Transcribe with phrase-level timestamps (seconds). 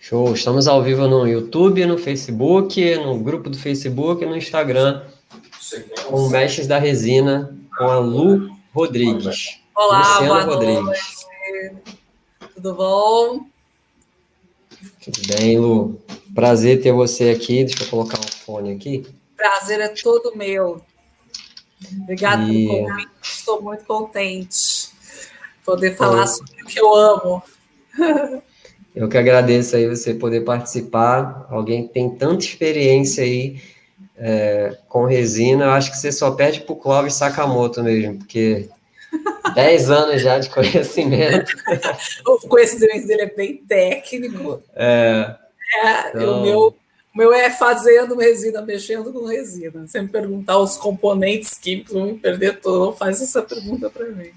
[0.00, 0.32] Show.
[0.32, 5.02] Estamos ao vivo no YouTube, no Facebook, no grupo do Facebook no Instagram
[6.06, 9.60] com o Mestres da Resina, com a Lu Rodrigues.
[9.74, 10.84] Olá, Luciano boa Rodrigues.
[10.84, 11.86] noite.
[12.54, 13.46] Tudo bom?
[15.02, 16.00] Tudo bem, Lu.
[16.34, 17.64] Prazer ter você aqui.
[17.64, 19.06] Deixa eu colocar o um fone aqui.
[19.36, 20.80] Prazer é todo meu.
[22.02, 22.66] Obrigada e...
[22.66, 23.10] pelo convite.
[23.22, 24.90] Estou muito contente
[25.64, 27.42] poder falar sobre o que eu amo.
[28.98, 31.46] Eu que agradeço aí você poder participar.
[31.50, 33.62] Alguém que tem tanta experiência aí
[34.16, 38.68] é, com resina, eu acho que você só perde para o Clóvis Sakamoto mesmo, porque
[39.54, 41.52] 10 anos já de conhecimento.
[42.26, 44.60] o conhecimento dele é bem técnico.
[44.74, 45.32] É.
[45.84, 46.40] é então...
[46.40, 46.58] O meu,
[47.14, 49.86] o meu é fazendo resina, mexendo com resina.
[49.86, 52.86] Você me perguntar os componentes químicos, vão me perder todo.
[52.86, 54.32] Não faz essa pergunta para mim.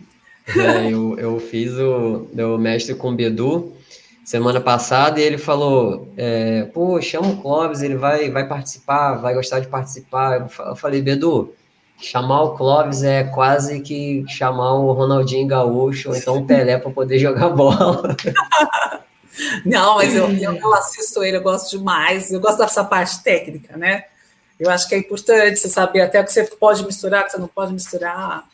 [0.55, 3.80] É, eu, eu fiz o meu mestre com Bedu
[4.23, 9.33] semana passada e ele falou: é, pô, chama o Clóvis, ele vai, vai participar, vai
[9.33, 10.49] gostar de participar.
[10.59, 11.53] Eu falei, Bedu,
[11.97, 16.91] chamar o Clóvis é quase que chamar o Ronaldinho Gaúcho ou então o Pelé para
[16.91, 18.15] poder jogar bola.
[19.65, 24.03] Não, mas eu, eu assisto ele, eu gosto demais, eu gosto dessa parte técnica, né?
[24.59, 27.31] Eu acho que é importante você saber até o que você pode misturar, o que
[27.31, 28.47] você não pode misturar.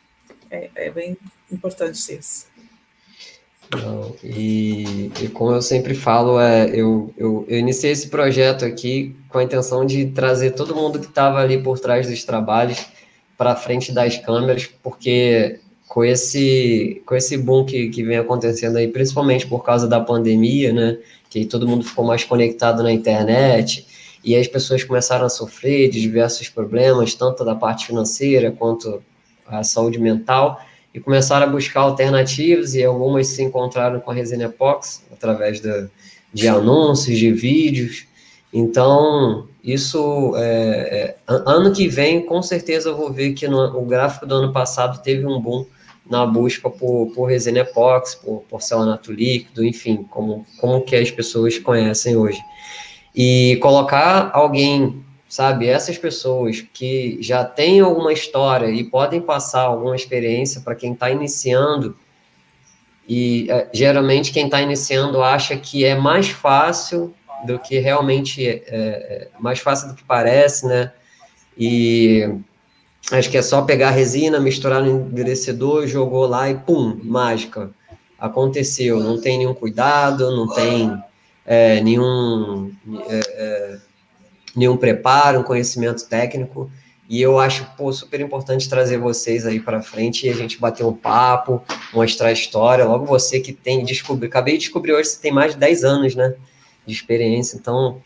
[0.49, 1.17] É, é bem
[1.51, 2.46] importante isso.
[3.71, 9.13] Não, e, e, como eu sempre falo, é, eu, eu, eu, iniciei esse projeto aqui
[9.27, 12.85] com a intenção de trazer todo mundo que estava ali por trás dos trabalhos
[13.37, 18.87] para frente das câmeras, porque com esse, com esse boom que, que vem acontecendo aí,
[18.87, 20.97] principalmente por causa da pandemia, né,
[21.29, 23.85] que todo mundo ficou mais conectado na internet,
[24.23, 29.01] e as pessoas começaram a sofrer de diversos problemas, tanto da parte financeira quanto
[29.45, 30.61] a saúde mental,
[30.97, 35.87] e começaram a buscar alternativas, e algumas se encontraram com a Resina Epox, através de,
[36.33, 38.07] de anúncios, de vídeos.
[38.51, 43.85] Então, isso, é, é, ano que vem, com certeza eu vou ver que no, o
[43.85, 45.67] gráfico do ano passado teve um boom
[46.09, 51.59] na busca por, por resina epóxi, por porcelanato líquido, enfim, como, como que as pessoas
[51.59, 52.39] conhecem hoje.
[53.15, 55.67] E colocar alguém sabe?
[55.67, 61.09] Essas pessoas que já têm alguma história e podem passar alguma experiência para quem está
[61.09, 61.95] iniciando,
[63.07, 67.13] e é, geralmente quem está iniciando acha que é mais fácil
[67.45, 70.91] do que realmente é, é, mais fácil do que parece, né?
[71.57, 72.29] E
[73.11, 77.71] acho que é só pegar resina, misturar no endurecedor, jogou lá e pum, mágica.
[78.19, 78.99] Aconteceu.
[78.99, 80.91] Não tem nenhum cuidado, não tem
[81.45, 82.71] é, nenhum.
[84.57, 86.69] Nenhum preparo, um conhecimento técnico.
[87.09, 90.85] E eu acho pô, super importante trazer vocês aí para frente e a gente bater
[90.85, 91.61] um papo,
[91.93, 92.83] mostrar a história.
[92.83, 96.15] Logo você que tem descobrir, acabei de descobrir hoje você tem mais de 10 anos,
[96.15, 96.33] né,
[96.85, 97.55] de experiência.
[97.55, 98.01] Então,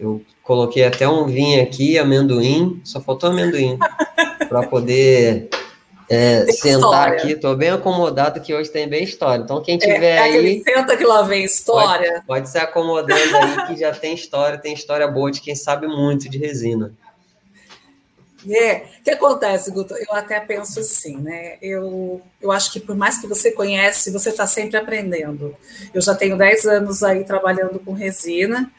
[0.00, 3.76] eu coloquei até um vinho aqui, amendoim, só faltou amendoim
[4.48, 5.50] para poder
[6.08, 9.42] é, sentar aqui, estou bem acomodado que hoje tem bem história.
[9.42, 10.62] Então, quem é, tiver é, aí.
[10.62, 12.12] Senta que lá vem história.
[12.12, 15.86] Pode, pode se acomodando aí, que já tem história, tem história boa de quem sabe
[15.86, 16.92] muito de resina.
[18.48, 19.94] É, o que acontece, Guto?
[19.94, 21.58] Eu até penso assim, né?
[21.60, 25.54] Eu, eu acho que por mais que você conhece, você está sempre aprendendo.
[25.92, 28.70] Eu já tenho 10 anos aí trabalhando com resina,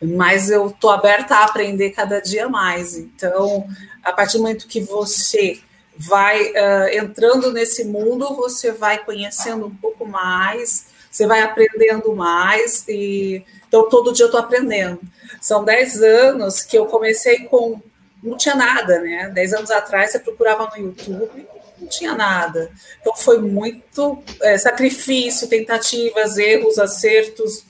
[0.00, 2.96] mas eu estou aberta a aprender cada dia mais.
[2.96, 3.66] Então,
[4.04, 5.58] a partir do momento que você
[5.98, 12.84] vai uh, entrando nesse mundo, você vai conhecendo um pouco mais, você vai aprendendo mais,
[12.88, 15.00] e então todo dia eu estou aprendendo.
[15.40, 17.80] São 10 anos que eu comecei com.
[18.22, 19.30] Não tinha nada, né?
[19.34, 21.46] 10 anos atrás você procurava no YouTube,
[21.78, 22.70] não tinha nada.
[23.00, 27.64] Então foi muito é, sacrifício, tentativas, erros, acertos,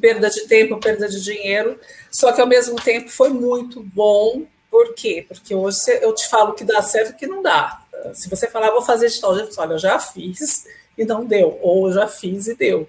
[0.00, 1.78] perda de tempo, perda de dinheiro.
[2.10, 5.24] Só que ao mesmo tempo foi muito bom por quê?
[5.26, 7.80] Porque hoje eu te falo que dá certo e que não dá.
[8.12, 10.66] Se você falar, vou fazer de tal jeito, olha, eu já fiz
[10.98, 12.86] e não deu, ou eu já fiz e deu.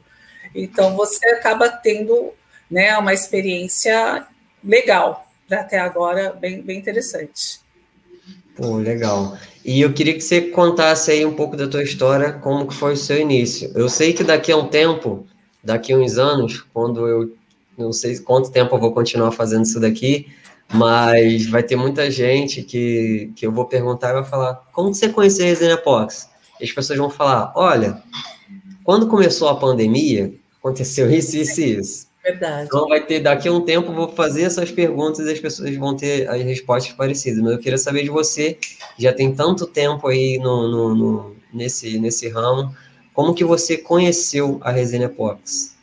[0.53, 2.33] Então você acaba tendo
[2.69, 4.27] né, uma experiência
[4.61, 7.61] legal, até agora bem, bem interessante.
[8.53, 9.37] Pô, legal.
[9.63, 12.93] E eu queria que você contasse aí um pouco da tua história, como que foi
[12.93, 13.71] o seu início.
[13.75, 15.25] Eu sei que daqui a um tempo,
[15.63, 17.33] daqui a uns anos, quando eu
[17.77, 20.27] não sei quanto tempo eu vou continuar fazendo isso daqui,
[20.73, 25.09] mas vai ter muita gente que, que eu vou perguntar e vai falar: como você
[25.09, 26.29] conheceu a Resina Pox?
[26.59, 28.01] E as pessoas vão falar: olha,
[28.83, 32.07] quando começou a pandemia, aconteceu isso, isso e isso.
[32.23, 32.65] Verdade.
[32.65, 35.95] Então vai ter, daqui a um tempo, vou fazer essas perguntas e as pessoas vão
[35.95, 37.41] ter as respostas parecidas.
[37.41, 38.57] Mas eu queria saber de você,
[38.97, 42.75] já tem tanto tempo aí no, no, no nesse, nesse ramo,
[43.13, 45.75] como que você conheceu a Resina Pox?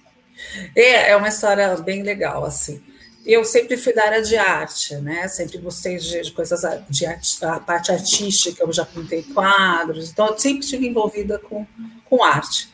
[0.76, 2.82] É, é uma história bem legal, assim.
[3.24, 5.26] Eu sempre fui da área de arte, né?
[5.28, 6.60] Sempre gostei de, de coisas
[6.90, 11.66] de arte, a parte artística, eu já pintei quadros, então eu sempre estive envolvida com,
[12.04, 12.68] com arte.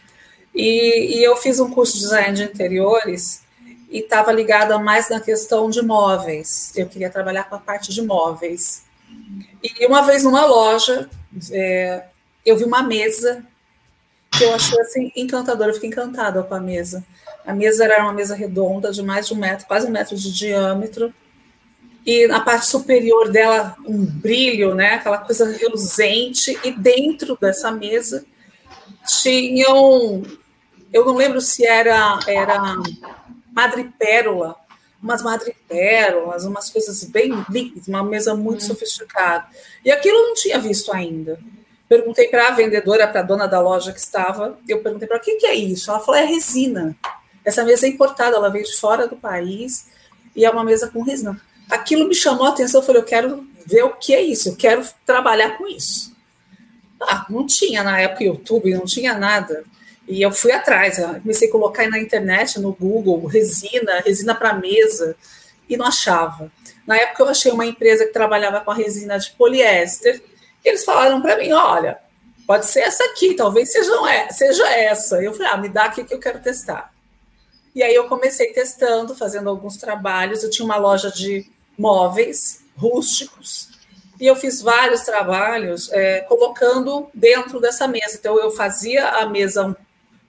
[0.55, 3.43] E, e eu fiz um curso de design de interiores
[3.89, 6.73] e estava ligada mais na questão de móveis.
[6.77, 8.83] Eu queria trabalhar com a parte de móveis.
[9.63, 11.09] E uma vez numa loja,
[11.53, 12.05] é,
[12.45, 13.45] eu vi uma mesa
[14.31, 17.05] que eu achei assim encantadora, eu fiquei encantada com a mesa.
[17.51, 20.33] A mesa era uma mesa redonda de mais de um metro, quase um metro de
[20.33, 21.13] diâmetro,
[22.07, 28.25] e na parte superior dela um brilho, né, aquela coisa reluzente, e dentro dessa mesa
[29.21, 30.23] tinham,
[30.93, 32.77] eu não lembro se era era
[33.53, 34.55] madrepérola,
[35.03, 38.67] umas madrepérolas, umas coisas bem líquidas, uma mesa muito hum.
[38.69, 39.45] sofisticada.
[39.85, 41.37] E aquilo eu não tinha visto ainda.
[41.89, 45.23] Perguntei para a vendedora, para a dona da loja que estava, eu perguntei para ela,
[45.23, 45.91] o que, que é isso?
[45.91, 46.97] Ela falou, é resina.
[47.45, 49.87] Essa mesa é importada, ela veio de fora do país
[50.35, 51.41] e é uma mesa com resina.
[51.71, 54.57] Aquilo me chamou a atenção, eu falei, eu quero ver o que é isso, eu
[54.57, 56.15] quero trabalhar com isso.
[57.01, 59.65] Ah, não tinha na época YouTube, não tinha nada.
[60.07, 64.55] E eu fui atrás, eu comecei a colocar na internet, no Google, resina, resina para
[64.55, 65.17] mesa,
[65.69, 66.51] e não achava.
[66.87, 70.21] Na época eu achei uma empresa que trabalhava com a resina de poliéster,
[70.65, 71.99] eles falaram para mim: olha,
[72.47, 73.93] pode ser essa aqui, talvez seja,
[74.31, 75.23] seja essa.
[75.23, 76.93] Eu falei: ah, me dá aqui que eu quero testar.
[77.75, 80.43] E aí eu comecei testando, fazendo alguns trabalhos.
[80.43, 81.47] Eu tinha uma loja de
[81.79, 83.69] móveis rústicos
[84.21, 88.17] e eu fiz vários trabalhos é, colocando dentro dessa mesa.
[88.19, 89.75] Então eu fazia a mesa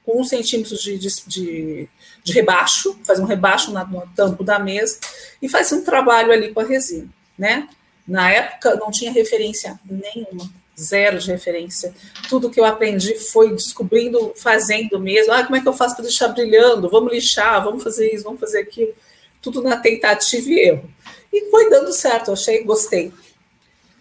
[0.05, 1.89] com um centímetro de, de,
[2.23, 4.97] de, rebaixo, fazia um rebaixo no tampo da mesa
[5.41, 7.67] e fazia um trabalho ali com a resina, né?
[8.07, 10.49] Na época não tinha referência nenhuma,
[10.81, 11.93] zero de referência.
[12.29, 15.33] Tudo que eu aprendi foi descobrindo, fazendo mesmo.
[15.33, 16.89] Ah, como é que eu faço para deixar brilhando?
[16.89, 18.93] Vamos lixar, vamos fazer isso, vamos fazer aquilo.
[19.41, 20.89] Tudo na tentativa e erro.
[21.31, 23.13] E foi dando certo, eu achei, gostei.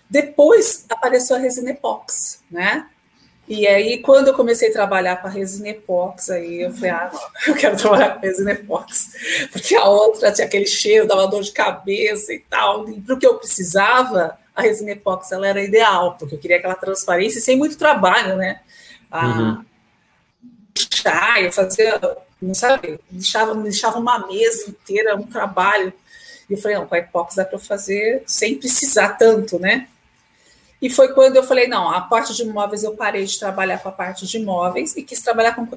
[0.09, 2.87] Depois apareceu a resina epox, né?
[3.50, 7.11] E aí, quando eu comecei a trabalhar com a resina epox, aí eu falei, ah,
[7.49, 9.11] eu quero trabalhar com resina epox,
[9.50, 12.88] porque a outra tinha aquele cheiro, dava dor de cabeça e tal.
[12.88, 16.58] E para o que eu precisava, a resina epox ela era ideal, porque eu queria
[16.58, 18.61] aquela transparência sem muito trabalho, né?
[19.11, 19.64] A, uhum.
[20.76, 22.00] Chá, eu fazia,
[22.41, 25.93] não sabe, deixava, deixava uma mesa inteira, um trabalho.
[26.49, 29.88] E eu falei, não, com a epox dá para fazer sem precisar tanto, né?
[30.81, 33.88] E foi quando eu falei, não, a parte de móveis eu parei de trabalhar com
[33.88, 35.69] a parte de móveis e quis trabalhar com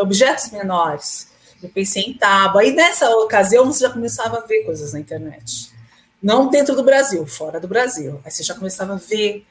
[0.00, 1.28] objetos menores.
[1.62, 2.64] Eu pensei em tábua.
[2.64, 5.72] E nessa ocasião você já começava a ver coisas na internet.
[6.22, 8.20] Não dentro do Brasil, fora do Brasil.
[8.24, 9.44] Aí você já começava a ver.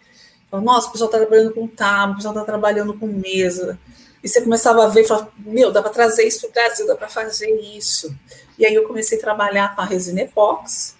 [0.51, 3.77] Nossa, o pessoal está trabalhando com tábua, o pessoal está trabalhando com mesa.
[4.23, 6.87] E você começava a ver e falava, meu, dá para trazer isso para o Brasil,
[6.87, 8.15] dá para fazer isso.
[8.57, 10.95] E aí eu comecei a trabalhar com a resina epox,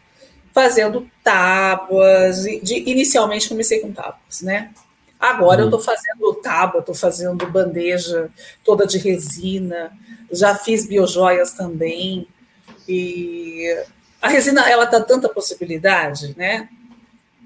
[0.53, 2.43] fazendo tábuas.
[2.43, 4.71] De, inicialmente comecei com tábuas, né?
[5.19, 5.69] Agora uhum.
[5.69, 8.29] eu estou fazendo tábua, estou fazendo bandeja
[8.63, 9.91] toda de resina,
[10.31, 12.27] já fiz biojoias também.
[12.87, 13.83] E
[14.25, 16.67] a resina ela dá tanta possibilidade, né?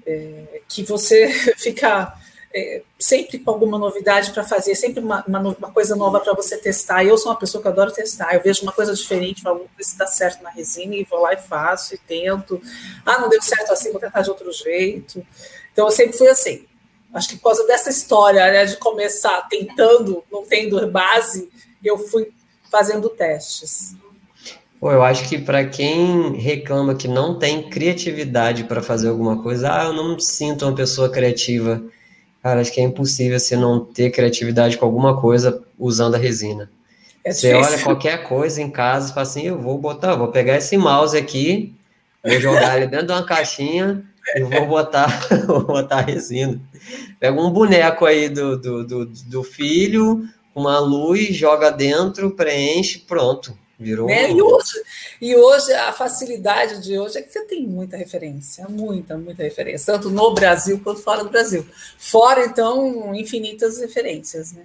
[0.06, 1.28] É, que você
[1.58, 2.14] fica
[2.54, 6.56] é, sempre com alguma novidade para fazer, sempre uma, uma, uma coisa nova para você
[6.56, 7.04] testar.
[7.04, 8.34] Eu sou uma pessoa que adoro testar.
[8.34, 11.36] Eu vejo uma coisa diferente, falo, se dá certo na resina, e vou lá e
[11.36, 12.60] faço, e tento.
[13.04, 15.24] Ah, não deu certo assim, vou tentar de outro jeito.
[15.72, 16.64] Então, eu sempre fui assim.
[17.12, 21.50] Acho que por causa dessa história né, de começar tentando, não tendo base,
[21.84, 22.32] eu fui
[22.70, 23.94] fazendo testes.
[24.80, 29.70] Pô, eu acho que para quem reclama que não tem criatividade para fazer alguma coisa,
[29.70, 31.82] ah, eu não me sinto uma pessoa criativa
[32.42, 36.70] Cara, acho que é impossível você não ter criatividade com alguma coisa usando a resina.
[37.22, 40.56] É você olha qualquer coisa em casa e fala assim, eu vou botar, vou pegar
[40.56, 41.74] esse mouse aqui,
[42.24, 44.02] vou jogar ele dentro de uma caixinha
[44.34, 46.58] e vou botar, vou botar a resina.
[47.18, 53.54] Pega um boneco aí do, do, do, do filho, uma luz, joga dentro, preenche, pronto.
[53.80, 54.08] Virou.
[54.08, 54.30] Né?
[54.30, 54.82] E, hoje,
[55.22, 59.94] e hoje, a facilidade de hoje é que você tem muita referência, muita, muita referência,
[59.94, 61.66] tanto no Brasil quanto fora do Brasil.
[61.96, 64.64] Fora, então, infinitas referências, né?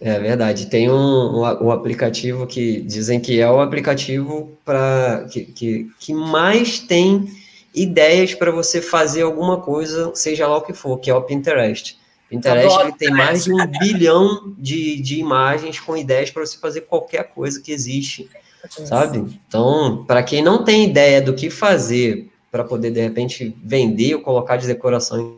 [0.00, 0.66] É verdade.
[0.66, 6.14] Tem um, um, um aplicativo que dizem que é o aplicativo para que, que, que
[6.14, 7.28] mais tem
[7.74, 11.98] ideias para você fazer alguma coisa, seja lá o que for, que é o Pinterest.
[12.28, 16.82] Pinterest ele tem mais de um bilhão de, de imagens com ideias para você fazer
[16.82, 18.28] qualquer coisa que existe,
[18.68, 19.38] sabe?
[19.46, 24.20] Então, para quem não tem ideia do que fazer para poder, de repente, vender ou
[24.20, 25.36] colocar de decoração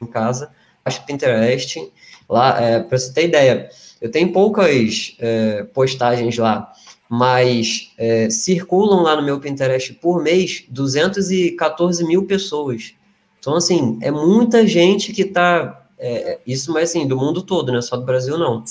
[0.00, 0.50] em casa,
[0.84, 1.90] acho Pinterest
[2.28, 3.68] lá, é, para você ter ideia,
[4.00, 6.72] eu tenho poucas é, postagens lá,
[7.08, 12.94] mas é, circulam lá no meu Pinterest por mês 214 mil pessoas.
[13.38, 15.83] Então, assim, é muita gente que está.
[16.06, 17.80] É, isso, mas assim, do mundo todo, né?
[17.80, 18.62] Só do Brasil, não.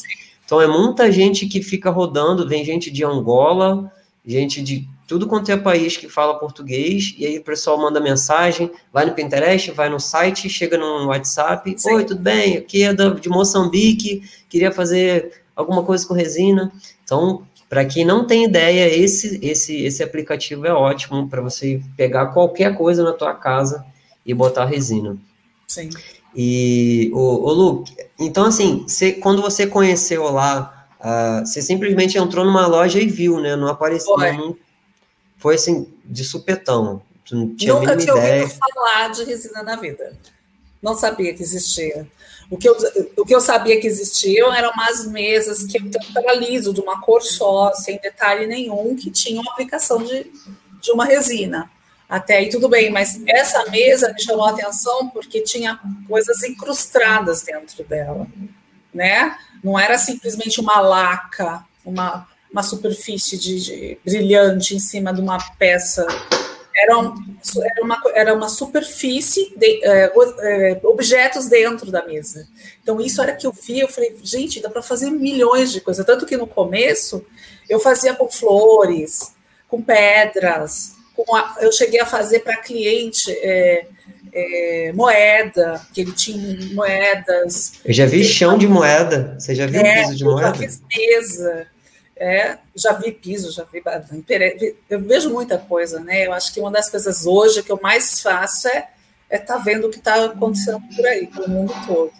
[0.46, 3.92] Então, é muita gente que fica rodando, vem gente de Angola,
[4.24, 8.72] gente de tudo quanto é país que fala português, e aí o pessoal manda mensagem,
[8.92, 11.96] vai no Pinterest, vai no site, chega no WhatsApp, Sim.
[11.96, 12.56] oi, tudo bem?
[12.58, 16.72] Aqui é de Moçambique, queria fazer alguma coisa com resina.
[17.04, 22.28] Então, para quem não tem ideia, esse, esse, esse aplicativo é ótimo para você pegar
[22.28, 23.84] qualquer coisa na tua casa
[24.24, 25.18] e botar resina.
[25.68, 25.90] Sim.
[26.36, 27.84] E, o, o Lu,
[28.20, 33.40] então assim, você, quando você conheceu lá, uh, você simplesmente entrou numa loja e viu,
[33.40, 33.56] né?
[33.56, 34.58] Não apareceu, não,
[35.38, 37.02] foi assim, de supetão.
[37.24, 38.44] Tinha Nunca tinha ideia.
[38.44, 40.14] ouvido falar de resina na vida.
[40.82, 42.08] Não sabia que existia.
[42.50, 42.76] O que eu,
[43.18, 45.82] o que eu sabia que existiam eram umas mesas que
[46.16, 50.30] era liso, de uma cor só, sem detalhe nenhum, que tinham aplicação de,
[50.82, 51.72] de uma resina.
[52.08, 57.44] Até aí tudo bem, mas essa mesa me chamou a atenção porque tinha coisas incrustadas
[57.44, 58.28] dentro dela,
[58.94, 59.36] né?
[59.64, 65.40] Não era simplesmente uma laca, uma uma superfície de, de, brilhante em cima de uma
[65.58, 66.06] peça.
[66.76, 67.16] Era, um,
[67.64, 72.48] era, uma, era uma superfície, de, é, é, objetos dentro da mesa.
[72.82, 76.06] Então, isso era que eu vi, eu falei, gente, dá para fazer milhões de coisas.
[76.06, 77.26] Tanto que no começo
[77.68, 79.34] eu fazia com flores,
[79.68, 80.96] com pedras,
[81.34, 83.32] a, eu cheguei a fazer para cliente.
[83.32, 83.88] É,
[84.36, 87.74] é, moeda, que ele tinha moedas.
[87.86, 89.36] Eu já vi chão de moeda.
[89.38, 90.48] Você já viu é, piso de moeda?
[90.48, 91.68] Já fiz mesa.
[92.16, 93.84] É, já vi piso, já vi
[94.90, 96.26] eu vejo muita coisa, né?
[96.26, 98.88] Eu acho que uma das coisas hoje que eu mais faço é
[99.30, 102.12] é estar tá vendo o que está acontecendo por aí, pelo mundo todo.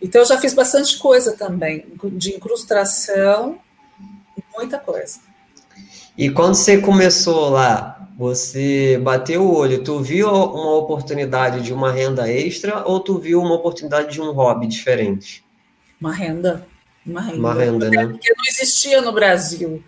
[0.00, 3.58] Então eu já fiz bastante coisa também, de incrustação,
[4.56, 5.18] muita coisa.
[6.16, 11.92] E quando você começou lá, você bateu o olho, tu viu uma oportunidade de uma
[11.92, 15.44] renda extra ou tu viu uma oportunidade de um hobby diferente?
[16.00, 16.66] Uma renda
[17.06, 17.38] uma renda.
[17.38, 18.06] Uma renda, né?
[18.06, 19.82] Porque não existia no Brasil.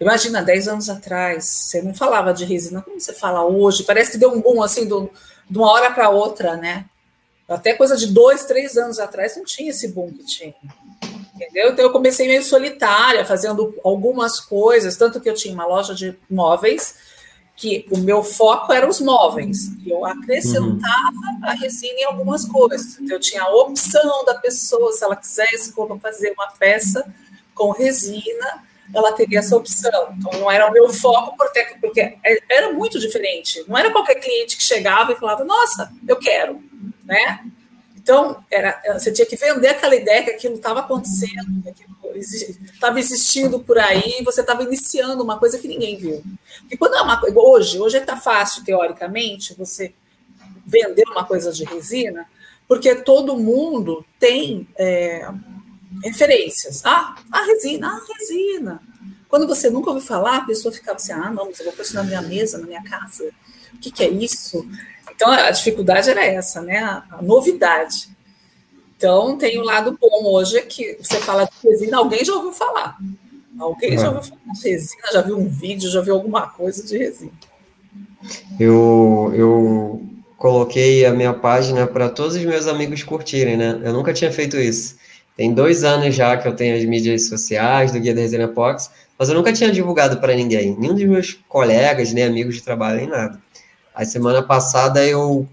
[0.00, 3.82] Imagina, 10 anos atrás, você não falava de resina como você fala hoje.
[3.82, 5.10] Parece que deu um boom assim, do,
[5.48, 6.86] de uma hora para outra, né?
[7.48, 10.54] Até coisa de dois, três anos atrás não tinha esse boom que tinha.
[11.34, 11.70] Entendeu?
[11.70, 16.16] Então eu comecei meio solitária, fazendo algumas coisas, tanto que eu tinha uma loja de
[16.30, 16.94] móveis
[17.60, 19.68] que o meu foco eram os móveis.
[19.86, 21.40] Eu acrescentava uhum.
[21.42, 22.98] a resina em algumas coisas.
[22.98, 27.04] Então, eu tinha a opção da pessoa, se ela quisesse fazer uma peça
[27.54, 28.64] com resina,
[28.94, 30.14] ela teria essa opção.
[30.16, 32.16] Então, não era o meu foco, porque, porque
[32.48, 33.62] era muito diferente.
[33.68, 36.62] Não era qualquer cliente que chegava e falava, nossa, eu quero,
[37.04, 37.44] né?
[37.94, 42.98] Então, era, você tinha que vender aquela ideia que aquilo estava acontecendo, que aquilo estava
[42.98, 46.22] existindo por aí, você estava iniciando uma coisa que ninguém viu.
[46.70, 49.92] E quando é uma hoje, hoje está fácil teoricamente você
[50.66, 52.26] vender uma coisa de resina,
[52.68, 55.28] porque todo mundo tem é,
[56.02, 56.82] referências.
[56.84, 58.80] Ah, a resina, a resina.
[59.28, 61.82] Quando você nunca ouviu falar, a pessoa ficava assim: ah, não, mas eu vou pôr
[61.82, 63.30] isso na minha mesa, na minha casa.
[63.74, 64.68] O que, que é isso?
[65.10, 66.78] Então a dificuldade era essa, né?
[66.78, 68.08] A novidade.
[69.00, 72.34] Então, tem o um lado bom hoje é que você fala de resina, alguém já
[72.34, 72.98] ouviu falar.
[73.58, 74.08] Alguém já é.
[74.08, 77.32] ouviu falar de resina, já viu um vídeo, já viu alguma coisa de resina.
[78.60, 80.02] Eu, eu
[80.36, 83.80] coloquei a minha página para todos os meus amigos curtirem, né?
[83.82, 84.96] Eu nunca tinha feito isso.
[85.34, 88.90] Tem dois anos já que eu tenho as mídias sociais do Guia da Resina Pox,
[89.18, 92.98] mas eu nunca tinha divulgado para ninguém, nenhum dos meus colegas, nem amigos de trabalho,
[92.98, 93.40] nem nada.
[93.94, 95.48] A semana passada eu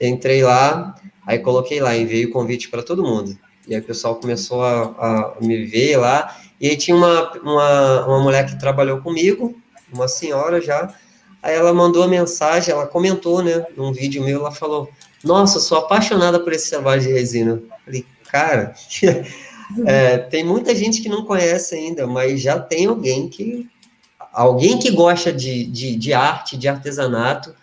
[0.00, 0.94] entrei lá,
[1.26, 3.36] Aí coloquei lá, enviei o convite para todo mundo.
[3.66, 6.36] E aí o pessoal começou a, a, me ver lá.
[6.60, 9.56] E aí tinha uma, uma, uma mulher que trabalhou comigo,
[9.92, 10.94] uma senhora já.
[11.42, 14.88] Aí ela mandou a mensagem, ela comentou, né, num vídeo meu, ela falou:
[15.22, 17.52] Nossa, sou apaixonada por esse trabalho de resina.
[17.52, 18.74] Eu falei, cara,
[19.86, 23.68] é, tem muita gente que não conhece ainda, mas já tem alguém que.
[24.32, 27.54] Alguém que gosta de, de, de arte, de artesanato,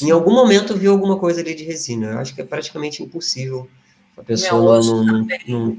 [0.00, 2.12] em algum momento viu alguma coisa ali de resina.
[2.12, 3.68] Eu acho que é praticamente impossível
[4.16, 5.78] a pessoa não, não, não,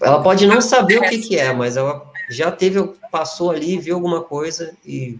[0.00, 3.96] Ela pode não saber o que, que é, mas ela já teve, passou ali, viu
[3.96, 5.18] alguma coisa e.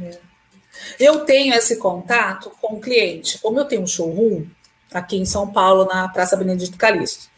[0.00, 0.18] É.
[0.98, 3.38] Eu tenho esse contato com o cliente.
[3.38, 4.44] Como eu tenho um showroom
[4.92, 7.28] aqui em São Paulo, na Praça Benedito Calixto.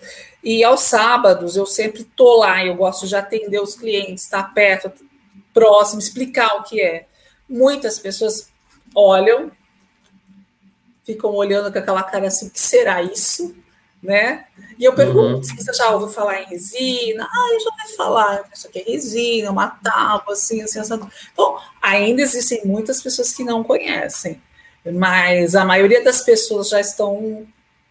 [0.42, 4.48] E aos sábados eu sempre tô lá, eu gosto de atender os clientes, estar tá
[4.48, 4.90] perto,
[5.52, 7.06] próximo, explicar o que é.
[7.48, 8.48] Muitas pessoas
[8.94, 9.50] olham
[11.06, 13.54] ficam olhando com aquela cara assim, o que será isso?
[14.06, 14.44] né?
[14.78, 15.42] E eu pergunto uhum.
[15.42, 17.24] se você já ouviu falar em resina.
[17.24, 20.94] Ah, eu já ouvi falar, isso aqui é resina, uma tábua, assim, assim, assim.
[21.32, 24.40] Então, ainda existem muitas pessoas que não conhecem,
[24.94, 27.46] mas a maioria das pessoas já estão,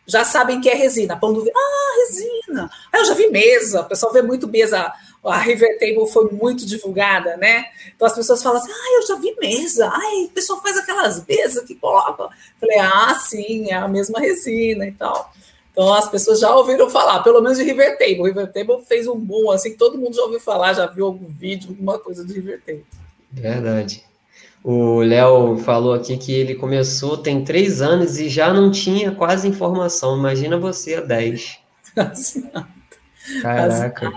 [0.07, 1.17] já sabem que é resina.
[1.19, 2.69] Quando vê, ah, resina.
[2.91, 4.91] Ah, eu já vi mesa, o pessoal vê muito mesa
[5.25, 7.65] a River Table foi muito divulgada, né?
[7.96, 11.25] Então as pessoas falam assim: ah, eu já vi mesa, ai, o pessoal faz aquelas
[11.25, 12.29] mesas que coloca.
[12.60, 15.34] Falei, ah, sim, é a mesma resina e tal.
[15.72, 18.24] Então as pessoas já ouviram falar, pelo menos de River Table.
[18.24, 21.70] River Table fez um boom, assim, todo mundo já ouviu falar, já viu algum vídeo,
[21.70, 22.86] alguma coisa de River Table.
[23.32, 24.03] Verdade.
[24.63, 29.48] O Léo falou aqui que ele começou tem três anos e já não tinha quase
[29.48, 30.17] informação.
[30.17, 31.60] Imagina você há dez.
[33.44, 34.13] Caraca.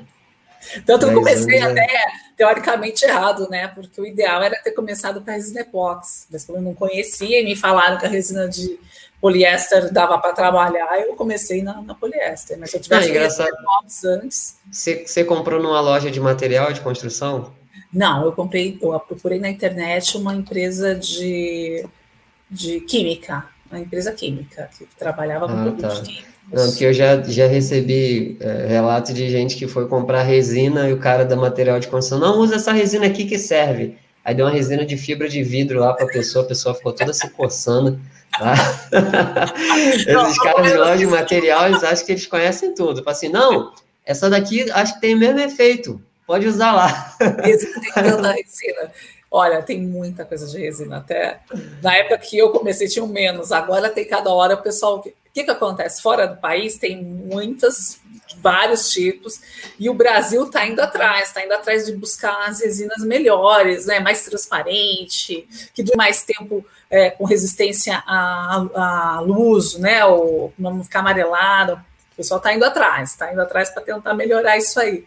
[0.84, 1.86] Tanto eu comecei até
[2.36, 3.68] teoricamente errado, né?
[3.68, 6.26] Porque o ideal era ter começado com a resina epox.
[6.30, 8.78] Mas como eu não conhecia e me falaram que a resina de
[9.20, 12.58] poliéster dava para trabalhar, eu comecei na, na, poliéster.
[12.58, 13.48] Mas se eu tivesse ah,
[14.22, 14.56] antes.
[14.70, 17.52] Você, você comprou numa loja de material de construção?
[17.92, 21.84] Não, eu comprei, eu procurei na internet uma empresa de,
[22.50, 26.04] de química, uma empresa química, que trabalhava com ah, produtos tá.
[26.04, 26.37] químicos.
[26.52, 30.92] Não, porque eu já, já recebi é, relatos de gente que foi comprar resina e
[30.92, 33.96] o cara da material de construção, não usa essa resina aqui que serve.
[34.24, 36.92] Aí deu uma resina de fibra de vidro lá para a pessoa, a pessoa ficou
[36.92, 38.00] toda se coçando.
[38.38, 38.54] Tá?
[39.74, 43.02] Esses caras de loja de material, eles acham que eles conhecem tudo.
[43.02, 43.72] Fala assim, não,
[44.04, 47.16] essa daqui acho que tem o mesmo efeito, pode usar lá.
[47.44, 48.90] Resina.
[49.30, 50.98] Olha, tem muita coisa de resina.
[50.98, 51.40] Até
[51.82, 53.52] na época que eu comecei, tinha menos.
[53.52, 55.04] Agora tem cada hora o pessoal
[55.38, 56.02] que, que acontece?
[56.02, 58.00] Fora do país tem muitas,
[58.38, 59.40] vários tipos,
[59.78, 64.00] e o Brasil está indo atrás, está indo atrás de buscar as resinas melhores, né,
[64.00, 70.82] mais transparente, que dure mais tempo é, com resistência à, à luz, né, ou não
[70.82, 71.74] ficar amarelado.
[72.12, 75.04] O pessoal está indo atrás, está indo atrás para tentar melhorar isso aí.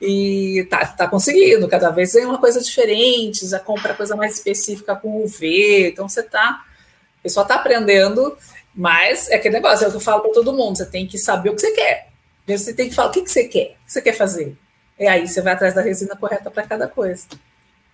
[0.00, 4.94] E tá, tá conseguindo, cada vez é uma coisa diferente, já compra coisa mais específica
[4.96, 6.64] com UV, então você tá,
[7.20, 8.36] o pessoal está aprendendo
[8.74, 11.18] mas é aquele negócio, é o que eu falo para todo mundo: você tem que
[11.18, 12.08] saber o que você quer.
[12.46, 14.56] Você tem que falar o que, que você quer, o que você quer fazer.
[14.98, 17.26] E aí você vai atrás da resina correta para cada coisa.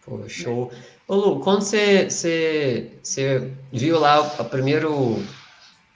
[0.05, 0.71] Pô, show.
[1.07, 5.23] Ô Lu, quando você, você, você viu lá a primeiro,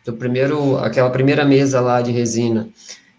[0.06, 2.68] o primeiro, aquela primeira mesa lá de resina,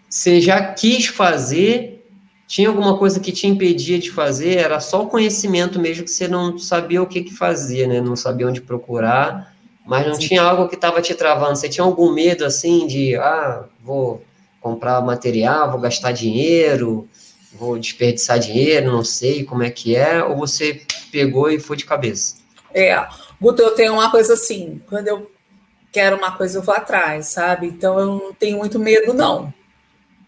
[0.08, 2.04] você já quis fazer?
[2.46, 4.58] Tinha alguma coisa que te impedia de fazer?
[4.58, 8.00] Era só o conhecimento mesmo que você não sabia o que, que fazia, né?
[8.00, 9.53] Não sabia onde procurar
[9.84, 10.28] mas não Sim.
[10.28, 11.56] tinha algo que estava te travando.
[11.56, 14.24] Você tinha algum medo assim de, ah, vou
[14.60, 17.08] comprar material, vou gastar dinheiro,
[17.52, 21.84] vou desperdiçar dinheiro, não sei como é que é, ou você pegou e foi de
[21.84, 22.36] cabeça?
[22.72, 23.06] É,
[23.40, 25.30] Guto, eu tenho uma coisa assim, quando eu
[25.92, 27.66] quero uma coisa, eu vou atrás, sabe?
[27.66, 29.52] Então eu não tenho muito medo, não.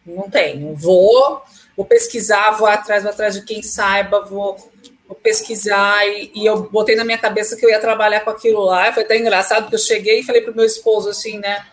[0.06, 0.74] Não tenho.
[0.76, 1.42] Vou,
[1.76, 4.70] vou pesquisar, vou atrás, vou atrás de quem saiba, vou vou
[5.14, 8.92] pesquisar e, e, eu botei na minha cabeça que eu ia trabalhar com aquilo lá.
[8.92, 11.64] Foi até engraçado porque eu cheguei e falei para o meu esposo assim, né?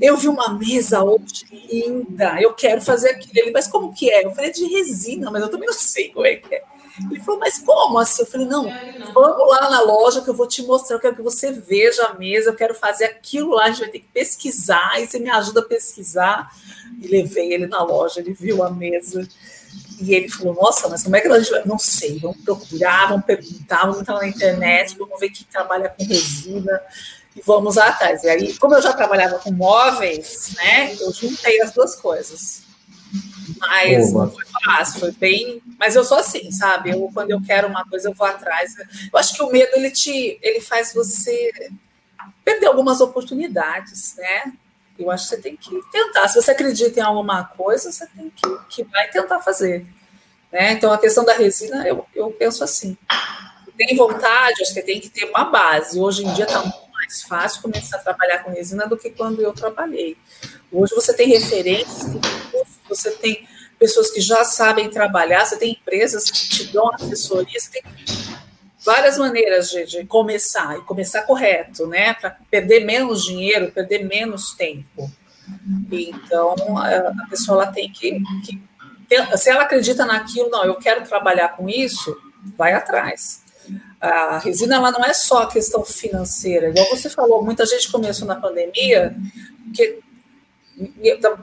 [0.00, 3.32] Eu vi uma mesa hoje linda, eu quero fazer aquilo.
[3.34, 4.24] Ele, mas como que é?
[4.24, 6.62] Eu falei de resina, mas eu também não sei como é que é.
[7.10, 8.22] Ele falou, mas como assim?
[8.22, 8.64] Eu falei, não,
[9.14, 12.14] vamos lá na loja que eu vou te mostrar, eu quero que você veja a
[12.14, 15.30] mesa, eu quero fazer aquilo lá, a gente vai ter que pesquisar, e você me
[15.30, 16.50] ajuda a pesquisar.
[17.00, 19.26] E levei ele na loja, ele viu a mesa.
[20.00, 21.62] E ele falou: Nossa, mas como é que a gente vai?
[21.64, 26.04] Não sei, vamos procurar, vamos perguntar, vamos entrar na internet, vamos ver quem trabalha com
[26.04, 26.80] resina
[27.36, 28.22] e vamos atrás.
[28.24, 32.62] E aí, como eu já trabalhava com móveis, né, eu juntei as duas coisas.
[33.58, 35.62] Mas não foi fácil, foi bem.
[35.78, 36.90] Mas eu sou assim, sabe?
[36.90, 38.74] Eu, quando eu quero uma coisa, eu vou atrás.
[39.12, 41.52] Eu acho que o medo ele te ele faz você
[42.44, 44.52] perder algumas oportunidades, né?
[45.02, 46.28] Eu acho que você tem que tentar.
[46.28, 49.86] Se você acredita em alguma coisa, você tem que, que vai tentar fazer.
[50.50, 50.72] Né?
[50.72, 52.96] Então, a questão da resina, eu, eu penso assim.
[53.76, 55.98] Tem vontade, acho que tem que ter uma base.
[55.98, 59.40] Hoje em dia está muito mais fácil começar a trabalhar com resina do que quando
[59.40, 60.16] eu trabalhei.
[60.70, 62.06] Hoje você tem referências,
[62.88, 63.46] você tem
[63.78, 67.82] pessoas que já sabem trabalhar, você tem empresas que te dão assessoria, você tem
[68.84, 72.14] várias maneiras de, de começar, e começar correto, né?
[72.14, 75.10] Para perder menos dinheiro, perder menos tempo.
[75.90, 78.58] Então, a pessoa ela tem que, que,
[79.36, 82.16] Se ela acredita naquilo, não, eu quero trabalhar com isso,
[82.56, 83.42] vai atrás.
[84.00, 88.34] A resina ela não é só questão financeira, igual você falou, muita gente começou na
[88.34, 89.14] pandemia
[89.64, 90.00] porque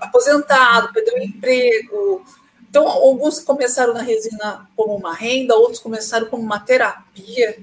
[0.01, 2.25] aposentado, perdeu o emprego,
[2.69, 7.57] então, alguns começaram na resina como uma renda, outros começaram como uma terapia,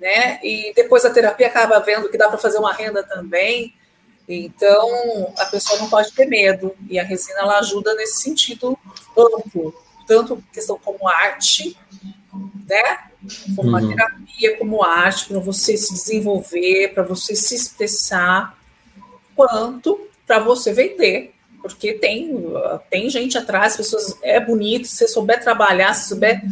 [0.00, 0.40] né?
[0.42, 3.74] E depois a terapia acaba vendo que dá para fazer uma renda também.
[4.26, 8.78] Então, a pessoa não pode ter medo, e a resina ela ajuda nesse sentido
[9.16, 9.74] amplo,
[10.06, 11.76] tanto questão como arte,
[12.66, 12.98] né?
[13.54, 13.88] Como uma uhum.
[13.88, 18.56] terapia, como arte, para você se desenvolver, para você se expressar,
[19.36, 21.34] quanto para você vender.
[21.68, 22.44] Porque tem,
[22.90, 26.42] tem gente atrás, pessoas é bonito, se você souber trabalhar, se souber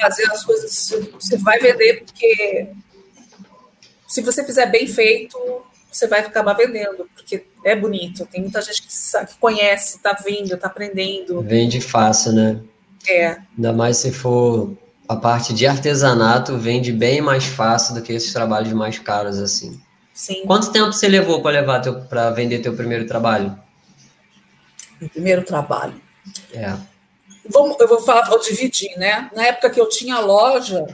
[0.00, 2.68] fazer as coisas, você vai vender, porque
[4.08, 5.38] se você fizer bem feito,
[5.90, 8.26] você vai acabar vendendo, porque é bonito.
[8.26, 11.42] Tem muita gente que, sabe, que conhece, está vindo, está aprendendo.
[11.42, 12.60] Vende fácil, né?
[13.08, 13.36] É.
[13.56, 14.76] Ainda mais se for
[15.08, 19.80] a parte de artesanato, vende bem mais fácil do que esses trabalhos mais caros, assim.
[20.14, 20.42] Sim.
[20.46, 23.58] Quanto tempo você levou para levar para vender teu primeiro trabalho?
[25.02, 26.00] Meu primeiro trabalho.
[26.54, 26.76] É.
[27.48, 29.28] Vamos, eu vou falar, vou dividir, né?
[29.34, 30.86] Na época que eu tinha loja,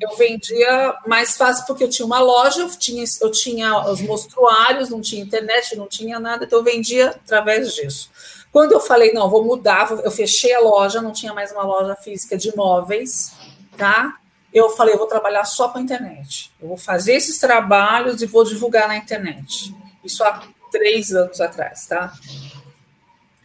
[0.00, 4.88] eu vendia mais fácil porque eu tinha uma loja, eu tinha, eu tinha os mostruários,
[4.88, 8.10] não tinha internet, não tinha nada, então eu vendia através disso.
[8.50, 11.94] Quando eu falei, não, vou mudar, eu fechei a loja, não tinha mais uma loja
[11.94, 13.34] física de móveis,
[13.76, 14.16] tá?
[14.50, 16.50] Eu falei, eu vou trabalhar só com a internet.
[16.58, 19.74] Eu vou fazer esses trabalhos e vou divulgar na internet.
[20.02, 22.14] Isso há três anos atrás, tá?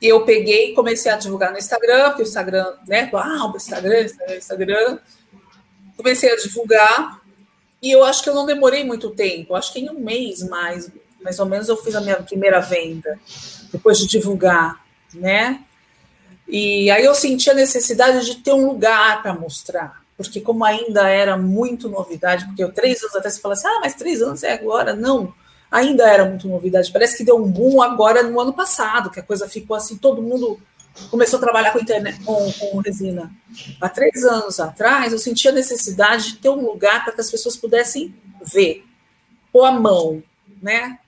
[0.02, 3.10] Eu peguei e comecei a divulgar no Instagram, porque o Instagram, né?
[3.14, 5.00] O Instagram, Instagram, Instagram
[6.02, 7.22] comecei a divulgar
[7.82, 10.92] e eu acho que eu não demorei muito tempo, acho que em um mês mais,
[11.22, 13.20] mais ou menos, eu fiz a minha primeira venda,
[13.72, 14.84] depois de divulgar,
[15.14, 15.62] né?
[16.48, 21.08] E aí eu senti a necessidade de ter um lugar para mostrar, porque como ainda
[21.08, 24.44] era muito novidade, porque eu três anos até você fala assim, ah, mas três anos
[24.44, 25.34] é agora, não,
[25.72, 29.24] ainda era muito novidade, parece que deu um boom agora no ano passado, que a
[29.24, 30.60] coisa ficou assim, todo mundo
[31.10, 33.32] começou a trabalhar com internet, com, com resina.
[33.80, 37.32] Há três anos atrás, eu senti a necessidade de ter um lugar para que as
[37.32, 38.84] pessoas pudessem ver,
[39.54, 40.22] pôr a mão,
[40.62, 41.00] né?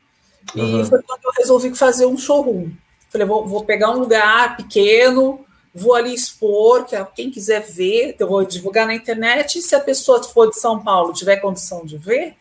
[0.55, 0.85] E uhum.
[0.85, 2.71] foi quando eu resolvi fazer um showroom.
[3.09, 5.45] Falei, vou, vou pegar um lugar pequeno,
[5.75, 9.79] vou ali expor, que quem quiser ver, eu vou divulgar na internet, e se a
[9.79, 12.35] pessoa for de São Paulo tiver condição de ver,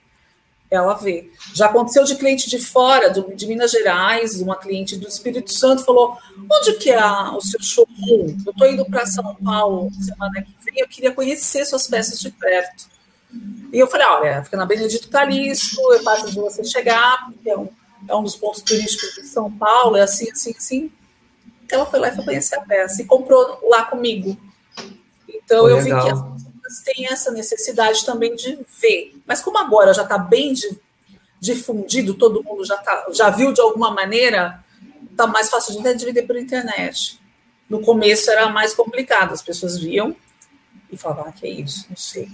[0.73, 1.31] ela vê.
[1.55, 6.17] Já aconteceu de cliente de fora, de Minas Gerais, uma cliente do Espírito Santo falou:
[6.51, 8.37] onde que é o seu showroom?
[8.47, 12.31] Eu estou indo para São Paulo semana que vem, eu queria conhecer suas peças de
[12.31, 12.87] perto.
[13.71, 17.59] E eu falei: olha, fica na Benedito Calixto, é fácil de você chegar, porque é
[17.59, 17.69] um,
[18.09, 20.93] é um dos pontos turísticos de São Paulo, é assim, assim, assim.
[21.71, 24.39] Ela foi lá e foi conhecer a peça e comprou lá comigo.
[25.29, 26.33] Então eu vi que
[26.85, 29.15] têm essa necessidade também de ver.
[29.33, 30.53] Mas como agora já está bem
[31.41, 34.63] difundido, todo mundo já, tá, já viu de alguma maneira,
[35.11, 37.19] está mais fácil de dividir por internet.
[37.67, 40.15] No começo era mais complicado, as pessoas viam
[40.91, 42.29] e falavam, ah, que é isso, não sei.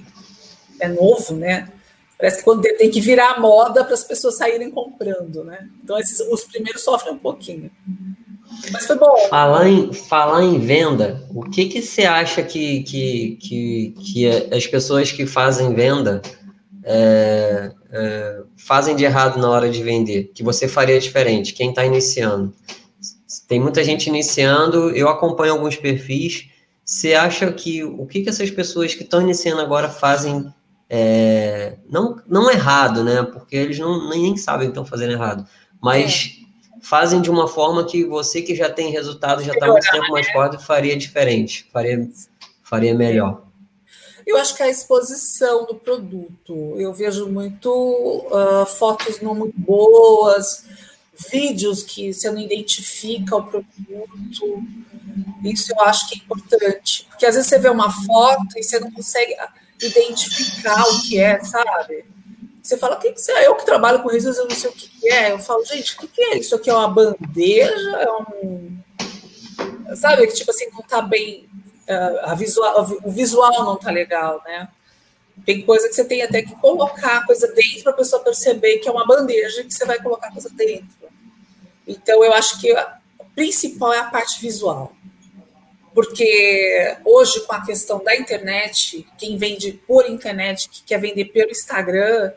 [0.80, 1.70] É novo, né?
[2.18, 5.68] Parece que quando tem que virar moda para as pessoas saírem comprando, né?
[5.84, 7.70] Então esses, os primeiros sofrem um pouquinho.
[8.72, 9.16] Mas foi bom.
[9.28, 14.66] Falar em, falar em venda, o que, que você acha que, que, que, que as
[14.66, 16.20] pessoas que fazem venda
[16.84, 20.30] é, é, fazem de errado na hora de vender?
[20.34, 22.52] Que você faria diferente, quem está iniciando?
[23.46, 26.48] Tem muita gente iniciando, eu acompanho alguns perfis.
[26.84, 30.52] Você acha que o que, que essas pessoas que estão iniciando agora fazem
[30.88, 33.22] é, não, não errado, né?
[33.22, 35.46] Porque eles não, nem sabem que estão fazendo errado,
[35.80, 36.48] mas é
[36.80, 40.30] fazem de uma forma que você que já tem resultado, já está muito tempo mais
[40.30, 42.08] forte, faria diferente, faria,
[42.62, 43.47] faria melhor.
[44.28, 50.66] Eu acho que a exposição do produto, eu vejo muito uh, fotos não muito boas,
[51.32, 54.62] vídeos que você não identifica o produto,
[55.42, 58.78] isso eu acho que é importante, porque às vezes você vê uma foto e você
[58.78, 59.34] não consegue
[59.82, 62.04] identificar o que é, sabe?
[62.62, 63.46] Você fala, o que, é?
[63.46, 65.32] Eu que trabalho com resíduos, eu não sei o que, é.
[65.32, 66.36] Eu falo, gente, o que, é?
[66.36, 67.96] Isso aqui é uma bandeja?
[67.96, 68.78] É um.
[69.96, 71.47] Sabe, tipo assim, não está bem.
[71.88, 74.68] Uh, a visual, o visual não está legal, né?
[75.46, 78.88] Tem coisa que você tem até que colocar coisa dentro para a pessoa perceber que
[78.88, 81.08] é uma bandeja que você vai colocar coisa dentro.
[81.86, 84.92] Então, eu acho que o principal é a parte visual.
[85.94, 91.50] Porque hoje, com a questão da internet, quem vende por internet, que quer vender pelo
[91.50, 92.32] Instagram,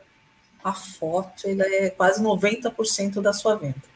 [0.64, 3.91] a foto ela é quase 90% da sua venda.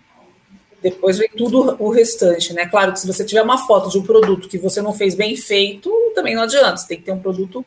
[0.86, 2.68] Depois vem tudo o restante, né?
[2.68, 5.36] Claro que se você tiver uma foto de um produto que você não fez bem
[5.36, 6.78] feito, também não adianta.
[6.78, 7.66] Você tem que ter um produto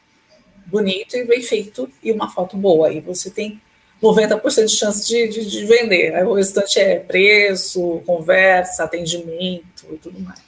[0.66, 2.86] bonito e bem feito e uma foto boa.
[2.86, 3.60] Aí você tem
[4.00, 6.14] 90% de chance de, de, de, vender.
[6.14, 10.38] Aí o restante é preço, conversa, atendimento e tudo mais.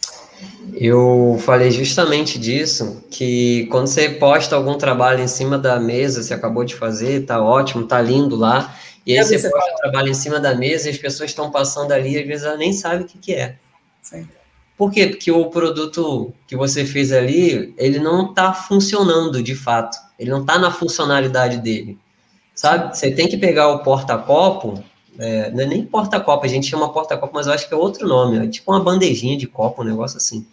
[0.72, 6.33] Eu falei justamente disso, que quando você posta algum trabalho em cima da mesa, você
[6.33, 8.76] acabou de fazer, tá ótimo, tá lindo lá,
[9.11, 11.92] e aí você posta o trabalho em cima da mesa e as pessoas estão passando
[11.92, 13.57] ali, às vezes ela nem sabe o que, que é.
[14.03, 14.27] Sim.
[14.77, 15.09] Por quê?
[15.09, 19.99] Porque o produto que você fez ali, ele não está funcionando de fato.
[20.18, 21.99] Ele não está na funcionalidade dele.
[22.55, 22.96] Sabe?
[22.96, 24.83] Você tem que pegar o porta-copo,
[25.18, 28.09] é, não é nem porta-copo, a gente chama porta-copo, mas eu acho que é outro
[28.09, 30.46] nome, é tipo uma bandejinha de copo, um negócio assim.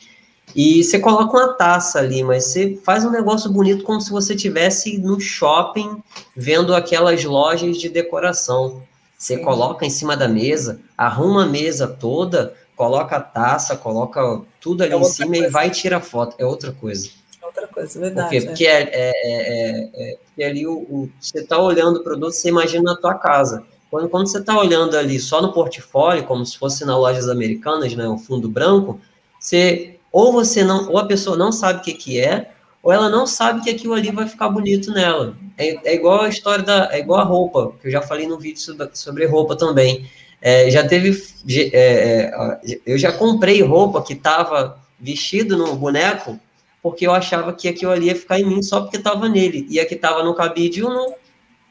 [0.56, 4.36] E você coloca uma taça ali, mas você faz um negócio bonito como se você
[4.36, 6.02] tivesse no shopping
[6.36, 8.82] vendo aquelas lojas de decoração.
[9.18, 14.84] Você coloca em cima da mesa, arruma a mesa toda, coloca a taça, coloca tudo
[14.84, 15.48] ali é em cima coisa.
[15.48, 16.36] e vai tirar foto.
[16.38, 17.10] É outra coisa.
[17.42, 18.30] É outra coisa, verdade.
[18.30, 18.46] Por quê?
[18.48, 22.84] Porque é, é, é, é ali o, o você está olhando o produto, você imagina
[22.92, 23.64] na tua casa.
[23.90, 27.96] Quando, quando você está olhando ali só no portfólio, como se fosse nas lojas americanas,
[27.96, 29.00] né, o fundo branco,
[29.40, 33.10] você ou você não, ou a pessoa não sabe o que, que é, ou ela
[33.10, 35.36] não sabe que aquilo ali vai ficar bonito nela.
[35.58, 38.38] É, é igual a história da, é igual a roupa, que eu já falei no
[38.38, 40.10] vídeo sobre, sobre roupa também.
[40.42, 41.22] É, já teve.
[41.50, 46.40] É, é eu já comprei roupa que estava vestido no boneco
[46.82, 49.68] porque eu achava que aquilo ali ia ficar em mim só porque estava nele.
[49.70, 51.14] E a que estava no cabide, eu não.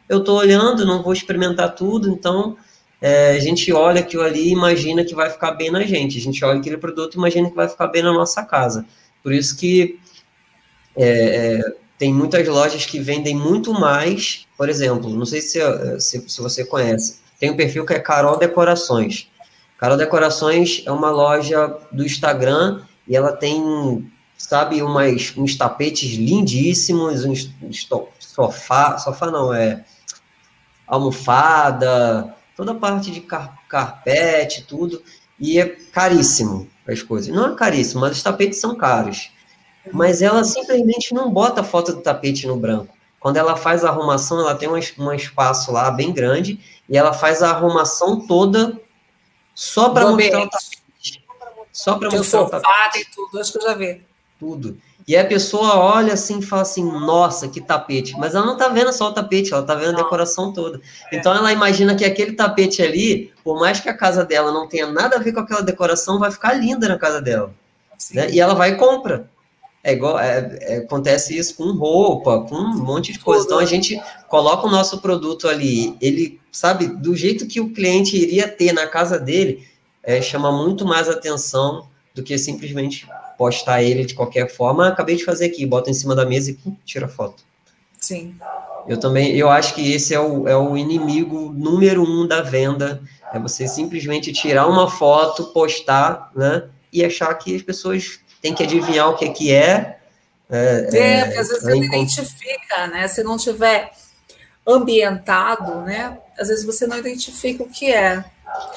[0.09, 2.57] Eu estou olhando, não vou experimentar tudo, então
[3.07, 6.19] é, a gente olha aquilo ali e imagina que vai ficar bem na gente.
[6.19, 8.85] A gente olha aquele produto e imagina que vai ficar bem na nossa casa.
[9.23, 10.01] Por isso que
[10.97, 15.61] é, é tem muitas lojas que vendem muito mais, por exemplo, não sei se,
[16.01, 19.31] se, se você conhece, tem um perfil que é Carol Decorações.
[19.79, 27.25] Carol Decorações é uma loja do Instagram e ela tem, sabe, umas, uns tapetes lindíssimos,
[27.25, 27.89] uns, uns
[28.19, 29.85] sofá, sofá não, é
[30.89, 35.03] almofada, toda a parte de car carpete, tudo,
[35.39, 37.35] e é caríssimo as coisas.
[37.35, 39.31] Não é caríssimo, mas os tapetes são caros.
[39.93, 42.97] Mas ela simplesmente não bota a foto do tapete no branco.
[43.21, 47.13] Quando ela faz a arrumação, ela tem um, um espaço lá bem grande e ela
[47.13, 48.81] faz a arrumação toda
[49.55, 51.25] só para mostrar o tapete.
[51.73, 53.01] Só para mostrar o tapete.
[53.01, 54.07] e tudo, que eu já vi.
[54.39, 54.79] Tudo.
[55.07, 58.15] E a pessoa olha assim e fala assim, nossa, que tapete.
[58.19, 60.81] Mas ela não tá vendo só o tapete, ela tá vendo a decoração toda.
[61.13, 61.17] É.
[61.17, 64.89] Então ela imagina que aquele tapete ali, por mais que a casa dela não tenha
[64.89, 67.55] nada a ver com aquela decoração, vai ficar linda na casa dela.
[68.13, 68.33] Né?
[68.33, 69.31] E ela vai e compra.
[69.87, 73.45] É igual, é, é, acontece isso com roupa, com um monte de coisa.
[73.45, 78.17] Então a gente coloca o nosso produto ali, ele sabe do jeito que o cliente
[78.17, 79.65] iria ter na casa dele,
[80.03, 83.07] é, chama muito mais atenção do que simplesmente
[83.37, 84.89] postar ele de qualquer forma.
[84.89, 87.45] Acabei de fazer aqui, bota em cima da mesa e tira foto.
[88.01, 88.35] Sim.
[88.87, 93.03] Eu também, eu acho que esse é o, é o inimigo número um da venda,
[93.33, 98.63] é você simplesmente tirar uma foto, postar, né, e achar que as pessoas tem que
[98.63, 99.99] adivinhar o que, que é.
[100.49, 103.09] É, é, é às vezes você não identifica, né?
[103.09, 103.91] Se não tiver
[104.65, 106.17] ambientado, né?
[106.39, 108.25] Às vezes você não identifica o que é.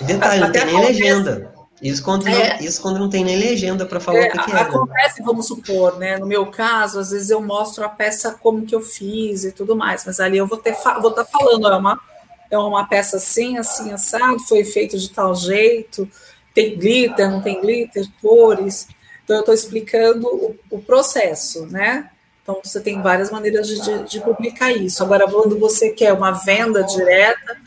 [0.01, 1.53] Detalhe, não tem nem legenda.
[1.81, 4.37] Isso quando, é, não, isso quando não tem nem legenda para falar é, o que,
[4.43, 4.53] que é.
[4.53, 4.61] Né?
[4.61, 6.17] Acontece, vamos supor, né?
[6.17, 9.75] No meu caso, às vezes eu mostro a peça como que eu fiz e tudo
[9.75, 11.99] mais, mas ali eu vou ter vou estar tá falando, é uma,
[12.51, 16.09] é uma peça assim, assim, assado, foi feito de tal jeito,
[16.53, 18.87] tem glitter, não tem glitter, cores.
[19.23, 22.09] Então, eu estou explicando o, o, processo, né?
[22.41, 25.03] Então, você tem várias maneiras de, de, de, publicar isso.
[25.03, 27.57] Agora, quando você quer uma venda direta,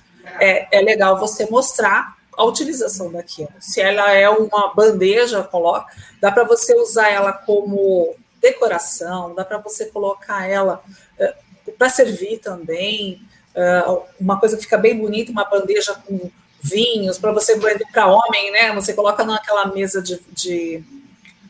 [0.41, 3.53] é, é legal você mostrar a utilização daquilo.
[3.61, 5.87] Se ela é uma bandeja, coloca,
[6.21, 10.83] dá para você usar ela como decoração, dá para você colocar ela
[11.19, 11.35] é,
[11.79, 13.23] para servir também.
[13.55, 13.85] É,
[14.19, 16.31] uma coisa que fica bem bonita, uma bandeja com
[16.63, 18.73] vinhos, para você vender para homem, né?
[18.75, 20.83] Você coloca naquela mesa de, de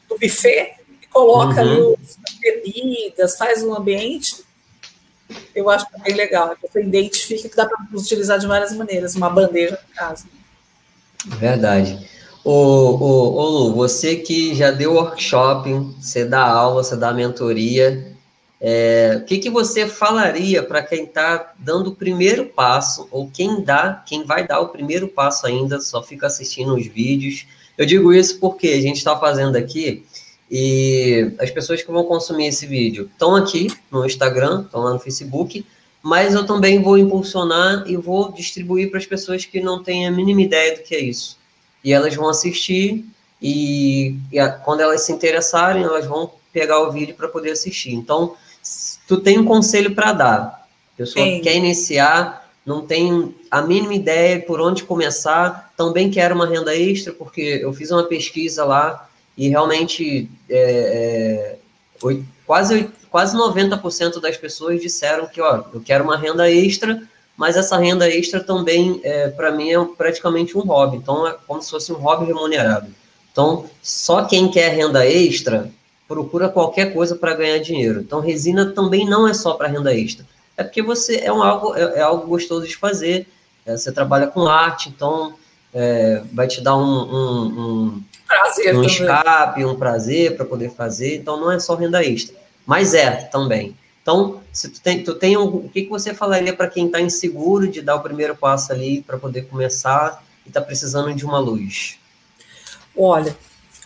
[0.08, 1.94] do buffet e coloca uhum.
[1.94, 4.42] ali as bebidas, faz um ambiente.
[5.54, 6.56] Eu acho bem legal.
[6.60, 10.26] Você identifica que dá para utilizar de várias maneiras, uma bandeja no caso.
[11.26, 11.98] Verdade.
[12.44, 18.12] Ô, ô, ô Lu, você que já deu workshop, você dá aula, você dá mentoria,
[18.60, 23.62] é, o que, que você falaria para quem está dando o primeiro passo, ou quem
[23.62, 28.12] dá, quem vai dar o primeiro passo ainda, só fica assistindo os vídeos, eu digo
[28.12, 30.04] isso porque a gente está fazendo aqui
[30.50, 35.00] e as pessoas que vão consumir esse vídeo estão aqui no Instagram, estão lá no
[35.00, 35.64] Facebook,
[36.02, 40.10] mas eu também vou impulsionar e vou distribuir para as pessoas que não têm a
[40.10, 41.38] mínima ideia do que é isso.
[41.84, 43.04] E elas vão assistir
[43.40, 47.92] e, e a, quando elas se interessarem, elas vão pegar o vídeo para poder assistir.
[47.92, 48.34] Então,
[49.06, 50.68] tu tem um conselho para dar.
[50.94, 51.40] A pessoa Sim.
[51.40, 57.12] quer iniciar, não tem a mínima ideia por onde começar, também quero uma renda extra,
[57.12, 61.58] porque eu fiz uma pesquisa lá e realmente é, é,
[62.52, 67.02] quase, quase 90% das pessoas disseram que, ó, eu quero uma renda extra,
[67.34, 70.98] mas essa renda extra também, é, para mim, é praticamente um hobby.
[70.98, 72.88] Então, é como se fosse um hobby remunerado.
[73.32, 75.70] Então, só quem quer renda extra
[76.06, 78.00] procura qualquer coisa para ganhar dinheiro.
[78.00, 80.26] Então, resina também não é só para renda extra.
[80.54, 83.26] É porque você é, um, algo, é, é algo gostoso de fazer.
[83.64, 85.32] É, você trabalha com arte, então
[85.72, 91.16] é, vai te dar um, um, um, prazer um escape, um prazer para poder fazer.
[91.16, 92.41] Então, não é só renda extra.
[92.66, 93.76] Mas é também.
[94.02, 97.00] Então, se tu tem, tu tem um, o que, que você falaria para quem está
[97.00, 101.38] inseguro de dar o primeiro passo ali para poder começar e está precisando de uma
[101.38, 101.98] luz?
[102.96, 103.36] Olha,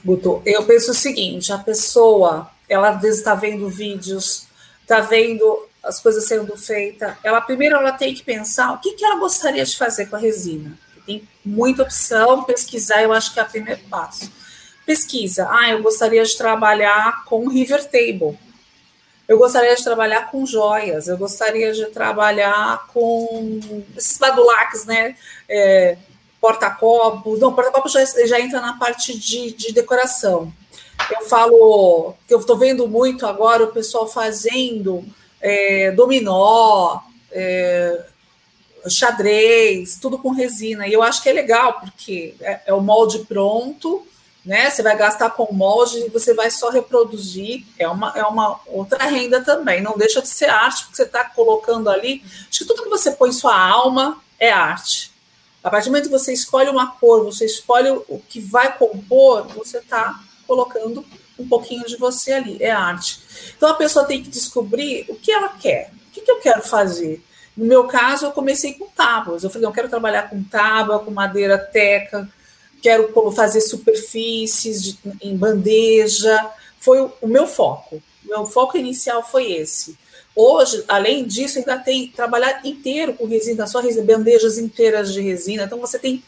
[0.04, 4.46] Guto, eu penso o seguinte: a pessoa, ela às vezes está vendo vídeos,
[4.82, 7.14] está vendo as coisas sendo feitas.
[7.22, 10.18] Ela primeiro ela tem que pensar o que, que ela gostaria de fazer com a
[10.18, 10.78] resina.
[11.04, 14.32] Tem muita opção, pesquisar, eu acho que é o primeiro passo.
[14.84, 15.48] Pesquisa.
[15.50, 18.38] Ah, eu gostaria de trabalhar com river table.
[19.28, 23.60] Eu gostaria de trabalhar com joias, eu gostaria de trabalhar com
[23.96, 25.16] esses badulaques, né?
[25.48, 25.96] É,
[26.40, 27.40] porta-copos.
[27.40, 30.52] Não, porta-copos já, já entra na parte de, de decoração.
[31.10, 35.04] Eu falo que eu estou vendo muito agora o pessoal fazendo
[35.40, 38.04] é, dominó, é,
[38.88, 40.86] xadrez, tudo com resina.
[40.86, 44.06] E eu acho que é legal, porque é, é o molde pronto,
[44.46, 44.70] né?
[44.70, 47.66] Você vai gastar com molde e você vai só reproduzir.
[47.76, 49.82] É uma, é uma outra renda também.
[49.82, 52.22] Não deixa de ser arte, porque você está colocando ali.
[52.48, 55.10] Acho que tudo que você põe sua alma é arte.
[55.64, 59.48] A partir do momento que você escolhe uma cor, você escolhe o que vai compor,
[59.48, 61.04] você está colocando
[61.36, 62.62] um pouquinho de você ali.
[62.62, 63.20] É arte.
[63.56, 65.90] Então a pessoa tem que descobrir o que ela quer.
[66.08, 67.20] O que, que eu quero fazer?
[67.56, 69.42] No meu caso, eu comecei com tábuas.
[69.42, 72.28] Eu falei, eu quero trabalhar com tábua, com madeira teca,
[72.82, 76.50] quero fazer superfícies de, em bandeja.
[76.78, 78.02] Foi o, o meu foco.
[78.24, 79.96] Meu foco inicial foi esse.
[80.34, 85.64] Hoje, além disso, ainda tem trabalhar inteiro com resina, só resina, bandejas inteiras de resina.
[85.64, 86.22] Então, você tem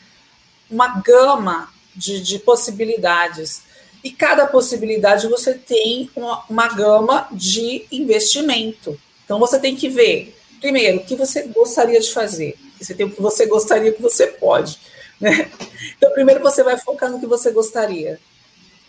[0.71, 3.63] uma gama de, de possibilidades.
[4.03, 8.99] E cada possibilidade você tem uma, uma gama de investimento.
[9.25, 12.57] Então, você tem que ver, primeiro, o que você gostaria de fazer.
[12.81, 14.79] Você tem o que você gostaria, que você pode.
[15.21, 15.51] Né?
[15.97, 18.21] Então, primeiro você vai focar no que você gostaria.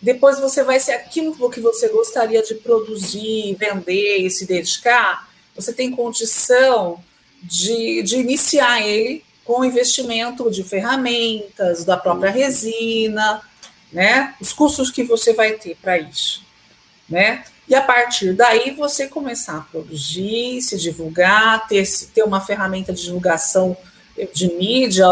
[0.02, 5.28] Depois você vai ser aquilo que você gostaria de produzir, vender e se dedicar.
[5.54, 7.02] Você tem condição
[7.42, 13.42] de, de iniciar ele com investimento de ferramentas, da própria resina,
[13.92, 14.34] né?
[14.40, 16.42] Os custos que você vai ter para isso,
[17.08, 17.44] né?
[17.68, 23.02] E a partir daí você começar a produzir, se divulgar, ter, ter uma ferramenta de
[23.02, 23.76] divulgação
[24.32, 25.06] de mídia,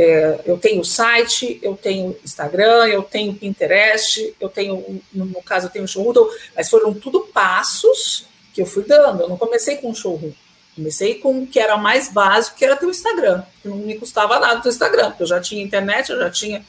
[0.00, 5.70] é, eu tenho site, eu tenho Instagram, eu tenho Pinterest, eu tenho, no caso, eu
[5.70, 9.22] tenho showroom, mas foram tudo passos que eu fui dando.
[9.22, 10.30] Eu não comecei com showroom.
[10.76, 13.98] Comecei com o que era mais básico, que era ter o Instagram, que não me
[13.98, 16.64] custava nada do Instagram, porque eu já tinha internet, eu já tinha.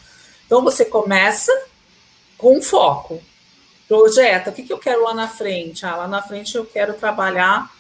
[0.47, 1.55] Então você começa
[2.35, 3.21] com foco.
[3.87, 5.85] Projeta, o que, que eu quero lá na frente?
[5.85, 7.71] Ah, lá na frente eu quero trabalhar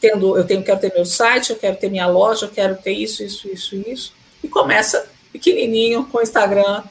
[0.00, 2.92] tendo, eu tenho, quero ter meu site, eu quero ter minha loja, eu quero ter
[2.92, 4.15] isso, isso, isso, isso.
[4.46, 6.84] E começa pequenininho com o Instagram,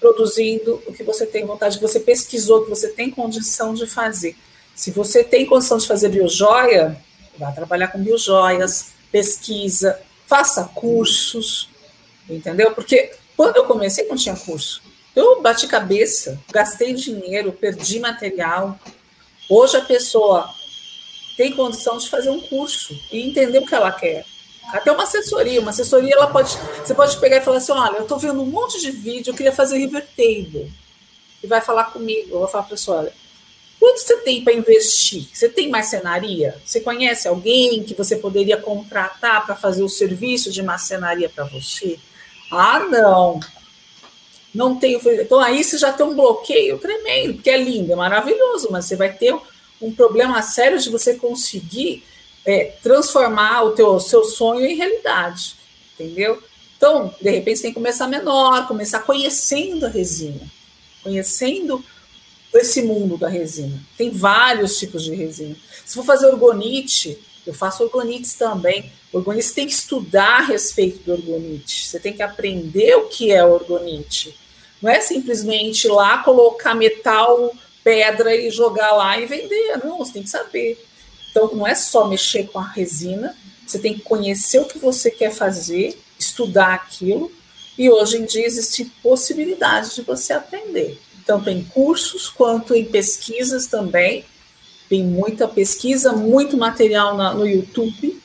[0.00, 4.36] produzindo o que você tem vontade, que você pesquisou, que você tem condição de fazer.
[4.74, 7.00] Se você tem condição de fazer biojoia,
[7.38, 11.68] vá trabalhar com biojoias, pesquisa, faça cursos,
[12.28, 12.72] entendeu?
[12.72, 14.82] Porque quando eu comecei, não tinha curso.
[15.14, 18.76] Eu bati cabeça, gastei dinheiro, perdi material.
[19.48, 20.50] Hoje a pessoa
[21.36, 24.26] tem condição de fazer um curso e entender o que ela quer.
[24.72, 28.02] Até uma assessoria, uma assessoria ela pode, você pode pegar e falar assim, olha, eu
[28.02, 30.72] estou vendo um monte de vídeo, eu queria fazer river table.
[31.42, 33.12] E vai falar comigo, eu vou falar para a pessoa, olha,
[33.78, 35.28] quanto você tem para investir?
[35.32, 36.60] Você tem marcenaria?
[36.64, 41.98] Você conhece alguém que você poderia contratar para fazer o serviço de marcenaria para você?
[42.50, 43.40] Ah, não.
[44.54, 45.00] Não tenho.
[45.20, 48.96] Então aí você já tem um bloqueio tremendo, porque é lindo, é maravilhoso, mas você
[48.96, 49.36] vai ter
[49.80, 52.02] um problema sério de você conseguir
[52.46, 55.56] é, transformar o teu seu sonho em realidade,
[55.94, 56.42] entendeu?
[56.76, 60.40] Então, de repente, você tem que começar menor, começar conhecendo a resina,
[61.02, 61.84] conhecendo
[62.54, 63.78] esse mundo da resina.
[63.98, 65.56] Tem vários tipos de resina.
[65.84, 68.90] Se for fazer orgonite, eu faço orgonites também.
[69.12, 71.86] Orgonite tem que estudar a respeito do orgonite.
[71.86, 74.36] Você tem que aprender o que é orgonite.
[74.80, 79.78] Não é simplesmente lá colocar metal pedra e jogar lá e vender.
[79.84, 80.84] Não, você tem que saber.
[81.36, 85.10] Então, não é só mexer com a resina, você tem que conhecer o que você
[85.10, 87.30] quer fazer, estudar aquilo,
[87.76, 90.98] e hoje em dia existe possibilidade de você aprender.
[91.26, 94.24] tanto em cursos quanto em pesquisas também.
[94.88, 98.22] Tem muita pesquisa, muito material na, no YouTube.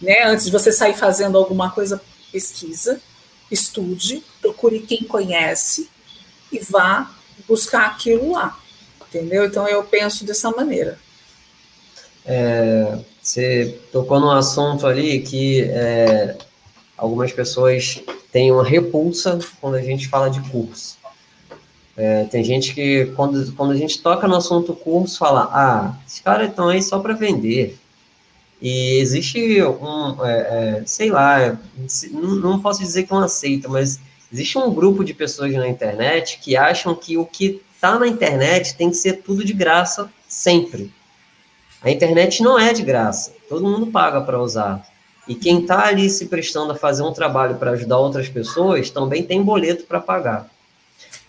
[0.00, 0.22] Né?
[0.24, 2.00] Antes de você sair fazendo alguma coisa,
[2.30, 3.00] pesquisa,
[3.50, 5.88] estude, procure quem conhece
[6.52, 7.10] e vá
[7.48, 8.56] buscar aquilo lá.
[9.08, 9.46] Entendeu?
[9.46, 10.98] Então eu penso dessa maneira.
[12.24, 16.36] É, você tocou num assunto ali que é,
[16.96, 20.96] algumas pessoas têm uma repulsa quando a gente fala de curso.
[21.96, 26.20] É, tem gente que, quando, quando a gente toca no assunto curso, fala: ah, esses
[26.20, 27.78] caras estão aí só para vender.
[28.60, 30.38] E existe um, é,
[30.78, 31.58] é, sei lá,
[32.12, 33.98] não posso dizer que é uma seita, mas
[34.32, 38.76] existe um grupo de pessoas na internet que acham que o que está na internet
[38.76, 40.92] tem que ser tudo de graça sempre.
[41.82, 44.86] A internet não é de graça, todo mundo paga para usar.
[45.26, 49.22] E quem está ali se prestando a fazer um trabalho para ajudar outras pessoas também
[49.22, 50.48] tem boleto para pagar.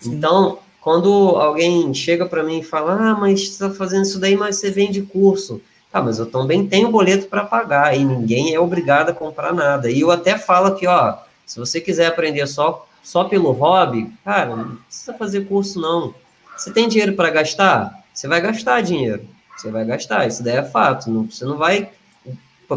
[0.06, 4.36] Então, quando alguém chega para mim e fala, ah, mas você está fazendo isso daí,
[4.36, 5.62] mas você vende curso.
[5.92, 9.90] Ah, mas eu também tenho boleto para pagar e ninguém é obrigado a comprar nada.
[9.90, 14.56] E eu até falo aqui, ó, se você quiser aprender só, só pelo hobby, cara,
[14.56, 16.14] não precisa fazer curso não.
[16.58, 18.04] Você tem dinheiro para gastar?
[18.14, 19.28] Você vai gastar dinheiro.
[19.56, 21.10] Você vai gastar, isso daí é fato.
[21.10, 21.90] Não, você não vai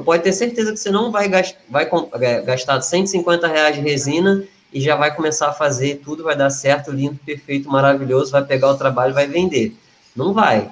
[0.00, 1.88] pode ter certeza que você não vai, gastar, vai
[2.20, 6.50] é, gastar 150 reais de resina e já vai começar a fazer tudo, vai dar
[6.50, 9.76] certo, lindo, perfeito, maravilhoso, vai pegar o trabalho e vai vender.
[10.14, 10.70] Não vai.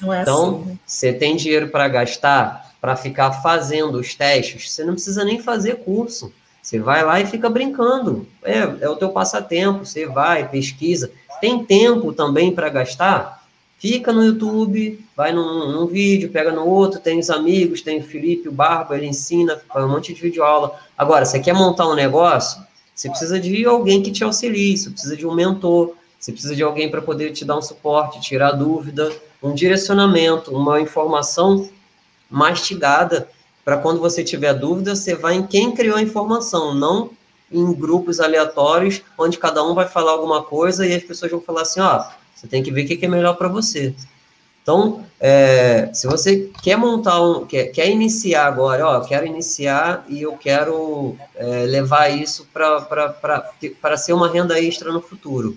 [0.00, 0.70] Não é então, assim.
[0.70, 0.78] Né?
[0.84, 5.76] você tem dinheiro para gastar, para ficar fazendo os testes, você não precisa nem fazer
[5.76, 6.32] curso.
[6.60, 8.26] Você vai lá e fica brincando.
[8.42, 11.12] É, é o teu passatempo, você vai, pesquisa.
[11.40, 13.35] Tem tempo também para gastar?
[13.78, 18.02] Fica no YouTube, vai num, num, vídeo, pega no outro, tem os amigos, tem o
[18.02, 20.78] Felipe, o Barba, ele ensina, faz um monte de vídeo aula.
[20.96, 22.64] Agora, você quer montar um negócio?
[22.94, 26.62] Você precisa de alguém que te auxilie, você precisa de um mentor, você precisa de
[26.62, 29.12] alguém para poder te dar um suporte, tirar dúvida,
[29.42, 31.68] um direcionamento, uma informação
[32.30, 33.28] mastigada
[33.62, 37.10] para quando você tiver dúvida, você vai em quem criou a informação, não
[37.50, 41.62] em grupos aleatórios, onde cada um vai falar alguma coisa e as pessoas vão falar
[41.62, 42.04] assim, ó,
[42.36, 43.94] você tem que ver o que é melhor para você.
[44.62, 50.22] Então, é, se você quer montar um, quer, quer iniciar agora, ó, quero iniciar e
[50.22, 55.56] eu quero é, levar isso para ser uma renda extra no futuro.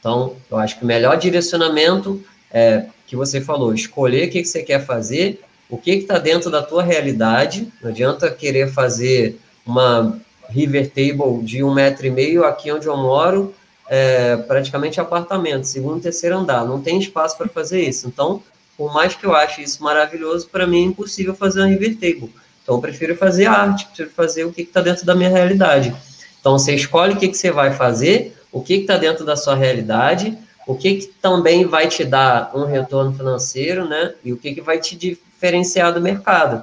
[0.00, 4.48] Então, eu acho que o melhor direcionamento é que você falou, escolher o que, que
[4.48, 7.70] você quer fazer, o que está dentro da tua realidade.
[7.82, 10.18] Não adianta querer fazer uma
[10.48, 13.54] river table de um metro e meio aqui onde eu moro
[13.88, 16.64] é, praticamente apartamento, segundo terceiro andar.
[16.64, 18.06] Não tem espaço para fazer isso.
[18.06, 18.42] Então,
[18.76, 22.32] por mais que eu ache isso maravilhoso, para mim é impossível fazer um river table.
[22.62, 25.94] Então, eu prefiro fazer arte, prefiro fazer o que está dentro da minha realidade.
[26.40, 29.54] Então, você escolhe o que, que você vai fazer, o que está dentro da sua
[29.54, 34.14] realidade, o que, que também vai te dar um retorno financeiro, né?
[34.24, 36.62] E o que, que vai te diferenciar do mercado.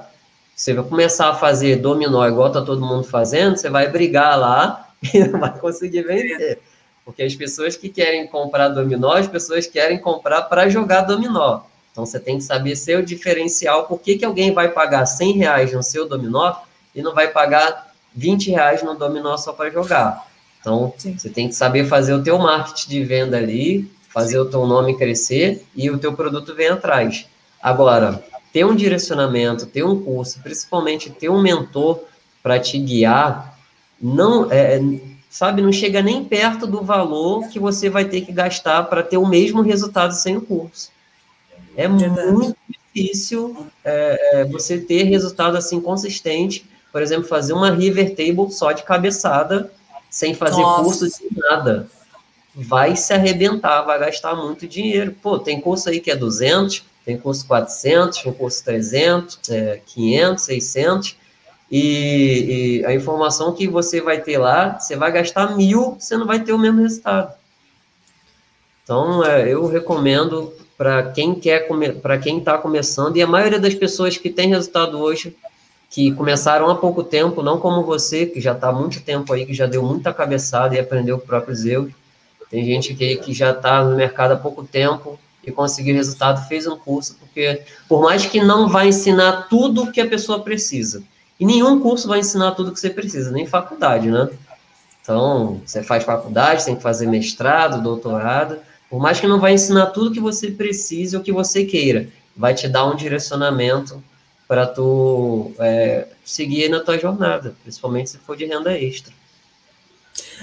[0.54, 4.88] Você vai começar a fazer dominó igual está todo mundo fazendo, você vai brigar lá
[5.12, 6.60] e não vai conseguir vender.
[7.04, 11.60] Porque as pessoas que querem comprar dominó, as pessoas querem comprar para jogar dominó.
[11.92, 13.86] Então você tem que saber seu diferencial.
[13.86, 16.54] Por que, que alguém vai pagar 100 reais no seu dominó
[16.94, 20.26] e não vai pagar 20 reais no dominó só para jogar?
[20.60, 21.16] Então Sim.
[21.16, 24.96] você tem que saber fazer o teu marketing de venda ali, fazer o teu nome
[24.96, 27.26] crescer e o teu produto vem atrás.
[27.62, 32.00] Agora, ter um direcionamento, ter um curso, principalmente ter um mentor
[32.42, 33.58] para te guiar,
[34.00, 34.80] não é,
[35.34, 39.16] sabe, não chega nem perto do valor que você vai ter que gastar para ter
[39.16, 40.92] o mesmo resultado sem o curso.
[41.76, 42.30] É Verdade.
[42.30, 48.52] muito difícil é, é, você ter resultado assim consistente, por exemplo, fazer uma river table
[48.52, 49.72] só de cabeçada,
[50.08, 50.84] sem fazer Nossa.
[50.84, 51.88] curso de nada.
[52.54, 55.16] Vai se arrebentar, vai gastar muito dinheiro.
[55.20, 60.44] Pô, tem curso aí que é 200, tem curso 400, tem curso 300, é, 500,
[60.44, 61.16] 600,
[61.70, 66.26] e, e, a informação que você vai ter lá, você vai gastar mil, você não
[66.26, 67.32] vai ter o mesmo resultado.
[68.82, 71.66] Então, é, eu recomendo para quem quer
[72.02, 75.36] para quem está começando e a maioria das pessoas que tem resultado hoje
[75.88, 79.46] que começaram há pouco tempo, não como você que já está há muito tempo aí,
[79.46, 81.92] que já deu muita cabeçada e aprendeu próprios erros.
[82.50, 86.66] Tem gente que, que já está no mercado há pouco tempo e conseguiu resultado, fez
[86.66, 91.02] um curso, porque por mais que não vai ensinar tudo o que a pessoa precisa,
[91.38, 94.28] e nenhum curso vai ensinar tudo que você precisa, nem faculdade, né?
[95.02, 98.58] Então, você faz faculdade, tem que fazer mestrado, doutorado,
[98.88, 102.54] por mais que não vai ensinar tudo que você precise ou que você queira, vai
[102.54, 104.02] te dar um direcionamento
[104.46, 109.12] para tu é, seguir na tua jornada, principalmente se for de renda extra.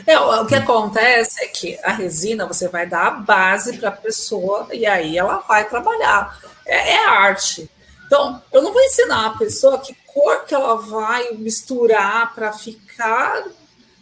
[0.05, 3.93] É, o que acontece é que a resina você vai dar a base para a
[3.93, 6.37] pessoa e aí ela vai trabalhar.
[6.65, 7.69] É, é, arte.
[8.05, 13.45] Então, eu não vou ensinar a pessoa que cor que ela vai misturar para ficar.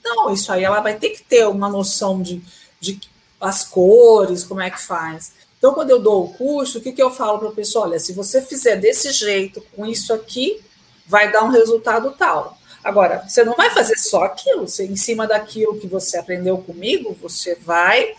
[0.04, 2.42] Não, isso aí ela vai ter que ter uma noção de,
[2.80, 3.00] de
[3.40, 5.32] as cores, como é que faz.
[5.58, 7.86] Então, quando eu dou o curso, o que, que eu falo para a pessoa?
[7.86, 10.62] Olha, se você fizer desse jeito, com isso aqui,
[11.06, 12.58] vai dar um resultado tal.
[12.84, 17.18] Agora, você não vai fazer só aquilo, você, em cima daquilo que você aprendeu comigo,
[17.22, 18.16] você vai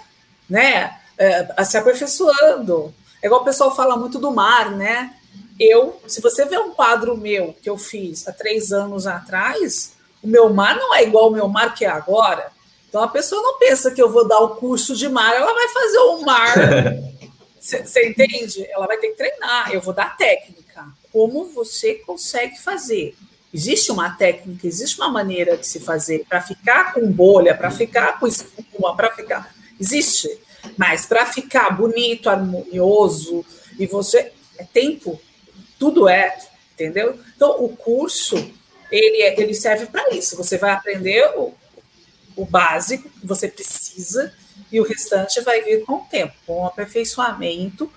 [0.48, 2.94] né, é, se aperfeiçoando.
[3.22, 5.14] É igual o pessoal fala muito do mar, né?
[5.60, 9.92] Eu, se você vê um quadro meu que eu fiz há três anos atrás,
[10.22, 12.50] o meu mar não é igual ao meu mar que é agora.
[12.88, 15.68] Então a pessoa não pensa que eu vou dar o curso de mar, ela vai
[15.68, 16.54] fazer o mar.
[17.60, 18.66] Você entende?
[18.70, 19.70] Ela vai ter que treinar.
[19.70, 20.86] Eu vou dar técnica.
[21.12, 23.14] Como você consegue fazer?
[23.52, 28.18] Existe uma técnica, existe uma maneira de se fazer para ficar com bolha, para ficar
[28.18, 29.54] com espuma, para ficar.
[29.78, 30.40] Existe.
[30.78, 33.44] Mas para ficar bonito, harmonioso,
[33.78, 34.32] e você.
[34.56, 35.20] É tempo.
[35.80, 36.38] Tudo é.
[36.74, 37.18] Entendeu?
[37.34, 38.36] Então, o curso,
[38.90, 40.36] ele, é, ele serve para isso.
[40.36, 41.52] Você vai aprender o,
[42.36, 44.32] o básico que você precisa,
[44.70, 47.90] e o restante vai vir com o tempo, com aperfeiçoamento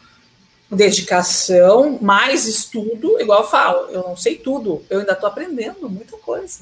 [0.73, 6.17] dedicação, mais estudo, igual eu falo, eu não sei tudo, eu ainda estou aprendendo muita
[6.17, 6.59] coisa.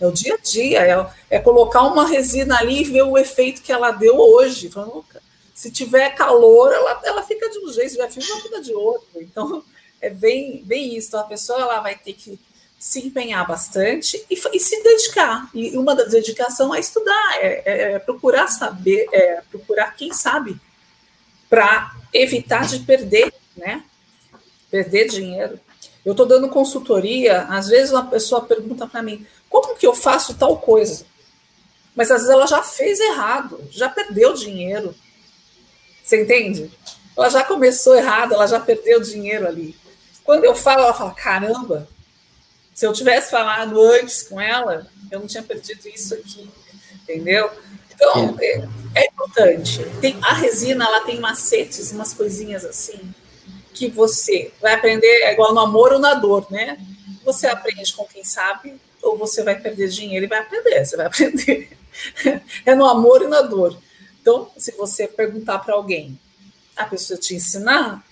[0.00, 3.62] É o dia a dia, é, é, colocar uma resina ali e ver o efeito
[3.62, 4.70] que ela deu hoje.
[4.70, 5.04] Falando,
[5.52, 8.72] se tiver calor, ela, ela fica de um jeito, se tiver frio, ela fica de
[8.72, 9.08] outro.
[9.16, 9.64] Então,
[10.00, 11.08] é bem, bem isso.
[11.08, 12.38] Então, a pessoa ela vai ter que
[12.78, 15.50] se empenhar bastante e, e se dedicar.
[15.52, 20.56] E uma das dedicações é estudar, é, é, é procurar saber, é procurar quem sabe,
[21.48, 23.82] para evitar de perder né?
[24.70, 25.60] Perder dinheiro.
[26.04, 30.34] Eu estou dando consultoria, às vezes uma pessoa pergunta para mim, como que eu faço
[30.34, 31.04] tal coisa?
[31.94, 34.94] Mas às vezes ela já fez errado, já perdeu dinheiro.
[36.02, 36.70] Você entende?
[37.16, 39.76] Ela já começou errado, ela já perdeu dinheiro ali.
[40.28, 41.88] Quando eu falo, ela fala: caramba,
[42.74, 46.50] se eu tivesse falado antes com ela, eu não tinha perdido isso aqui.
[47.00, 47.50] Entendeu?
[47.90, 49.82] Então, é, é importante.
[50.02, 53.00] Tem, a resina ela tem macetes, umas coisinhas assim,
[53.72, 56.76] que você vai aprender é igual no amor ou na dor, né?
[57.24, 61.06] Você aprende com quem sabe, ou você vai perder dinheiro e vai aprender, você vai
[61.08, 61.70] aprender.
[62.66, 63.78] é no amor e na dor.
[64.20, 66.20] Então, se você perguntar para alguém,
[66.76, 68.04] a pessoa te ensinar,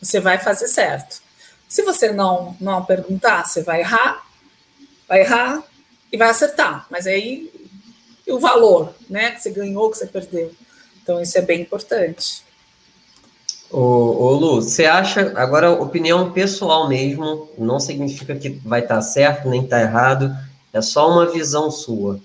[0.00, 1.27] você vai fazer certo.
[1.68, 4.26] Se você não não perguntar, você vai errar,
[5.06, 5.62] vai errar
[6.10, 6.86] e vai acertar.
[6.90, 7.52] Mas aí
[8.26, 10.50] o valor, né, que você ganhou, que você perdeu.
[11.02, 12.42] Então isso é bem importante.
[13.70, 19.02] Ô, ô Lu, você acha, agora opinião pessoal mesmo, não significa que vai estar tá
[19.02, 20.34] certo nem estar tá errado,
[20.72, 22.18] é só uma visão sua.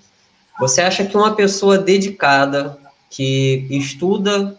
[0.58, 2.78] Você acha que uma pessoa dedicada,
[3.10, 4.58] que estuda,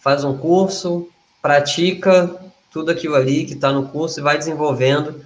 [0.00, 1.08] faz um curso,
[1.40, 2.47] pratica
[2.78, 5.20] tudo aquilo ali que está no curso e vai desenvolvendo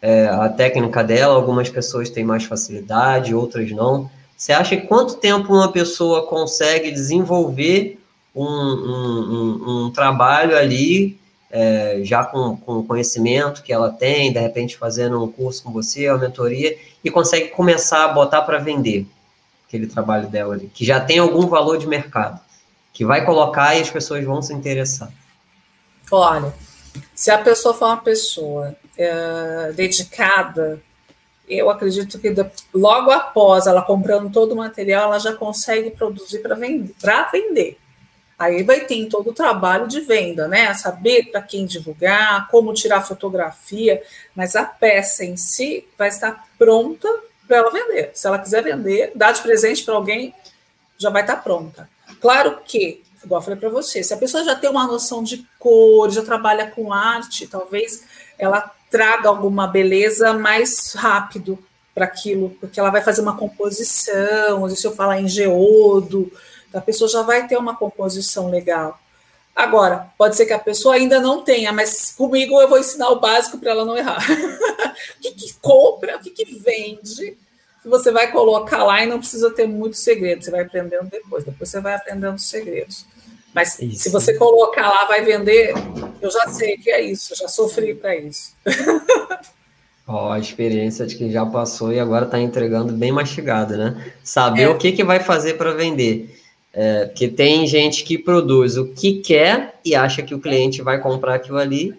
[0.00, 4.10] é, a técnica dela, algumas pessoas têm mais facilidade, outras não.
[4.34, 8.00] Você acha que quanto tempo uma pessoa consegue desenvolver
[8.34, 11.18] um, um, um, trabalho ali,
[11.50, 15.70] é, já com, com o conhecimento que ela tem, de repente fazendo um curso com
[15.70, 16.74] você, uma mentoria,
[17.04, 19.06] e consegue começar a botar para vender
[19.68, 22.40] aquele trabalho dela ali, que já tem algum valor de mercado,
[22.94, 25.12] que vai colocar e as pessoas vão se interessar.
[26.10, 26.52] Olha,
[27.14, 30.80] se a pessoa for uma pessoa é, dedicada,
[31.48, 32.34] eu acredito que
[32.72, 36.94] logo após ela comprando todo o material, ela já consegue produzir para vender,
[37.30, 37.78] vender.
[38.38, 40.74] Aí vai ter todo o trabalho de venda, né?
[40.74, 44.02] Saber para quem divulgar, como tirar fotografia,
[44.34, 47.08] mas a peça em si vai estar pronta
[47.46, 48.10] para ela vender.
[48.12, 50.34] Se ela quiser vender, dar de presente para alguém,
[50.98, 51.88] já vai estar pronta.
[52.20, 55.46] Claro que, igual eu falei para você, se a pessoa já tem uma noção de
[55.58, 58.04] cor, já trabalha com arte, talvez
[58.38, 61.58] ela traga alguma beleza mais rápido
[61.94, 66.30] para aquilo, porque ela vai fazer uma composição, se eu falar em geodo,
[66.72, 68.98] a pessoa já vai ter uma composição legal.
[69.54, 73.20] Agora, pode ser que a pessoa ainda não tenha, mas comigo eu vou ensinar o
[73.20, 74.18] básico para ela não errar.
[75.16, 77.38] o que, que compra, o que, que vende,
[77.88, 81.68] você vai colocar lá e não precisa ter muito segredo, você vai aprendendo depois, depois
[81.68, 83.06] você vai aprendendo os segredos.
[83.54, 84.02] Mas isso.
[84.02, 85.72] se você colocar lá, vai vender,
[86.20, 88.52] eu já sei que é isso, eu já sofri para isso.
[90.06, 94.12] Ó, a experiência de quem já passou e agora está entregando bem mastigado, né?
[94.22, 94.68] Saber é.
[94.68, 96.38] o que, que vai fazer para vender.
[96.72, 101.00] É, porque tem gente que produz o que quer e acha que o cliente vai
[101.00, 101.94] comprar aquilo ali,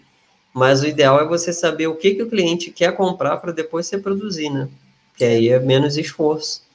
[0.54, 3.88] mas o ideal é você saber o que, que o cliente quer comprar para depois
[3.88, 4.68] você produzir, né?
[5.18, 6.66] Que aí é menos esforço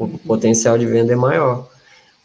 [0.00, 1.68] o potencial de venda é maior.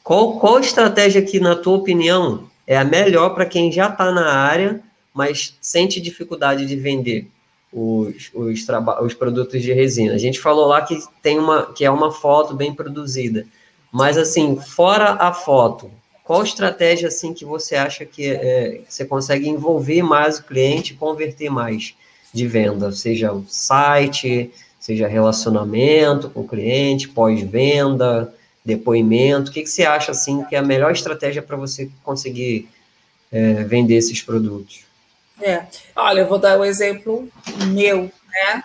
[0.04, 4.32] Qual, qual estratégia que, na tua opinião, é a melhor para quem já está na
[4.32, 4.82] área,
[5.14, 7.28] mas sente dificuldade de vender
[7.74, 8.66] os, os,
[9.02, 10.14] os produtos de resina?
[10.14, 13.46] A gente falou lá que tem uma que é uma foto bem produzida,
[13.92, 15.92] mas assim, fora a foto,
[16.24, 21.50] qual estratégia assim que você acha que é, você consegue envolver mais o cliente converter
[21.50, 21.94] mais
[22.34, 22.92] de venda?
[22.92, 24.52] Seja o site,
[24.86, 28.32] seja relacionamento com o cliente, pós-venda,
[28.64, 29.50] depoimento.
[29.50, 32.70] O que, que você acha assim que é a melhor estratégia para você conseguir
[33.32, 34.82] é, vender esses produtos?
[35.42, 35.66] É,
[35.96, 37.28] olha, eu vou dar o um exemplo
[37.74, 38.64] meu, né?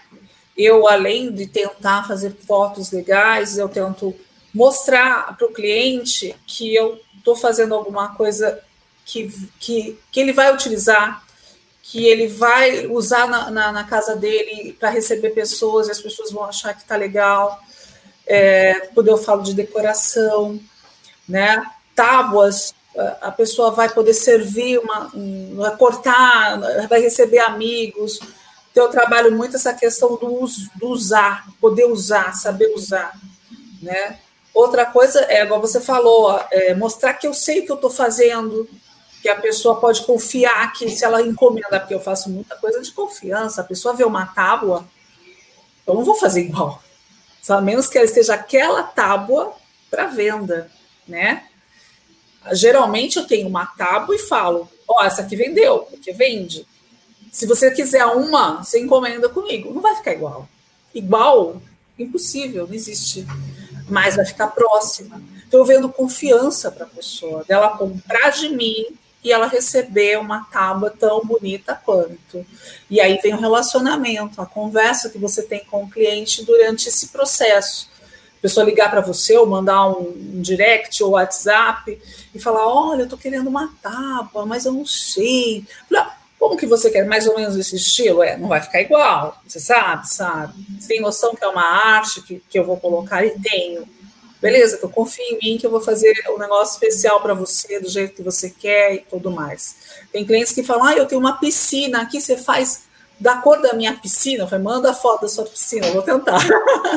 [0.54, 4.14] Eu, além de tentar fazer fotos legais, eu tento
[4.54, 8.60] mostrar para o cliente que eu estou fazendo alguma coisa
[9.06, 11.24] que, que, que ele vai utilizar,
[11.90, 16.30] que ele vai usar na, na, na casa dele para receber pessoas e as pessoas
[16.30, 17.60] vão achar que está legal.
[18.24, 20.60] É, quando eu falo de decoração,
[21.28, 21.60] né?
[21.92, 22.72] Tábuas,
[23.20, 25.10] a pessoa vai poder servir, uma,
[25.56, 28.20] vai cortar, vai receber amigos.
[28.70, 33.18] Então, eu trabalho muito essa questão do, uso, do usar, poder usar, saber usar,
[33.82, 34.20] né?
[34.54, 37.90] Outra coisa é, igual você falou, é mostrar que eu sei o que eu estou
[37.90, 38.68] fazendo,
[39.20, 42.90] que a pessoa pode confiar que se ela encomenda, porque eu faço muita coisa de
[42.92, 44.86] confiança, a pessoa vê uma tábua,
[45.86, 46.82] eu não vou fazer igual,
[47.42, 49.54] só a menos que ela esteja aquela tábua
[49.90, 50.70] para venda,
[51.06, 51.44] né?
[52.52, 56.66] Geralmente eu tenho uma tábua e falo, ó, oh, essa aqui vendeu, porque vende.
[57.30, 59.72] Se você quiser uma, você encomenda comigo.
[59.72, 60.48] Não vai ficar igual.
[60.94, 61.62] Igual,
[61.98, 63.26] impossível, não existe.
[63.88, 65.22] Mas vai ficar próxima.
[65.44, 68.86] Estou vendo confiança para a pessoa, dela comprar de mim
[69.22, 72.44] e ela receber uma tábua tão bonita quanto.
[72.88, 77.08] E aí vem o relacionamento, a conversa que você tem com o cliente durante esse
[77.08, 77.88] processo.
[78.38, 82.00] A pessoa ligar para você ou mandar um, direct ou WhatsApp
[82.34, 85.66] e falar: Olha, eu estou querendo uma tábua, mas eu não sei.
[86.38, 87.06] Como que você quer?
[87.06, 88.22] Mais ou menos esse estilo?
[88.22, 90.54] É, não vai ficar igual, você sabe, sabe?
[90.78, 93.86] Você tem noção que é uma arte que, que eu vou colocar e tenho
[94.40, 97.88] beleza, então confia em mim que eu vou fazer um negócio especial para você, do
[97.88, 99.76] jeito que você quer e tudo mais.
[100.12, 102.82] Tem clientes que falam, ah, eu tenho uma piscina aqui, você faz
[103.20, 106.40] da cor da minha piscina, falei, manda a foto da sua piscina, eu vou tentar.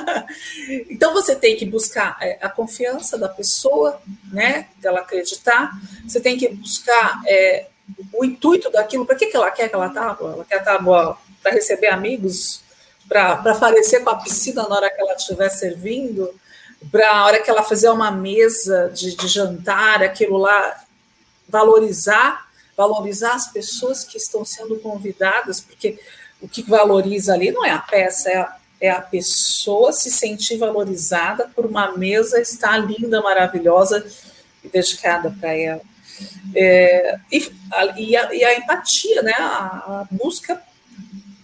[0.89, 5.71] então você tem que buscar é, a confiança da pessoa, né, dela acreditar,
[6.07, 7.67] você tem que buscar é,
[8.13, 10.31] o intuito daquilo, para que, que ela quer aquela tábua?
[10.31, 12.63] Ela quer a tábua para receber amigos,
[13.07, 16.33] para aparecer com a piscina na hora que ela estiver servindo,
[16.91, 20.83] para a hora que ela fizer uma mesa de, de jantar, aquilo lá,
[21.47, 25.99] valorizar, valorizar as pessoas que estão sendo convidadas, porque
[26.41, 30.57] o que valoriza ali não é a peça, é a, é a pessoa se sentir
[30.57, 34.05] valorizada por uma mesa estar linda, maravilhosa
[34.63, 35.81] e dedicada para ela.
[36.55, 39.33] É, e, a, e, a, e, a, empatia, né?
[39.37, 40.61] A, a, busca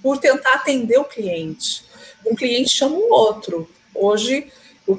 [0.02, 1.84] por tentar atender o cliente.
[2.26, 3.70] Um cliente chama o outro.
[3.96, 4.52] Hoje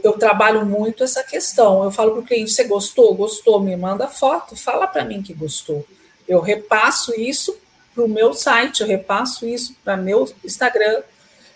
[0.03, 1.83] eu trabalho muito essa questão.
[1.83, 3.15] Eu falo para o cliente: você gostou?
[3.15, 3.61] Gostou?
[3.61, 5.87] Me manda foto, fala para mim que gostou.
[6.29, 7.57] Eu repasso isso
[7.95, 11.03] para o meu site, eu repasso isso para meu Instagram.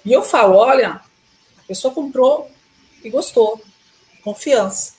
[0.05, 1.01] E eu falo: olha,
[1.59, 2.51] a pessoa comprou
[3.03, 3.61] e gostou.
[4.23, 4.95] Confiança.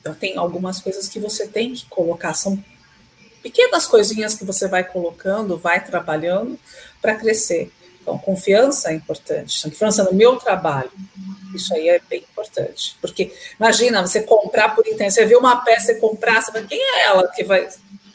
[0.00, 2.62] Então, tem algumas coisas que você tem que colocar, são
[3.42, 6.58] pequenas coisinhas que você vai colocando, vai trabalhando
[7.00, 7.70] para crescer.
[8.00, 10.90] Então, confiança é importante, confiança no meu trabalho.
[11.54, 12.96] Isso aí é bem importante.
[13.00, 16.80] Porque, imagina, você comprar por internet, você vê uma peça, você comprar, você fala, quem
[16.80, 17.68] é ela que vai,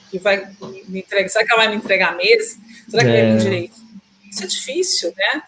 [0.10, 0.48] que vai
[0.88, 1.30] me entregar?
[1.30, 2.62] Será que ela vai me entregar mesmo?
[2.90, 3.22] Será que é.
[3.22, 3.76] vai me direito?
[4.32, 5.44] Isso é difícil, né?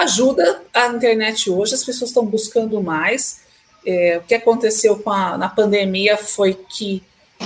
[0.00, 3.42] Ajuda a internet hoje, as pessoas estão buscando mais.
[3.86, 7.02] É, o que aconteceu com a, na pandemia foi que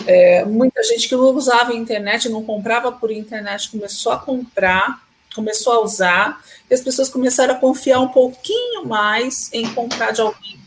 [0.07, 5.08] é, muita gente que não usava a internet, não comprava por internet, começou a comprar
[5.35, 10.21] começou a usar, e as pessoas começaram a confiar um pouquinho mais em comprar de
[10.21, 10.59] alguém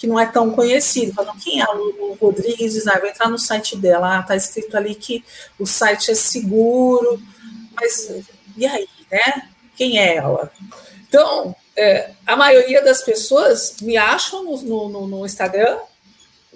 [0.00, 1.12] que não é tão conhecido.
[1.12, 2.86] Falam, quem é o Rodrigues?
[2.86, 5.22] Ah, vou entrar no site dela, ah, escrito ali que
[5.58, 7.20] o site é seguro,
[7.74, 8.10] mas
[8.56, 9.50] e aí, né?
[9.76, 10.50] Quem é ela?
[11.06, 15.78] Então, é, a maioria das pessoas me acham no, no, no Instagram,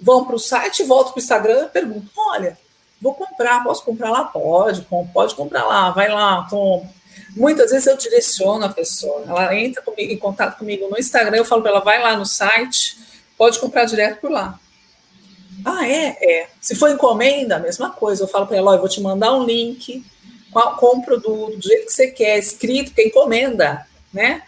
[0.01, 2.57] vão para o site, voltam para o Instagram perguntam: olha,
[2.99, 4.23] vou comprar, posso comprar lá?
[4.23, 6.94] Pode, pode comprar lá, vai lá, compra.
[7.35, 11.45] Muitas vezes eu direciono a pessoa, ela entra comigo, em contato comigo no Instagram, eu
[11.45, 12.97] falo para ela, vai lá no site,
[13.37, 14.57] pode comprar direto por lá.
[15.65, 16.17] Ah, é?
[16.21, 16.47] É.
[16.61, 18.23] Se for encomenda, a mesma coisa.
[18.23, 20.05] Eu falo para ela, eu vou te mandar um link
[20.51, 24.43] com, com o produto, do jeito que você quer, escrito, que encomenda, né?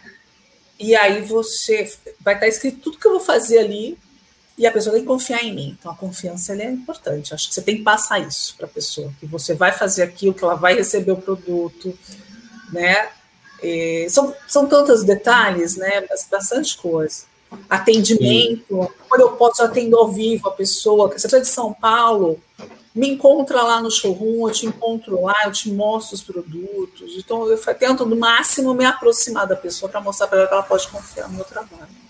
[0.78, 3.98] e aí você vai estar escrito tudo que eu vou fazer ali
[4.56, 5.76] e a pessoa tem que confiar em mim.
[5.78, 7.34] Então a confiança é importante.
[7.34, 10.34] Acho que você tem que passar isso para a pessoa, que você vai fazer aquilo,
[10.34, 11.96] que ela vai receber o produto,
[12.72, 13.08] né?
[13.62, 16.04] E são, são tantos detalhes, né?
[16.30, 17.24] Bastante coisa.
[17.68, 22.38] Atendimento, quando eu posso atender ao vivo a pessoa, que você é de São Paulo,
[22.94, 27.16] me encontra lá no showroom, eu te encontro lá, eu te mostro os produtos.
[27.16, 30.62] Então, eu tento, no máximo, me aproximar da pessoa para mostrar para ela que ela
[30.62, 32.07] pode confiar no meu trabalho.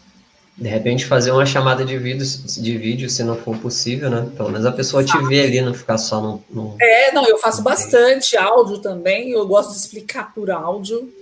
[0.58, 4.28] De repente, fazer uma chamada de vídeo, de vídeo, se não for possível, né?
[4.36, 6.44] Pelo menos a pessoa te vê ali, não ficar só no.
[6.50, 6.76] no...
[6.80, 11.12] É, não, eu faço bastante áudio também, eu gosto de explicar por áudio.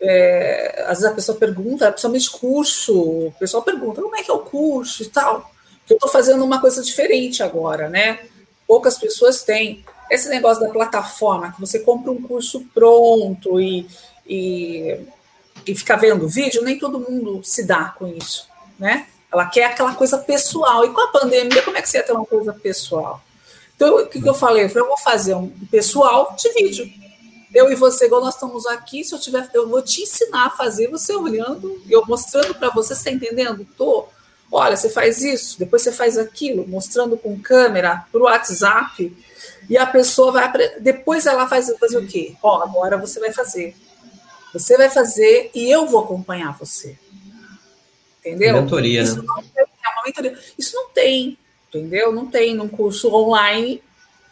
[0.00, 4.34] É, às vezes a pessoa pergunta, principalmente curso, o pessoal pergunta como é que é
[4.34, 5.50] o curso e tal.
[5.88, 8.18] Eu estou fazendo uma coisa diferente agora, né?
[8.70, 9.84] poucas pessoas têm.
[10.08, 13.84] Esse negócio da plataforma, que você compra um curso pronto e,
[14.24, 14.96] e,
[15.66, 18.48] e fica vendo vídeo, nem todo mundo se dá com isso,
[18.80, 19.06] né?
[19.30, 20.84] Ela quer aquela coisa pessoal.
[20.84, 23.22] E com a pandemia, como é que você ia ter uma coisa pessoal?
[23.76, 24.64] Então, o que, que eu falei?
[24.74, 26.90] Eu vou fazer um pessoal de vídeo.
[27.54, 30.50] Eu e você, igual nós estamos aqui, se eu tiver, eu vou te ensinar a
[30.50, 33.66] fazer, você olhando, eu mostrando para você, você está entendendo?
[33.76, 34.06] Tô.
[34.52, 39.16] Olha, você faz isso, depois você faz aquilo, mostrando com câmera para o WhatsApp,
[39.68, 40.52] e a pessoa vai.
[40.80, 42.34] Depois ela faz fazer o quê?
[42.42, 43.76] Ó, agora você vai fazer.
[44.52, 46.98] Você vai fazer e eu vou acompanhar você.
[48.20, 48.62] Entendeu?
[48.62, 49.24] Mentoria, isso né?
[49.26, 50.38] Não tem, é uma mentoria.
[50.58, 52.12] Isso não tem, entendeu?
[52.12, 53.82] Não tem num curso online,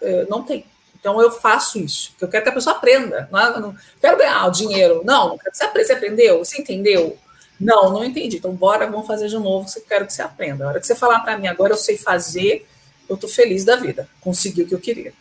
[0.00, 0.64] é, não tem.
[1.00, 3.28] Então eu faço isso, porque eu quero que a pessoa aprenda.
[3.32, 5.02] Não, não quero ganhar o dinheiro.
[5.04, 7.16] Não, você aprendeu, você entendeu?
[7.58, 8.36] Não, não entendi.
[8.36, 10.64] Então, bora, vamos fazer de novo, que eu quero que você aprenda.
[10.64, 12.66] A hora que você falar para mim, agora eu sei fazer,
[13.08, 14.08] eu estou feliz da vida.
[14.20, 15.12] Consegui o que eu queria.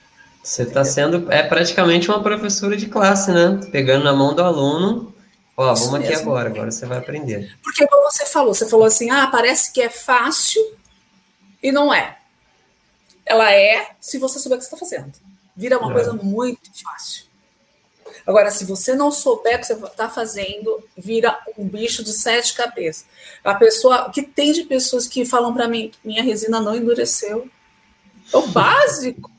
[0.44, 3.60] Você está sendo, é praticamente uma professora de classe, né?
[3.72, 5.14] Pegando na mão do aluno,
[5.58, 7.58] ó, vamos aqui agora, agora você vai aprender.
[7.64, 10.62] Porque como você falou, você falou assim, ah, parece que é fácil
[11.62, 12.18] e não é.
[13.26, 15.12] Ela é se você souber o que você está fazendo.
[15.56, 15.94] Vira uma é.
[15.94, 17.26] coisa muito fácil.
[18.26, 22.54] Agora, se você não souber o que você está fazendo, vira um bicho de sete
[22.54, 23.06] cabeças.
[23.44, 27.50] A pessoa, o que tem de pessoas que falam para mim, minha resina não endureceu.
[28.34, 29.32] É o básico.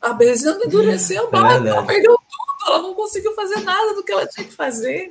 [0.00, 1.66] A resina não endureceu, é básico.
[1.66, 5.10] Ela perdeu tudo, ela não conseguiu fazer nada do que ela tinha que fazer.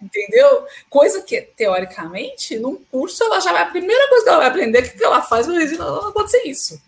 [0.00, 0.66] Entendeu?
[0.90, 3.62] Coisa que, teoricamente, num curso, ela já vai.
[3.62, 6.80] A primeira coisa que ela vai aprender é que ela faz, resina não acontecer isso.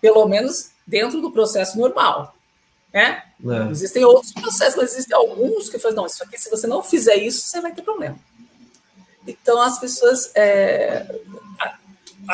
[0.00, 2.34] Pelo menos dentro do processo normal.
[2.92, 3.22] Né?
[3.46, 3.70] É.
[3.70, 7.16] Existem outros processos, mas existem alguns que falam, não, isso aqui, se você não fizer
[7.16, 8.18] isso, você vai ter problema.
[9.26, 10.32] Então, as pessoas.
[10.34, 11.06] É,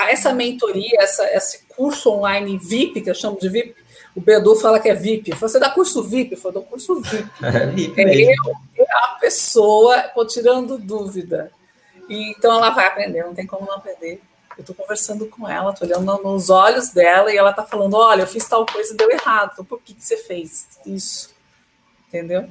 [0.08, 3.83] essa mentoria, essa, esse curso online VIP, que eu chamo de VIP,
[4.14, 5.32] o Bedu fala que é VIP.
[5.34, 6.38] Você dá curso VIP?
[6.42, 7.28] Eu dou curso VIP.
[7.42, 8.32] É, VIP é
[8.76, 11.50] eu, a pessoa, estou tirando dúvida.
[12.08, 14.20] E, então, ela vai aprender, não tem como não aprender.
[14.56, 18.22] Eu estou conversando com ela, estou olhando nos olhos dela e ela está falando: olha,
[18.22, 19.50] eu fiz tal coisa e deu errado.
[19.52, 21.30] Então, por que, que você fez isso?
[22.08, 22.48] Entendeu?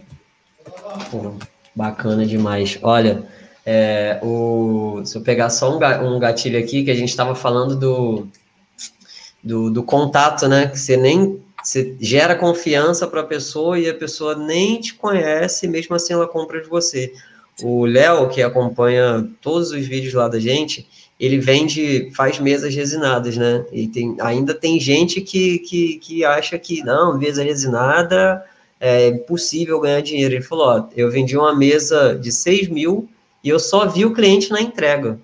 [1.09, 1.35] Pô,
[1.73, 2.77] bacana demais.
[2.81, 3.25] Olha,
[3.65, 8.27] é, o, se eu pegar só um gatilho aqui, que a gente estava falando do,
[9.41, 10.67] do, do, contato, né?
[10.67, 15.67] Que você nem você gera confiança para a pessoa e a pessoa nem te conhece,
[15.67, 17.13] mesmo assim ela compra de você.
[17.61, 20.87] O Léo, que acompanha todos os vídeos lá da gente,
[21.19, 23.63] ele vende, faz mesas resinadas, né?
[23.71, 28.43] E tem, ainda tem gente que, que, que acha que não, mesa resinada
[28.79, 30.33] é impossível ganhar dinheiro.
[30.33, 33.07] Ele falou: ó, eu vendi uma mesa de 6 mil
[33.41, 35.17] e eu só vi o cliente na entrega.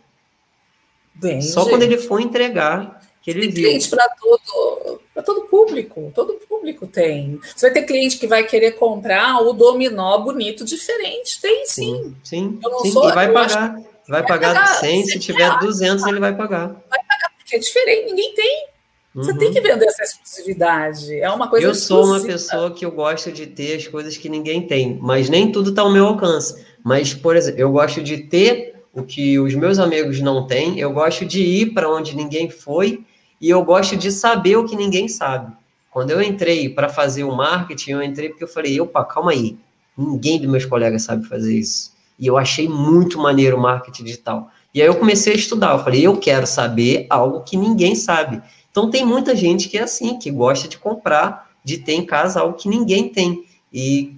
[1.15, 1.69] Bem, só gente.
[1.71, 2.98] quando ele foi entregar
[3.33, 3.63] que ele tem viu.
[3.63, 7.39] cliente para todo, todo público, todo público tem.
[7.55, 12.15] Você vai ter cliente que vai querer comprar o dominó bonito diferente, tem sim.
[12.23, 13.79] Sim, sim, sim sou, vai pagar.
[14.07, 16.67] Vai, pagar, pagar 100, se tiver reais, 200, ele vai pagar.
[16.67, 18.69] Vai pagar, porque é diferente, ninguém tem.
[19.13, 19.37] Você uhum.
[19.37, 21.19] tem que vender essa exclusividade.
[21.19, 24.29] É uma coisa Eu sou uma pessoa que eu gosto de ter as coisas que
[24.29, 26.63] ninguém tem, mas nem tudo está ao meu alcance.
[26.83, 30.91] Mas, por exemplo, eu gosto de ter o que os meus amigos não têm, eu
[30.91, 33.03] gosto de ir para onde ninguém foi
[33.39, 35.53] e eu gosto de saber o que ninguém sabe.
[35.91, 39.57] Quando eu entrei para fazer o marketing, eu entrei porque eu falei, opa, calma aí,
[39.97, 41.91] ninguém dos meus colegas sabe fazer isso.
[42.17, 44.51] E eu achei muito maneiro o marketing digital.
[44.73, 45.71] E aí eu comecei a estudar.
[45.71, 48.41] Eu falei, eu quero saber algo que ninguém sabe.
[48.69, 52.41] Então tem muita gente que é assim, que gosta de comprar, de ter em casa
[52.41, 53.45] algo que ninguém tem.
[53.73, 54.13] E,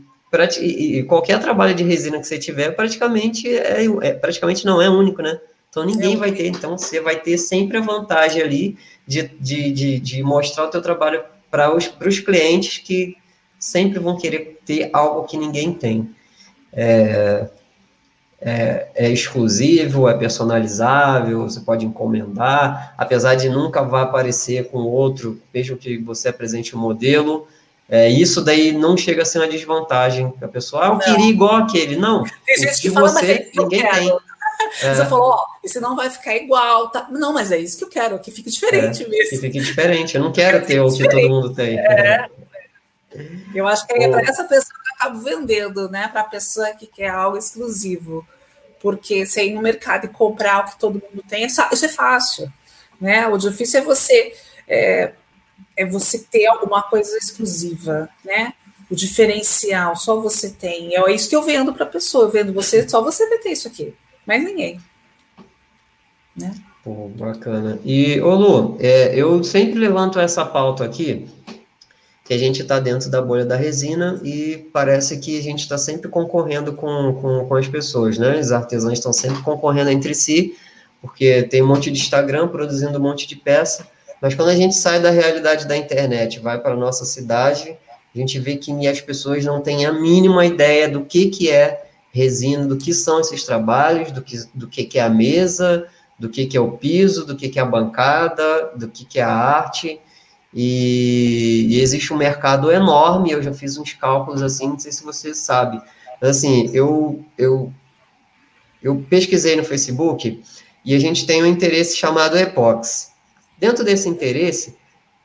[0.59, 5.21] e qualquer trabalho de resina que você tiver, praticamente é, é praticamente não é único,
[5.21, 5.39] né?
[5.71, 6.47] Então ninguém é vai ter.
[6.47, 10.81] Então você vai ter sempre a vantagem ali de, de, de, de mostrar o teu
[10.81, 13.15] trabalho para os, os clientes que
[13.57, 16.13] sempre vão querer ter algo que ninguém tem.
[16.73, 17.47] É,
[18.43, 25.39] é, é, exclusivo, é personalizável, você pode encomendar, apesar de nunca vá aparecer com outro,
[25.53, 27.47] mesmo que você apresente o um modelo.
[27.87, 30.33] É, isso daí não chega a ser uma desvantagem.
[30.41, 30.99] A pessoa, ah, eu não.
[30.99, 31.95] queria igual aquele.
[31.97, 32.23] Não.
[32.45, 34.17] Tem gente que fala, você, mas ninguém tem.
[34.81, 34.93] É.
[34.93, 37.07] Você falou, ó, isso não vai ficar igual, tá?
[37.09, 39.29] Não, mas é isso que eu quero, que fique diferente é, mesmo.
[39.29, 40.15] Que fique diferente.
[40.15, 41.77] Eu não quero ter o que todo mundo tem.
[41.77, 42.29] É.
[43.53, 46.07] Eu acho que é para essa pessoa que eu acabo vendendo, né?
[46.07, 48.25] Para a pessoa que quer algo exclusivo.
[48.81, 52.51] Porque você ir no mercado e comprar o que todo mundo tem, isso é fácil.
[52.99, 53.27] Né?
[53.27, 54.33] O difícil é você
[54.67, 55.11] é,
[55.75, 58.53] é você ter alguma coisa exclusiva, né?
[58.89, 60.95] O diferencial, só você tem.
[60.95, 62.25] É isso que eu vendo para a pessoa.
[62.25, 63.93] Eu vendo você, só você vai ter isso aqui.
[64.25, 64.79] Mais ninguém.
[66.35, 66.53] Né?
[66.83, 67.79] Pô, bacana.
[67.85, 71.27] E, ô Lu, é, eu sempre levanto essa pauta aqui,
[72.23, 75.77] que a gente está dentro da bolha da resina e parece que a gente está
[75.77, 78.39] sempre concorrendo com, com, com, as pessoas, né?
[78.39, 80.55] Os artesãos estão sempre concorrendo entre si,
[81.01, 83.87] porque tem um monte de Instagram produzindo um monte de peça,
[84.21, 87.75] mas quando a gente sai da realidade da internet, vai para a nossa cidade,
[88.13, 91.90] a gente vê que as pessoas não têm a mínima ideia do que, que é
[92.13, 95.87] resina, do que são esses trabalhos, do que, do que, que é a mesa,
[96.19, 99.19] do que, que é o piso, do que, que é a bancada, do que, que
[99.19, 99.99] é a arte.
[100.53, 105.03] E, e, existe um mercado enorme, eu já fiz uns cálculos assim, não sei se
[105.03, 105.81] você sabe.
[106.21, 107.73] Assim, eu, eu,
[108.83, 110.43] eu pesquisei no Facebook
[110.83, 113.11] e a gente tem um interesse chamado epox.
[113.57, 114.75] Dentro desse interesse,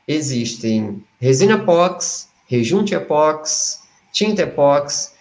[0.07, 3.81] existem resina epox, rejunte epox,
[4.11, 5.16] tinta epox,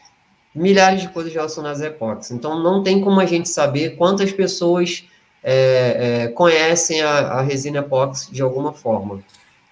[0.57, 2.31] milhares de coisas relacionadas a epox.
[2.31, 5.05] Então, não tem como a gente saber quantas pessoas
[5.43, 9.23] é, é, conhecem a, a resina epox de alguma forma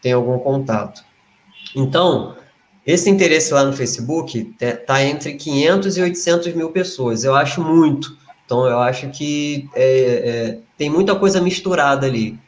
[0.04, 1.02] tem algum contato.
[1.74, 2.36] Então,
[2.86, 7.24] esse interesse lá no Facebook está entre 500 e 800 mil pessoas.
[7.24, 8.14] Eu acho muito.
[8.44, 12.38] Então, eu acho que é, é, tem muita coisa misturada ali.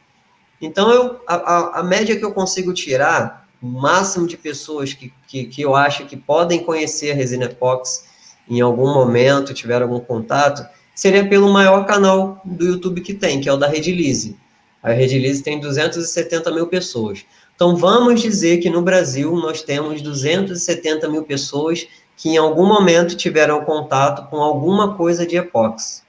[0.61, 5.45] Então, eu, a, a, média que eu consigo tirar, o máximo de pessoas que, que,
[5.45, 8.05] que eu acho que podem conhecer a resina epox
[8.49, 13.49] em algum momento, tiver algum contato, seria pelo maior canal do YouTube que tem, que
[13.49, 14.37] é o da Redilize.
[14.81, 17.25] A Redilize tem 270 mil pessoas.
[17.55, 23.15] Então, vamos dizer que no Brasil nós temos 270 mil pessoas que em algum momento
[23.15, 26.01] tiveram contato com alguma coisa de epóxi,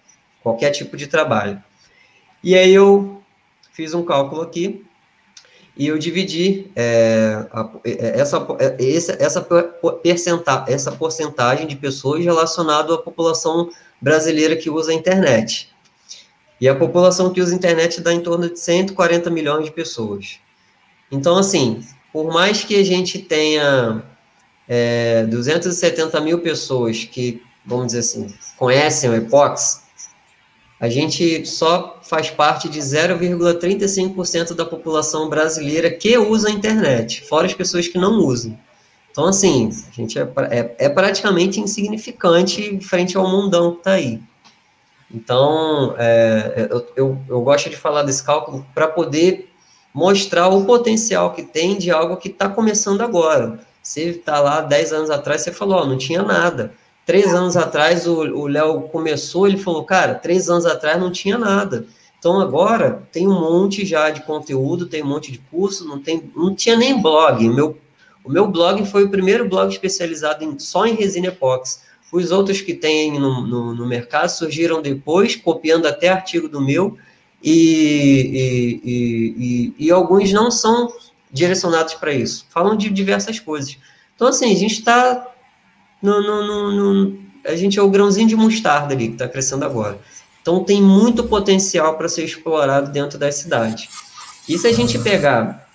[0.42, 1.62] qualquer tipo de trabalho.
[2.42, 3.20] E aí eu
[3.72, 4.84] fiz um cálculo aqui
[5.78, 9.40] e eu dividi é, a, é, essa, é, essa, essa,
[10.02, 13.70] percenta, essa porcentagem de pessoas relacionado à população
[14.02, 15.72] brasileira que usa a internet.
[16.60, 20.40] E a população que usa a internet dá em torno de 140 milhões de pessoas.
[21.12, 21.80] Então, assim,
[22.12, 24.02] por mais que a gente tenha
[24.68, 29.84] é, 270 mil pessoas que, vamos dizer assim, conhecem o Epox,
[30.80, 37.46] a gente só faz parte de 0,35% da população brasileira que usa a internet, fora
[37.46, 38.56] as pessoas que não usam.
[39.10, 44.20] Então, assim, a gente é, é, é praticamente insignificante frente ao mundão que está aí.
[45.12, 49.50] Então, é, eu, eu, eu gosto de falar desse cálculo para poder
[49.92, 53.58] mostrar o potencial que tem de algo que está começando agora.
[53.82, 56.72] Você está lá 10 anos atrás, você falou, não tinha nada.
[57.08, 61.86] Três anos atrás o Léo começou, ele falou, cara, três anos atrás não tinha nada.
[62.18, 66.30] Então agora tem um monte já de conteúdo, tem um monte de curso, não, tem,
[66.36, 67.48] não tinha nem blog.
[67.48, 67.78] Meu,
[68.22, 71.78] o meu blog foi o primeiro blog especializado em, só em resina epóxi.
[72.12, 76.98] Os outros que tem no, no, no mercado surgiram depois, copiando até artigo do meu,
[77.42, 80.92] e, e, e, e alguns não são
[81.32, 82.44] direcionados para isso.
[82.50, 83.78] Falam de diversas coisas.
[84.14, 85.26] Então, assim, a gente está.
[86.00, 89.98] No, no, no, a gente é o grãozinho de mostarda ali que está crescendo agora.
[90.40, 93.88] Então, tem muito potencial para ser explorado dentro das cidades.
[94.48, 95.68] E se a gente pegar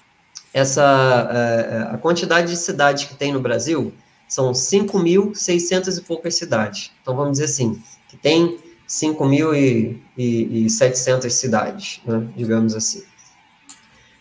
[0.53, 3.93] essa a, a quantidade de cidades que tem no Brasil,
[4.27, 6.91] são 5.600 e poucas cidades.
[7.01, 13.03] Então, vamos dizer assim, que tem 5.700 cidades, né, digamos assim.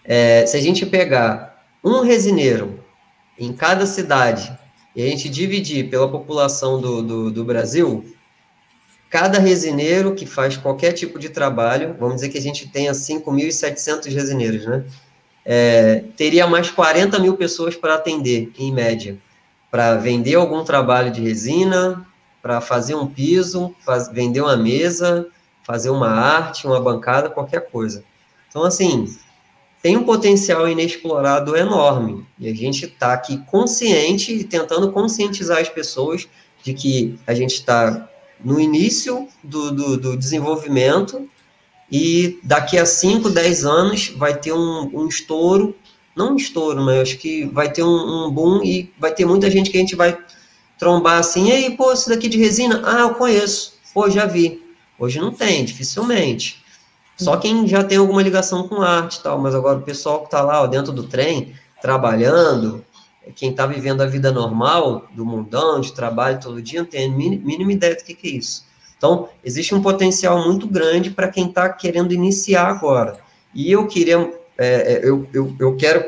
[0.05, 2.79] É, se a gente pegar um resineiro
[3.39, 4.59] em cada cidade
[4.95, 8.05] e a gente dividir pela população do, do, do Brasil,
[9.09, 14.13] cada resineiro que faz qualquer tipo de trabalho, vamos dizer que a gente tenha 5.700
[14.13, 14.85] resineiros, né?
[15.45, 19.19] É, teria mais 40 mil pessoas para atender, em média,
[19.71, 22.07] para vender algum trabalho de resina,
[22.41, 25.27] para fazer um piso, faz, vender uma mesa,
[25.63, 28.05] fazer uma arte, uma bancada, qualquer coisa.
[28.49, 29.07] Então, assim,
[29.83, 32.25] tem um potencial inexplorado enorme.
[32.39, 36.29] E a gente está aqui consciente e tentando conscientizar as pessoas
[36.63, 38.09] de que a gente está
[38.43, 41.29] no início do, do, do desenvolvimento
[41.91, 45.77] e daqui a 5, 10 anos vai ter um, um estouro,
[46.17, 49.51] não um estouro, mas acho que vai ter um, um, boom e vai ter muita
[49.51, 50.17] gente que a gente vai
[50.79, 52.83] trombar assim, e aí, pô, isso daqui de resina?
[52.85, 54.63] Ah, eu conheço, pô, já vi.
[54.99, 56.62] Hoje não tem, dificilmente.
[57.17, 60.27] Só quem já tem alguma ligação com arte e tal, mas agora o pessoal que
[60.27, 62.85] está lá ó, dentro do trem, trabalhando,
[63.37, 67.09] quem está vivendo a vida normal, do mundão, de trabalho todo dia, não tem a
[67.09, 68.65] mínima ideia do que, que é isso.
[68.97, 73.19] Então, existe um potencial muito grande para quem está querendo iniciar agora.
[73.55, 76.05] E eu queria, é, é, eu, eu, eu quero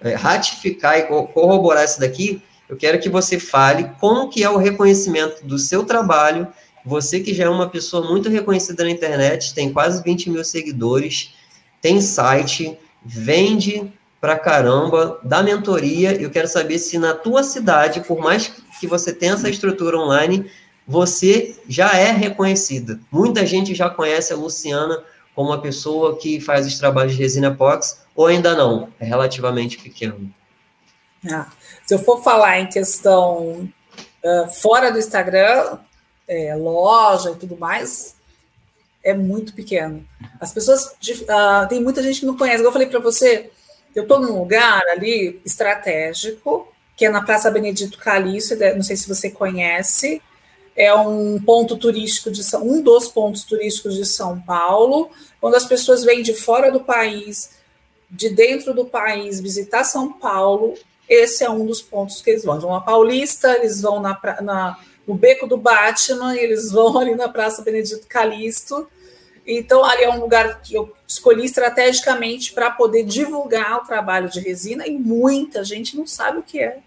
[0.00, 4.56] é, ratificar e corroborar isso daqui, eu quero que você fale como que é o
[4.56, 6.46] reconhecimento do seu trabalho,
[6.84, 11.34] você que já é uma pessoa muito reconhecida na internet, tem quase 20 mil seguidores,
[11.80, 16.12] tem site, vende pra caramba da mentoria.
[16.20, 20.50] Eu quero saber se na tua cidade, por mais que você tenha essa estrutura online,
[20.86, 23.00] você já é reconhecida.
[23.10, 25.02] Muita gente já conhece a Luciana
[25.34, 29.78] como uma pessoa que faz os trabalhos de resina epox, ou ainda não, é relativamente
[29.78, 30.30] pequeno.
[31.30, 31.46] Ah,
[31.86, 33.68] se eu for falar em questão
[34.24, 35.78] uh, fora do Instagram,
[36.30, 38.14] é, loja e tudo mais,
[39.02, 40.06] é muito pequeno.
[40.40, 42.62] As pessoas, uh, tem muita gente que não conhece.
[42.62, 43.50] eu falei para você,
[43.94, 49.08] eu estou num lugar ali estratégico, que é na Praça Benedito Calixto, não sei se
[49.08, 50.22] você conhece,
[50.76, 55.10] é um ponto turístico de São, um dos pontos turísticos de São Paulo,
[55.40, 57.50] quando as pessoas vêm de fora do país,
[58.08, 60.74] de dentro do país, visitar São Paulo,
[61.08, 62.54] esse é um dos pontos que eles vão.
[62.54, 67.14] Eles vão a Paulista, eles vão na, na, no Beco do Batman, eles vão ali
[67.14, 68.88] na Praça Benedito Calixto,
[69.52, 74.38] então, ali é um lugar que eu escolhi estrategicamente para poder divulgar o trabalho de
[74.38, 76.78] resina e muita gente não sabe o que é.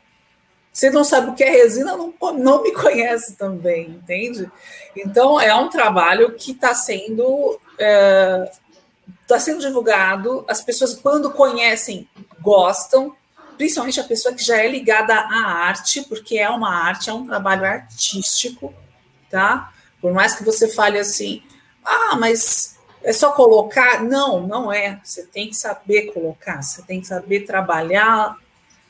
[0.72, 4.50] Se não sabe o que é resina, não, não me conhece também, entende?
[4.96, 8.50] Então, é um trabalho que está sendo, é,
[9.28, 12.08] tá sendo divulgado, as pessoas, quando conhecem,
[12.40, 13.16] gostam,
[13.58, 17.26] principalmente a pessoa que já é ligada à arte, porque é uma arte, é um
[17.26, 18.74] trabalho artístico,
[19.30, 19.72] tá?
[20.02, 21.42] Por mais que você fale assim,
[21.84, 24.04] ah, mas é só colocar?
[24.04, 25.00] Não, não é.
[25.04, 28.38] Você tem que saber colocar, você tem que saber trabalhar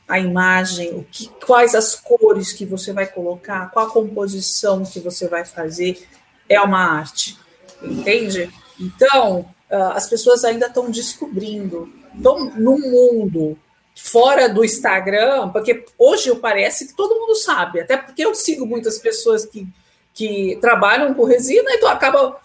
[0.06, 5.00] a imagem, o que, quais as cores que você vai colocar, qual a composição que
[5.00, 6.06] você vai fazer,
[6.48, 7.38] é uma arte,
[7.82, 8.52] entende?
[8.78, 11.92] Então, ah, as pessoas ainda estão descobrindo.
[12.14, 13.58] Então, no mundo
[13.94, 18.98] fora do Instagram, porque hoje parece que todo mundo sabe, até porque eu sigo muitas
[18.98, 19.66] pessoas que,
[20.12, 22.40] que trabalham com resina, então acaba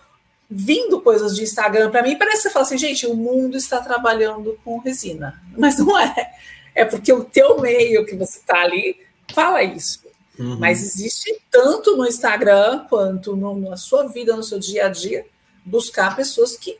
[0.49, 3.79] vindo coisas de Instagram para mim, parece que você fala assim, gente, o mundo está
[3.81, 5.41] trabalhando com resina.
[5.55, 6.33] Mas não é.
[6.73, 8.97] É porque o teu meio que você está ali
[9.33, 9.99] fala isso.
[10.39, 10.57] Uhum.
[10.57, 15.25] Mas existe tanto no Instagram quanto no, na sua vida, no seu dia a dia,
[15.65, 16.77] buscar pessoas que,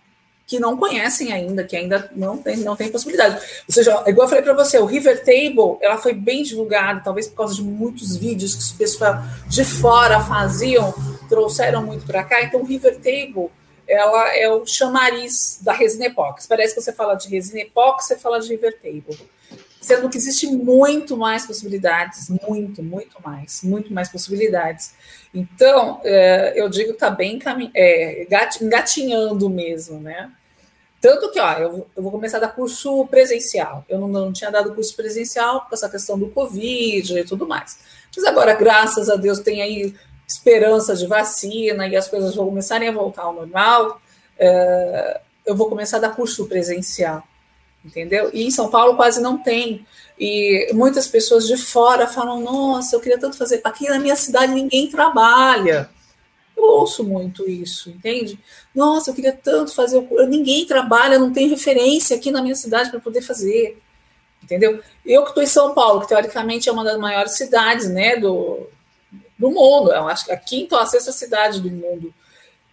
[0.50, 3.36] que não conhecem ainda, que ainda não tem, não tem possibilidade.
[3.68, 7.28] Ou seja, igual eu falei para você, o River Table, ela foi bem divulgada, talvez
[7.28, 10.92] por causa de muitos vídeos que os pessoal de fora faziam,
[11.30, 12.42] trouxeram muito para cá.
[12.42, 13.52] Então, o River Table
[13.88, 16.48] ela é o chamariz da resina epóxi.
[16.48, 19.30] Parece que você fala de resina epóxi, você fala de river table.
[19.80, 24.94] Sendo que existe muito mais possibilidades, muito, muito mais, muito mais possibilidades.
[25.34, 27.40] Então, é, eu digo que está bem
[27.74, 28.28] é,
[28.62, 30.32] engatinhando mesmo, né?
[31.02, 33.86] Tanto que, ó, eu, eu, vou começar a dar curso presencial.
[33.88, 37.80] Eu não, não tinha dado curso presencial por essa questão do Covid e tudo mais.
[38.16, 39.96] Mas agora, graças a Deus, tem aí
[40.28, 44.00] esperança de vacina e as coisas vão começarem a voltar ao normal,
[44.38, 47.24] é, eu vou começar a dar curso presencial,
[47.84, 48.30] entendeu?
[48.32, 49.86] E em São Paulo quase não tem.
[50.20, 53.62] E muitas pessoas de fora falam: Nossa, eu queria tanto fazer.
[53.64, 55.90] Aqui na minha cidade ninguém trabalha.
[56.60, 58.38] Eu ouço muito isso, entende?
[58.76, 60.06] Nossa, eu queria tanto fazer.
[60.28, 63.82] Ninguém trabalha, não tem referência aqui na minha cidade para poder fazer.
[64.44, 64.82] Entendeu?
[65.06, 68.68] Eu que estou em São Paulo, que teoricamente é uma das maiores cidades né, do,
[69.38, 69.92] do mundo.
[69.92, 72.14] Eu acho que a quinta ou a sexta cidade do mundo.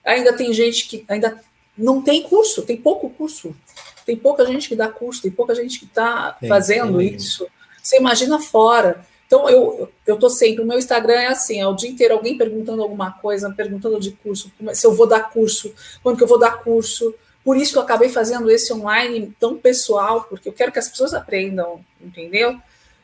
[0.05, 1.41] Ainda tem gente que ainda
[1.79, 3.55] não tem curso, tem pouco curso.
[4.05, 7.15] Tem pouca gente que dá curso, tem pouca gente que está fazendo tem.
[7.15, 7.47] isso.
[7.81, 9.05] Você imagina fora.
[9.27, 12.81] Então, eu estou sempre, o meu Instagram é assim, é o dia inteiro alguém perguntando
[12.83, 15.73] alguma coisa, perguntando de curso, é, se eu vou dar curso,
[16.03, 17.15] quando que eu vou dar curso.
[17.45, 20.89] Por isso que eu acabei fazendo esse online tão pessoal, porque eu quero que as
[20.89, 22.57] pessoas aprendam, entendeu?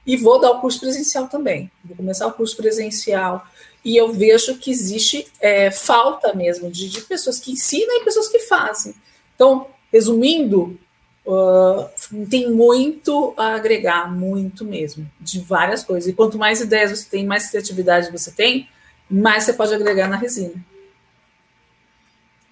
[0.04, 1.70] E vou dar o curso presencial também.
[1.84, 3.46] Vou começar o curso presencial.
[3.84, 8.28] E eu vejo que existe é, falta mesmo de, de, pessoas que ensinam e pessoas
[8.28, 8.94] que fazem.
[9.34, 10.78] Então, resumindo,
[11.26, 11.88] uh,
[12.28, 16.08] tem muito a agregar, muito mesmo, de várias coisas.
[16.08, 18.68] E quanto mais ideias você tem, mais criatividade você tem,
[19.10, 20.54] mais você pode agregar na resina.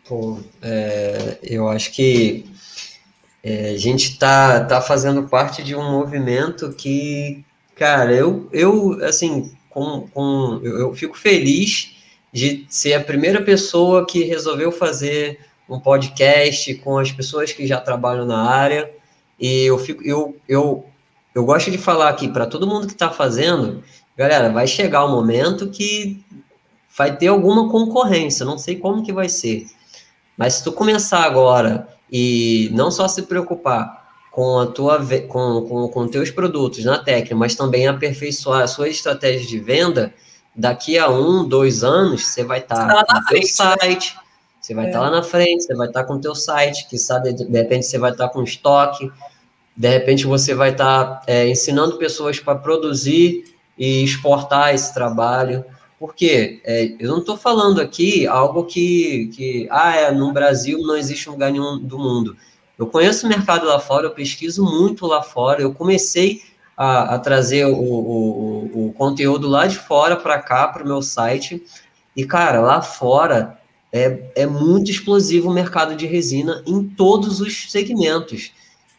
[0.07, 2.45] Pô, é, eu acho que
[3.43, 7.45] é, a gente está tá fazendo parte de um movimento que,
[7.77, 11.97] cara, eu, eu assim, com, com, eu, eu fico feliz
[12.33, 15.39] de ser a primeira pessoa que resolveu fazer
[15.71, 18.91] um podcast com as pessoas que já trabalham na área.
[19.39, 20.85] E eu fico, eu, eu,
[21.35, 23.83] eu gosto de falar aqui para todo mundo que está fazendo,
[24.17, 26.23] galera, vai chegar o um momento que
[26.99, 29.67] vai ter alguma concorrência, não sei como que vai ser.
[30.37, 34.01] Mas se tu começar agora e não só se preocupar
[34.31, 34.99] com a tua
[35.29, 40.13] com, com, com teus produtos na técnica, mas também aperfeiçoar a sua estratégia de venda,
[40.55, 43.47] daqui a um, dois anos, você vai estar tá tá no teu né?
[43.47, 44.17] site?
[44.71, 45.03] Você vai estar é.
[45.03, 47.45] tá lá na frente, você vai estar tá com o teu site, que sabe, de
[47.45, 49.11] repente você vai estar tá com estoque,
[49.77, 53.45] de repente você vai estar tá, é, ensinando pessoas para produzir
[53.77, 55.65] e exportar esse trabalho.
[55.99, 60.97] Porque é, eu não estou falando aqui algo que, que, ah, é, no Brasil não
[60.97, 62.37] existe lugar nenhum do mundo.
[62.79, 66.43] Eu conheço o mercado lá fora, eu pesquiso muito lá fora, eu comecei
[66.77, 71.03] a, a trazer o, o, o, conteúdo lá de fora para cá, para o meu
[71.03, 71.63] site,
[72.17, 73.60] e, cara, lá fora
[73.93, 78.53] é, é muito explosivo o mercado de resina em todos os segmentos,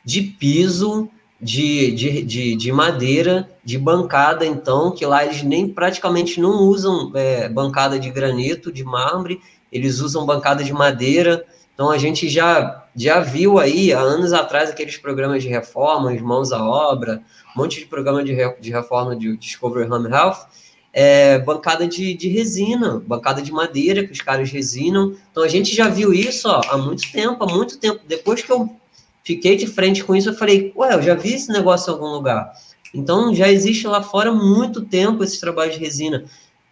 [0.03, 6.39] de piso, de, de, de, de, madeira, de bancada, então, que lá eles nem praticamente
[6.39, 11.43] não usam é, bancada de granito, de mármore, eles usam bancada de madeira.
[11.73, 16.51] Então a gente já, já viu aí, há anos atrás, aqueles programas de reforma, mãos
[16.51, 17.23] à obra,
[17.55, 20.45] um monte de programa de, re, de reforma de Discovery Home Health,
[20.93, 25.15] é, bancada de, de resina, bancada de madeira que os caras resinam.
[25.31, 28.01] Então a gente já viu isso ó, há muito tempo, há muito tempo.
[28.07, 28.69] Depois que eu
[29.23, 32.07] fiquei de frente com isso, eu falei, ué, eu já vi esse negócio em algum
[32.07, 32.51] lugar.
[32.93, 36.25] Então, já existe lá fora muito tempo esse trabalho de resina.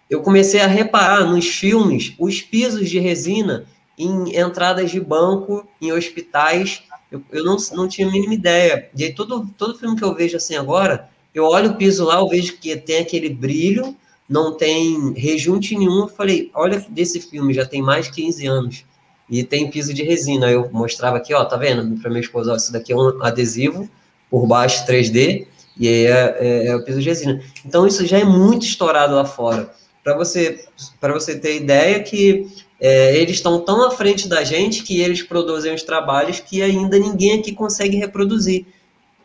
[0.09, 3.65] Eu comecei a reparar nos filmes os pisos de resina
[3.97, 6.83] em entradas de banco, em hospitais.
[7.11, 8.89] Eu, eu não, não tinha a mínima ideia.
[8.95, 12.15] E aí, todo, todo filme que eu vejo assim agora, eu olho o piso lá,
[12.15, 13.95] eu vejo que tem aquele brilho,
[14.29, 16.01] não tem rejunte nenhum.
[16.01, 18.85] Eu falei, olha desse filme, já tem mais de 15 anos
[19.27, 20.51] e tem piso de resina.
[20.51, 21.99] Eu mostrava aqui, ó, tá vendo?
[21.99, 23.89] Para minha esposa, ó, isso daqui é um adesivo
[24.29, 27.41] por baixo 3D e aí é, é, é, o piso de resina.
[27.65, 29.71] Então isso já é muito estourado lá fora.
[30.03, 30.63] Para você,
[30.99, 32.47] para você ter ideia que
[32.79, 36.97] é, eles estão tão à frente da gente que eles produzem os trabalhos que ainda
[36.97, 38.65] ninguém aqui consegue reproduzir,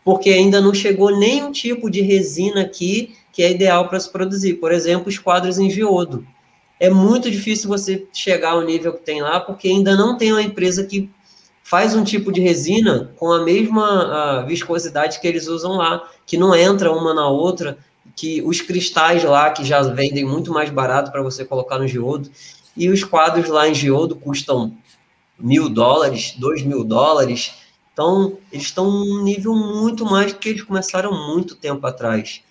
[0.04, 4.54] porque ainda não chegou nenhum tipo de resina aqui que é ideal para se produzir.
[4.54, 6.24] Por exemplo, os quadros em geodo
[6.78, 10.42] é muito difícil você chegar ao nível que tem lá, porque ainda não tem uma
[10.42, 11.10] empresa que
[11.64, 16.36] faz um tipo de resina com a mesma a viscosidade que eles usam lá, que
[16.36, 17.76] não entra uma na outra,
[18.14, 22.30] que os cristais lá, que já vendem muito mais barato para você colocar no geodo,
[22.76, 24.76] e os quadros lá em geodo custam
[25.36, 27.54] mil dólares, dois mil dólares,
[27.92, 32.42] então eles estão num nível muito mais do que eles começaram muito tempo atrás.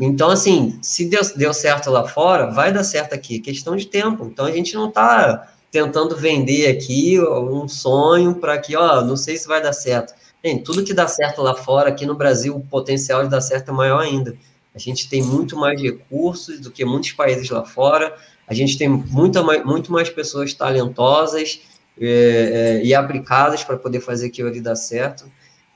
[0.00, 4.26] Então, assim, se deu, deu certo lá fora, vai dar certo aqui, questão de tempo.
[4.26, 9.36] Então, a gente não está tentando vender aqui um sonho para que, ó, não sei
[9.36, 10.12] se vai dar certo.
[10.42, 13.70] Bem, tudo que dá certo lá fora, aqui no Brasil, o potencial de dar certo
[13.70, 14.36] é maior ainda.
[14.74, 18.14] A gente tem muito mais recursos do que muitos países lá fora,
[18.46, 21.60] a gente tem muita muito mais pessoas talentosas
[22.00, 25.24] é, é, e aplicadas para poder fazer aquilo ali dar certo.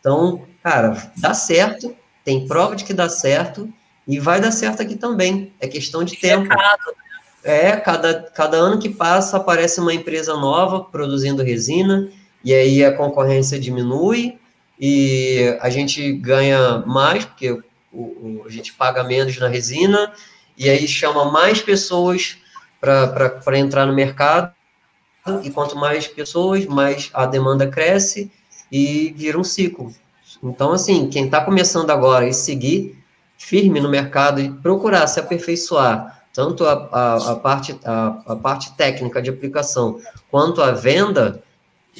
[0.00, 1.94] Então, cara, dá certo,
[2.24, 3.68] tem prova de que dá certo,
[4.06, 5.52] e vai dar certo aqui também.
[5.60, 6.48] É questão de tempo.
[7.42, 12.10] É, cada, cada ano que passa aparece uma empresa nova produzindo resina,
[12.42, 14.38] e aí a concorrência diminui,
[14.80, 17.62] e a gente ganha mais, porque o,
[17.92, 20.12] o, a gente paga menos na resina,
[20.56, 22.38] e aí chama mais pessoas
[22.80, 24.52] para entrar no mercado,
[25.42, 28.30] e quanto mais pessoas, mais a demanda cresce
[28.70, 29.92] e vira um ciclo.
[30.42, 32.98] Então, assim, quem está começando agora e seguir,
[33.44, 38.74] firme no mercado e procurar se aperfeiçoar, tanto a, a, a parte, a, a, parte
[38.74, 40.00] técnica de aplicação
[40.30, 41.42] quanto a venda,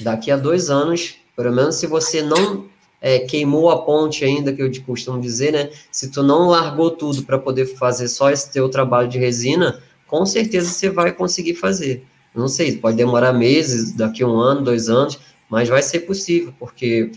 [0.00, 2.64] daqui a dois anos, pelo menos se você não
[2.98, 5.70] é, queimou a ponte ainda, que eu costumo dizer, né?
[5.92, 10.24] Se tu não largou tudo para poder fazer só esse teu trabalho de resina, com
[10.24, 12.06] certeza você vai conseguir fazer.
[12.34, 15.18] Não sei, pode demorar meses, daqui um ano, dois anos,
[15.50, 17.12] mas vai ser possível, porque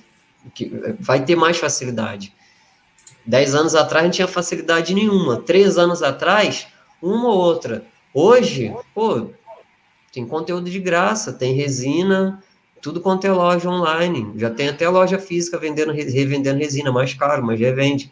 [0.99, 2.33] vai ter mais facilidade.
[3.27, 5.41] Dez anos atrás não tinha facilidade nenhuma.
[5.41, 6.65] Três anos atrás,
[7.01, 7.83] uma ou outra.
[8.13, 9.27] Hoje, pô,
[10.13, 12.41] tem conteúdo de graça, tem resina,
[12.81, 14.31] tudo quanto é loja online.
[14.37, 18.09] Já tem até loja física vendendo, revendendo resina, mais caro, mas revende.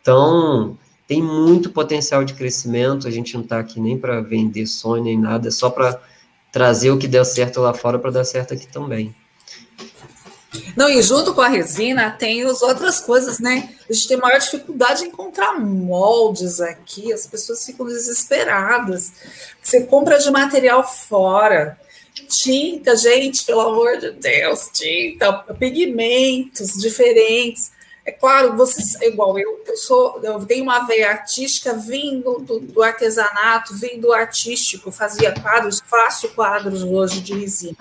[0.00, 3.06] Então, tem muito potencial de crescimento.
[3.06, 6.00] A gente não está aqui nem para vender sonho nem nada, é só para
[6.50, 9.14] trazer o que deu certo lá fora para dar certo aqui também.
[10.76, 13.68] Não, e junto com a resina tem as outras coisas, né?
[13.88, 19.12] A gente tem maior dificuldade em encontrar moldes aqui, as pessoas ficam desesperadas.
[19.62, 21.78] Você compra de material fora.
[22.28, 27.70] Tinta, gente, pelo amor de Deus, tinta, pigmentos diferentes.
[28.08, 32.82] É claro, vocês, igual eu, eu sou, eu tenho uma veia artística vindo do, do
[32.82, 37.76] artesanato, vindo do artístico, fazia quadros, faço quadros hoje de resina.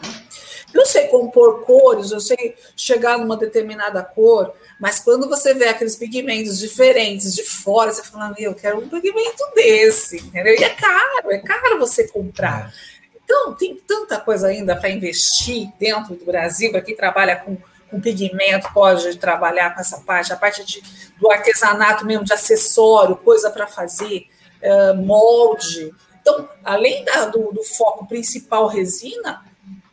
[0.77, 5.95] Eu sei compor cores, eu sei chegar numa determinada cor, mas quando você vê aqueles
[5.95, 10.53] pigmentos diferentes de fora, você fala, eu quero um pigmento desse, entendeu?
[10.53, 12.71] E é caro, é caro você comprar.
[13.23, 17.57] Então, tem tanta coisa ainda para investir dentro do Brasil, para quem trabalha com,
[17.89, 20.83] com pigmento, pode trabalhar com essa parte, a parte de,
[21.19, 24.27] do artesanato mesmo, de acessório, coisa para fazer,
[24.61, 25.91] uh, molde.
[26.21, 29.43] Então, além da, do, do foco principal resina,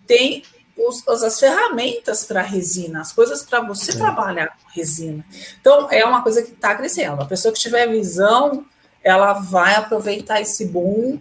[0.06, 0.44] tem
[0.88, 3.98] os, as ferramentas para resina, as coisas para você Sim.
[3.98, 5.24] trabalhar com resina.
[5.60, 7.22] Então, é uma coisa que está crescendo.
[7.22, 8.64] A pessoa que tiver visão,
[9.02, 11.18] ela vai aproveitar esse boom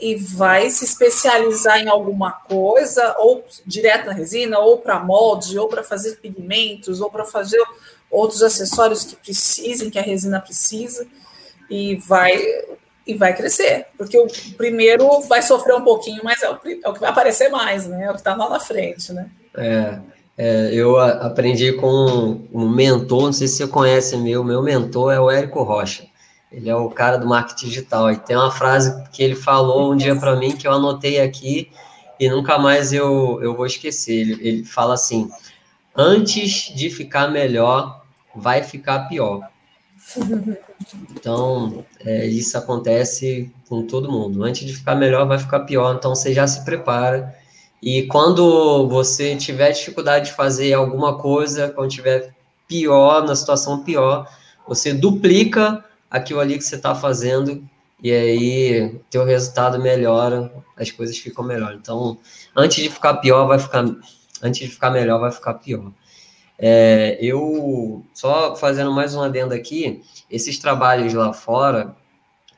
[0.00, 5.68] e vai se especializar em alguma coisa, ou direto na resina, ou para molde, ou
[5.68, 7.62] para fazer pigmentos, ou para fazer
[8.10, 11.06] outros acessórios que precisem, que a resina precisa,
[11.68, 12.40] e vai
[13.08, 14.28] e vai crescer, porque o
[14.58, 18.04] primeiro vai sofrer um pouquinho, mas é o, é o que vai aparecer mais, né?
[18.04, 19.30] É o que está lá na frente, né?
[19.56, 19.98] É,
[20.36, 25.18] é, eu aprendi com um mentor, não sei se você conhece meu, meu mentor é
[25.18, 26.06] o Érico Rocha.
[26.52, 28.10] Ele é o cara do marketing digital.
[28.10, 31.70] E tem uma frase que ele falou um dia para mim que eu anotei aqui
[32.20, 34.14] e nunca mais eu, eu vou esquecer.
[34.14, 35.30] Ele, ele fala assim:
[35.96, 38.02] antes de ficar melhor,
[38.34, 39.48] vai ficar pior.
[41.10, 44.42] Então, é, isso acontece com todo mundo.
[44.42, 45.94] Antes de ficar melhor, vai ficar pior.
[45.94, 47.34] Então, você já se prepara.
[47.82, 52.34] E quando você tiver dificuldade de fazer alguma coisa, quando tiver
[52.66, 54.28] pior, na situação pior,
[54.66, 57.62] você duplica aquilo ali que você está fazendo
[58.02, 61.74] e aí teu resultado melhora, as coisas ficam melhor.
[61.74, 62.18] Então,
[62.54, 63.84] antes de ficar pior, vai ficar
[64.42, 65.90] antes de ficar melhor, vai ficar pior.
[66.58, 71.96] É, eu, só fazendo mais um adendo aqui, esses trabalhos lá fora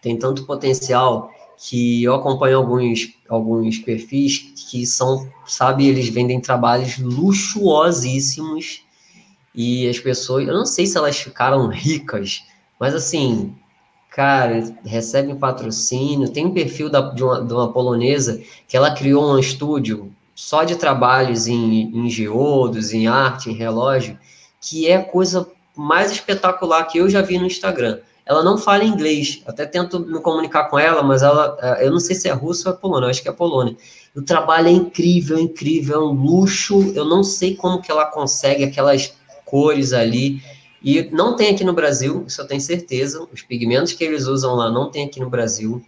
[0.00, 4.38] têm tanto potencial que eu acompanho alguns, alguns perfis
[4.70, 8.82] que são, sabe, eles vendem trabalhos luxuosíssimos
[9.54, 12.42] e as pessoas, eu não sei se elas ficaram ricas,
[12.78, 13.54] mas assim,
[14.10, 16.30] cara, recebem patrocínio.
[16.30, 20.10] Tem um perfil da, de, uma, de uma polonesa que ela criou um estúdio
[20.40, 24.18] só de trabalhos em, em geodos, em arte, em relógio,
[24.58, 25.46] que é a coisa
[25.76, 27.98] mais espetacular que eu já vi no Instagram.
[28.24, 32.00] Ela não fala inglês, até tento me comunicar com ela, mas ela, é, eu não
[32.00, 33.76] sei se é russo ou é polônia, eu acho que é polônia.
[34.16, 36.90] O trabalho é incrível, incrível, é um luxo.
[36.94, 39.12] Eu não sei como que ela consegue aquelas
[39.44, 40.42] cores ali.
[40.82, 43.22] E não tem aqui no Brasil, isso eu tenho certeza.
[43.30, 45.84] Os pigmentos que eles usam lá não tem aqui no Brasil.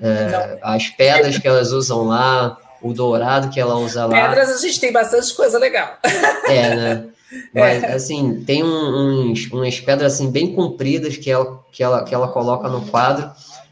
[0.00, 4.28] É, as pedras que elas usam lá, o dourado que ela usa lá.
[4.28, 5.98] Pedras a gente tem bastante coisa legal.
[6.46, 7.04] É, né?
[7.52, 7.92] Mas, é.
[7.94, 12.68] assim, tem uns, umas pedras, assim, bem compridas que ela, que ela, que ela coloca
[12.68, 13.28] no quadro.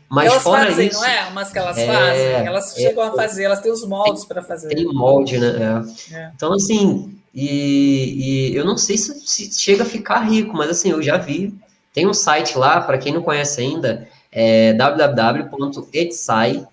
[0.08, 1.28] Mas elas fora fazem, isso, não é?
[1.28, 2.46] Umas que elas é, fazem.
[2.46, 4.68] Elas chegam é, a fazer, elas têm os moldes para fazer.
[4.68, 5.84] Tem molde, né?
[6.10, 6.16] É.
[6.16, 6.30] é.
[6.34, 10.90] Então, assim, e, e, eu não sei se, se, chega a ficar rico, mas assim,
[10.90, 11.54] eu já vi.
[11.94, 16.66] Tem um site lá, para quem não conhece ainda, é www.etsy,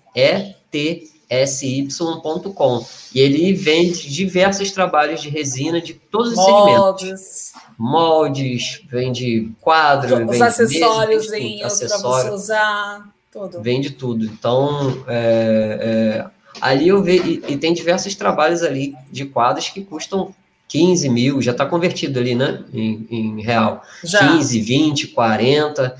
[1.46, 2.84] sy.com.
[3.14, 7.00] E ele vende diversos trabalhos de resina de todos os Moldes.
[7.00, 7.52] segmentos.
[7.78, 13.62] Moldes, vende quadro, os vende acessórios para você usar, tudo.
[13.62, 14.24] Vende tudo.
[14.24, 16.26] Então, é, é,
[16.60, 20.34] ali eu vejo, e, e, tem diversos trabalhos ali de quadros que custam
[20.68, 23.82] 15 mil, já está convertido ali, né, em, em real.
[24.04, 24.18] Já.
[24.18, 25.96] 15, 20, 40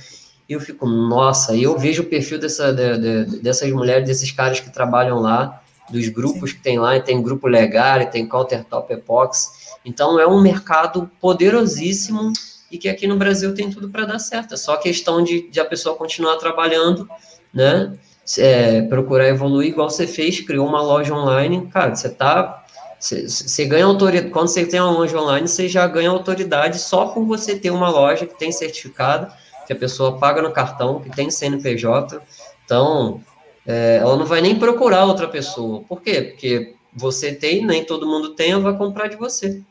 [0.51, 4.33] e eu fico, nossa, e eu vejo o perfil dessa, de, de, dessas mulheres, desses
[4.33, 6.57] caras que trabalham lá, dos grupos Sim.
[6.57, 9.77] que tem lá, e tem grupo legal, e tem countertop epox.
[9.85, 12.33] Então é um mercado poderosíssimo
[12.69, 14.55] e que aqui no Brasil tem tudo para dar certo.
[14.55, 17.09] É só questão de, de a pessoa continuar trabalhando,
[17.55, 17.93] né?
[18.37, 22.65] É, procurar evoluir igual você fez, criou uma loja online, cara, você tá.
[22.99, 24.33] Você, você ganha autoridade.
[24.33, 27.89] Quando você tem uma loja online, você já ganha autoridade só por você ter uma
[27.89, 29.33] loja que tem certificado
[29.71, 32.21] que a pessoa paga no cartão, que tem CNPJ,
[32.65, 33.23] então
[33.65, 35.85] é, ela não vai nem procurar outra pessoa.
[35.85, 36.23] Por quê?
[36.23, 39.63] Porque você tem, nem todo mundo tem, vai comprar de você.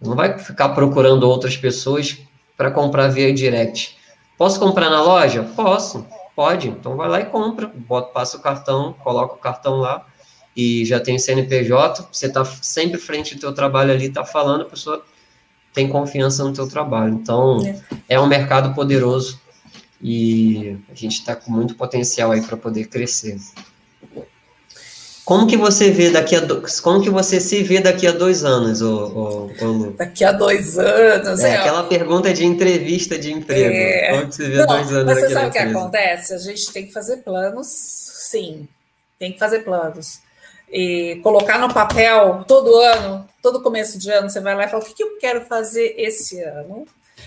[0.00, 2.18] Não vai ficar procurando outras pessoas
[2.56, 3.96] para comprar via direct.
[4.36, 5.44] Posso comprar na loja?
[5.54, 6.04] Posso,
[6.34, 6.66] pode.
[6.66, 10.04] Então vai lá e compra, bota, passa o cartão, coloca o cartão lá
[10.56, 14.68] e já tem CNPJ, você está sempre frente ao teu trabalho ali, está falando, a
[14.68, 15.04] pessoa
[15.72, 17.14] tem confiança no teu trabalho.
[17.14, 19.40] Então, é, é um mercado poderoso
[20.02, 23.38] e a gente está com muito potencial aí para poder crescer.
[25.24, 26.60] Como que você vê daqui a do...
[26.82, 29.92] como que você se vê daqui a dois anos, ô, ô, ô Lu?
[29.92, 33.72] Daqui a dois anos, é, é aquela pergunta de entrevista de emprego.
[33.72, 34.10] É...
[34.10, 35.04] Como que você vê Não, dois anos?
[35.04, 36.34] Mas você sabe o que acontece?
[36.34, 38.66] A gente tem que fazer planos, sim,
[39.20, 40.18] tem que fazer planos
[40.70, 44.82] e colocar no papel todo ano, todo começo de ano, você vai lá e fala:
[44.82, 46.86] o que eu quero fazer esse ano?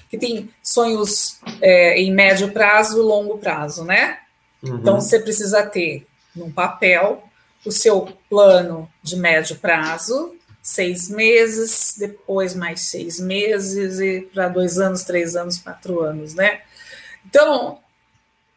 [0.10, 4.20] Que tem sonhos é, em médio prazo, longo prazo, né?
[4.62, 4.78] Uhum.
[4.78, 7.24] Então você precisa ter num papel
[7.66, 14.80] o seu plano de médio prazo, seis meses, depois mais seis meses, e para dois
[14.80, 16.62] anos, três anos, quatro anos, né?
[17.26, 17.80] Então,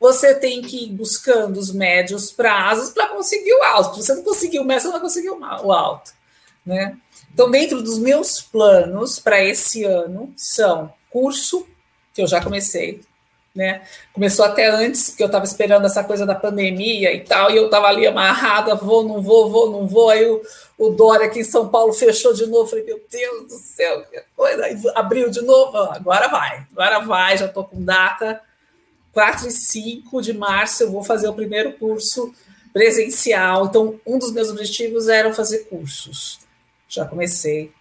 [0.00, 3.96] você tem que ir buscando os médios prazos para conseguir o alto.
[3.96, 6.12] Se você não conseguir o médio, você não vai conseguir o alto.
[6.64, 6.96] Né?
[7.32, 11.66] Então, dentro dos meus planos para esse ano, são curso,
[12.12, 13.00] que eu já comecei,
[13.56, 13.82] né?
[14.12, 17.66] Começou até antes, porque eu estava esperando essa coisa da pandemia e tal, e eu
[17.66, 20.10] estava ali amarrada, vou, não vou, vou, não vou.
[20.10, 20.42] Aí o,
[20.78, 22.68] o Dória aqui em São Paulo fechou de novo.
[22.68, 24.64] Falei, meu Deus do céu, que coisa.
[24.64, 28.40] Aí abriu de novo, agora vai, agora vai, já estou com data.
[29.16, 32.34] 4 e 5 de março eu vou fazer o primeiro curso
[32.70, 33.64] presencial.
[33.64, 36.38] Então, um dos meus objetivos era fazer cursos.
[36.86, 37.72] Já comecei,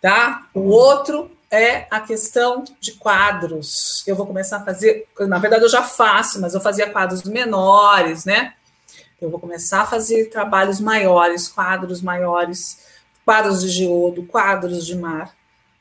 [0.00, 0.46] tá?
[0.54, 4.04] O outro é a questão de quadros.
[4.06, 8.24] Eu vou começar a fazer, na verdade eu já faço, mas eu fazia quadros menores,
[8.24, 8.54] né?
[9.20, 12.78] Eu vou começar a fazer trabalhos maiores, quadros maiores,
[13.24, 15.34] quadros de geodo, quadros de mar,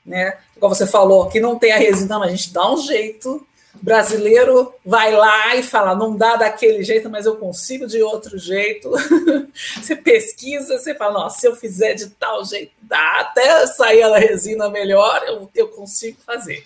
[0.04, 0.36] né?
[0.58, 3.46] Igual você falou, que não tem a resina, mas a gente dá um jeito
[3.82, 8.90] brasileiro vai lá e fala, não dá daquele jeito, mas eu consigo de outro jeito.
[9.54, 14.18] você pesquisa, você fala, nossa, se eu fizer de tal jeito, dá até sair a
[14.18, 16.66] resina melhor, eu, eu consigo fazer.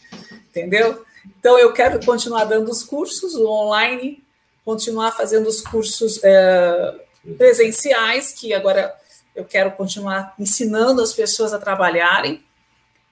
[0.50, 1.04] Entendeu?
[1.40, 4.24] Então eu quero continuar dando os cursos online,
[4.66, 6.96] continuar fazendo os cursos é,
[7.38, 8.94] presenciais, que agora
[9.36, 12.44] eu quero continuar ensinando as pessoas a trabalharem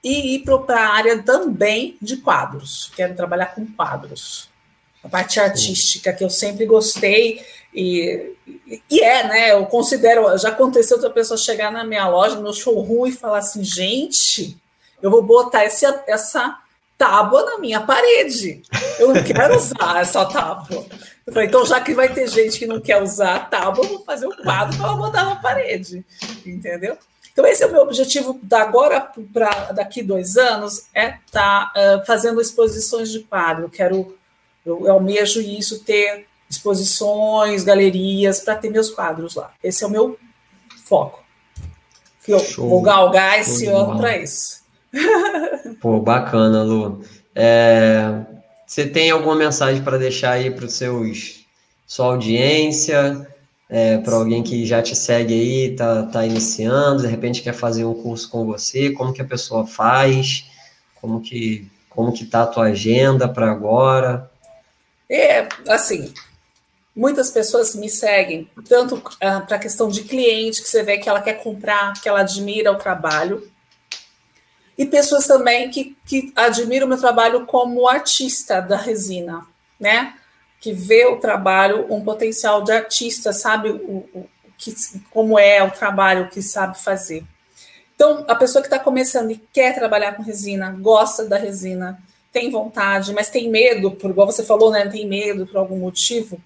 [0.03, 2.91] e ir para a área também de quadros.
[2.95, 4.49] Quero trabalhar com quadros.
[5.03, 8.33] A parte artística que eu sempre gostei e,
[8.89, 9.51] e é, né?
[9.51, 13.39] Eu considero, já aconteceu outra pessoa chegar na minha loja, no meu showroom e falar
[13.39, 14.57] assim, gente,
[15.01, 16.57] eu vou botar essa, essa
[16.97, 18.63] tábua na minha parede.
[18.97, 20.85] Eu não quero usar essa tábua.
[21.25, 23.89] Eu falei, então, já que vai ter gente que não quer usar a tábua, eu
[23.89, 26.03] vou fazer um quadro para botar na parede.
[26.45, 26.97] Entendeu?
[27.37, 31.73] Então, esse é o meu objetivo da agora para daqui dois anos, é estar tá,
[31.75, 33.65] uh, fazendo exposições de quadro.
[33.65, 34.17] Eu quero,
[34.65, 39.53] eu, eu almejo isso, ter exposições, galerias, para ter meus quadros lá.
[39.63, 40.17] Esse é o meu
[40.83, 41.23] foco.
[42.25, 42.69] Que eu Show.
[42.69, 44.63] vou galgar esse Show ano para isso.
[45.79, 47.03] Pô, bacana, Lu.
[47.35, 48.19] É,
[48.65, 51.45] você tem alguma mensagem para deixar aí para os seus
[51.85, 53.27] sua audiência?
[53.69, 57.83] É, para alguém que já te segue aí, tá, tá iniciando, de repente quer fazer
[57.85, 60.45] um curso com você, como que a pessoa faz,
[60.95, 64.29] como que como que tá a tua agenda para agora?
[65.09, 66.13] É, assim,
[66.95, 71.09] muitas pessoas me seguem, tanto ah, para a questão de cliente, que você vê que
[71.09, 73.51] ela quer comprar, que ela admira o trabalho,
[74.77, 79.43] e pessoas também que, que admiram o meu trabalho como artista da resina,
[79.79, 80.13] né?
[80.67, 84.75] Que vê o trabalho, um potencial de artista, sabe o, o que,
[85.09, 87.23] como é o trabalho que sabe fazer.
[87.95, 91.97] Então, a pessoa que está começando e quer trabalhar com resina, gosta da resina,
[92.33, 94.85] tem vontade, mas tem medo, por igual você falou, né?
[94.89, 96.37] Tem medo por algum motivo.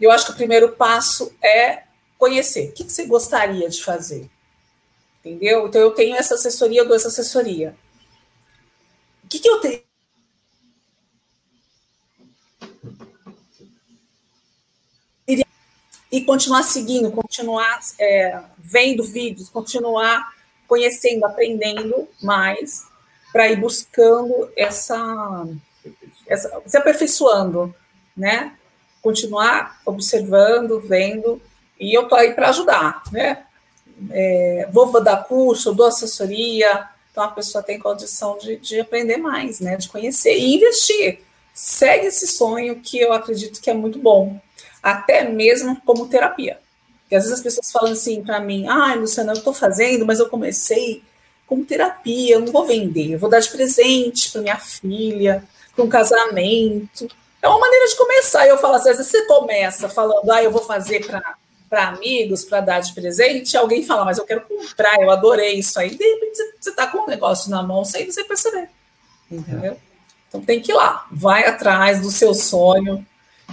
[0.00, 1.84] Eu acho que o primeiro passo é
[2.18, 2.70] conhecer.
[2.70, 4.28] O que, que você gostaria de fazer?
[5.20, 5.68] Entendeu?
[5.68, 7.76] Então, eu tenho essa assessoria, eu dou essa assessoria.
[9.22, 9.91] O que, que eu tenho?
[16.12, 20.30] E continuar seguindo, continuar é, vendo vídeos, continuar
[20.68, 22.86] conhecendo, aprendendo mais,
[23.32, 25.46] para ir buscando essa,
[26.26, 27.74] essa, se aperfeiçoando,
[28.14, 28.54] né?
[29.00, 31.40] Continuar observando, vendo,
[31.80, 33.44] e eu estou aí para ajudar, né?
[34.10, 39.60] É, vou dar curso, dou assessoria, então a pessoa tem condição de, de aprender mais,
[39.60, 39.76] né?
[39.76, 41.20] De conhecer e investir.
[41.54, 44.38] Segue esse sonho que eu acredito que é muito bom
[44.82, 46.58] até mesmo como terapia.
[47.02, 50.06] Porque às vezes as pessoas falam assim para mim: ai, ah, Luciana, eu estou fazendo,
[50.06, 51.02] mas eu comecei
[51.46, 55.44] como terapia, eu não vou vender, eu vou dar de presente para minha filha,
[55.74, 57.08] para um casamento.
[57.42, 58.46] É uma maneira de começar.
[58.46, 61.36] Eu falo assim, às vezes você começa falando, ah, eu vou fazer para
[61.72, 65.80] para amigos, para dar de presente, alguém fala, mas eu quero comprar, eu adorei isso
[65.80, 65.88] aí.
[65.96, 68.68] De repente você está com um negócio na mão sem você perceber.
[69.30, 69.78] Entendeu?
[70.28, 73.06] Então tem que ir lá, vai atrás do seu sonho,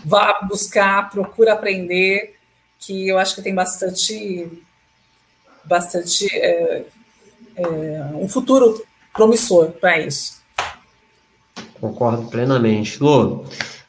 [0.05, 2.35] vá buscar, procura aprender,
[2.79, 4.47] que eu acho que tem bastante,
[5.65, 6.85] bastante é,
[7.55, 7.65] é,
[8.13, 8.83] um futuro
[9.13, 10.39] promissor para isso.
[11.79, 13.01] Concordo plenamente.
[13.01, 13.45] Lu,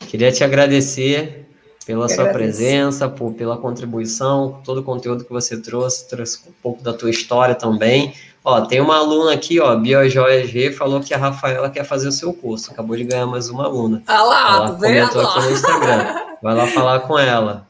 [0.09, 1.47] queria te agradecer
[1.87, 2.59] pela sua agradeço.
[2.59, 7.11] presença, por, pela contribuição, todo o conteúdo que você trouxe, trouxe um pouco da tua
[7.11, 8.15] história também.
[8.43, 12.13] Ó, tem uma aluna aqui, ó, Biojoia G, falou que a Rafaela quer fazer o
[12.13, 12.71] seu curso.
[12.73, 14.03] Acabou de ganhar mais uma aluna.
[14.07, 16.15] Ah lá, ela comentou aqui no Instagram.
[16.43, 17.69] Vai lá falar com ela.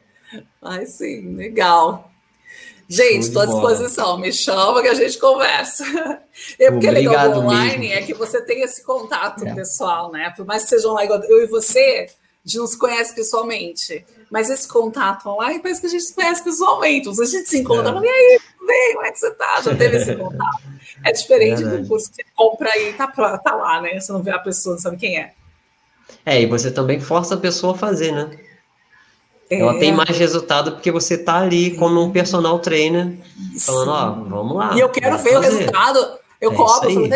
[0.62, 2.10] Ai, sim, legal.
[2.88, 4.18] Gente, estou à disposição.
[4.18, 5.84] Me chama que a gente conversa.
[6.58, 7.94] É porque Obrigado legal do online mesmo.
[7.94, 9.54] é que você tem esse contato é.
[9.54, 10.32] pessoal, né?
[10.36, 14.04] Por mais que sejam lá igual eu e você, a gente não se conhece pessoalmente.
[14.30, 17.08] Mas esse contato online parece que a gente se conhece pessoalmente.
[17.08, 17.94] A gente se encontra, é.
[17.94, 19.60] e aí, vem, como é que você tá?
[19.60, 20.62] Já teve esse contato.
[21.04, 23.98] É diferente é do curso que você compra e tá, tá lá, né?
[23.98, 25.32] Você não vê a pessoa, não sabe quem é.
[26.24, 28.30] É, e você também força a pessoa a fazer, né?
[29.48, 29.58] É.
[29.58, 33.18] Ela tem mais resultado porque você tá ali como um personal trainer,
[33.58, 34.76] falando, ó, vamos lá.
[34.76, 35.36] E eu quero ver fazer.
[35.36, 36.20] o resultado.
[36.40, 37.08] Eu é cobro, falo,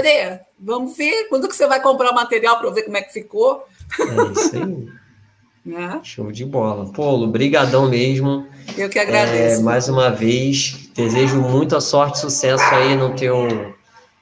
[0.58, 3.12] vamos ver quando que você vai comprar o material para eu ver como é que
[3.12, 3.64] ficou.
[3.98, 4.88] É isso aí.
[5.66, 6.04] É.
[6.04, 6.92] Show de bola.
[6.92, 8.46] Polo, brigadão mesmo.
[8.76, 9.60] Eu que agradeço.
[9.60, 13.48] É, mais uma vez, desejo muita sorte e sucesso aí no teu,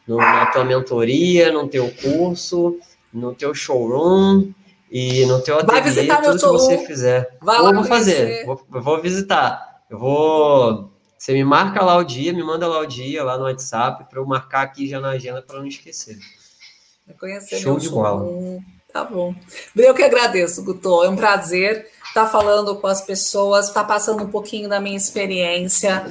[0.06, 2.78] no, na tua mentoria, no teu curso,
[3.12, 4.52] no teu showroom
[4.90, 7.36] e no teu ateliê, Vai visitar tudo meu que você fizer.
[7.40, 9.82] Vai lá vou fazer, vou, vou visitar.
[9.90, 10.92] Eu vou.
[11.18, 14.20] Você me marca lá o dia, me manda lá o dia lá no WhatsApp para
[14.20, 16.18] eu marcar aqui já na agenda para não esquecer.
[17.60, 18.60] Show de bola.
[18.92, 19.34] Tá bom.
[19.74, 21.02] Eu que agradeço, Guto.
[21.02, 26.04] É um prazer estar falando com as pessoas, estar passando um pouquinho da minha experiência.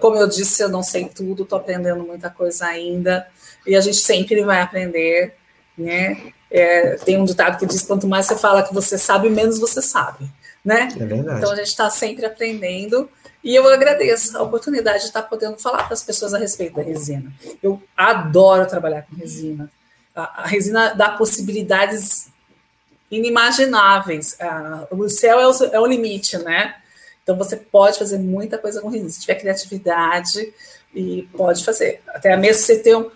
[0.00, 3.26] Como eu disse, eu não sei tudo, estou aprendendo muita coisa ainda.
[3.66, 5.34] E a gente sempre vai aprender,
[5.76, 6.32] né?
[6.50, 9.82] É, tem um ditado que diz: quanto mais você fala que você sabe, menos você
[9.82, 10.30] sabe.
[10.64, 10.88] Né?
[10.98, 11.38] É verdade.
[11.38, 13.10] Então a gente está sempre aprendendo.
[13.42, 16.82] E eu agradeço a oportunidade de estar podendo falar para as pessoas a respeito da
[16.82, 17.32] resina.
[17.62, 19.70] Eu adoro trabalhar com resina.
[20.18, 22.28] A, resina dá possibilidades
[23.10, 24.36] inimagináveis.
[24.90, 26.76] o céu é o, é o limite, né?
[27.22, 29.10] Então você pode fazer muita coisa com resina.
[29.10, 30.52] Se tiver criatividade,
[30.94, 32.00] e pode fazer.
[32.08, 33.10] Até mesmo você ter um,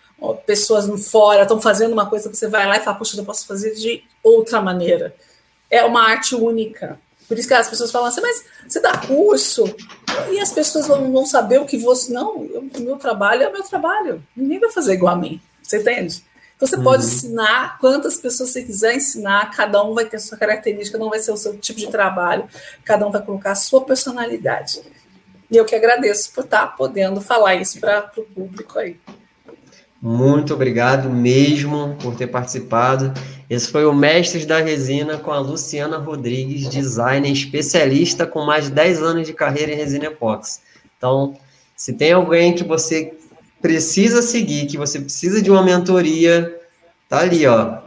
[0.46, 3.74] pessoas fora estão fazendo uma coisa, você vai lá e fala, poxa, eu posso fazer
[3.74, 5.14] de outra maneira.
[5.70, 6.98] É uma arte única.
[7.26, 9.64] Por isso que as pessoas falam assim, mas você dá curso
[10.30, 12.12] e as pessoas vão, vão saber o que você.
[12.12, 14.22] Não, o meu trabalho é o meu trabalho.
[14.36, 15.40] Ninguém vai fazer igual a mim.
[15.62, 16.22] Você entende?
[16.62, 16.84] Então você uhum.
[16.84, 21.18] pode ensinar quantas pessoas você quiser ensinar, cada um vai ter sua característica, não vai
[21.18, 22.44] ser o seu tipo de trabalho,
[22.84, 24.80] cada um vai colocar a sua personalidade.
[25.50, 28.96] E eu que agradeço por estar podendo falar isso para o público aí.
[30.00, 33.12] Muito obrigado mesmo por ter participado.
[33.50, 38.70] Esse foi o Mestres da Resina com a Luciana Rodrigues, designer especialista com mais de
[38.70, 40.60] 10 anos de carreira em resina epóxi.
[40.96, 41.36] Então,
[41.74, 43.14] se tem alguém que você
[43.62, 46.60] precisa seguir, que você precisa de uma mentoria,
[47.08, 47.78] tá ali, ó.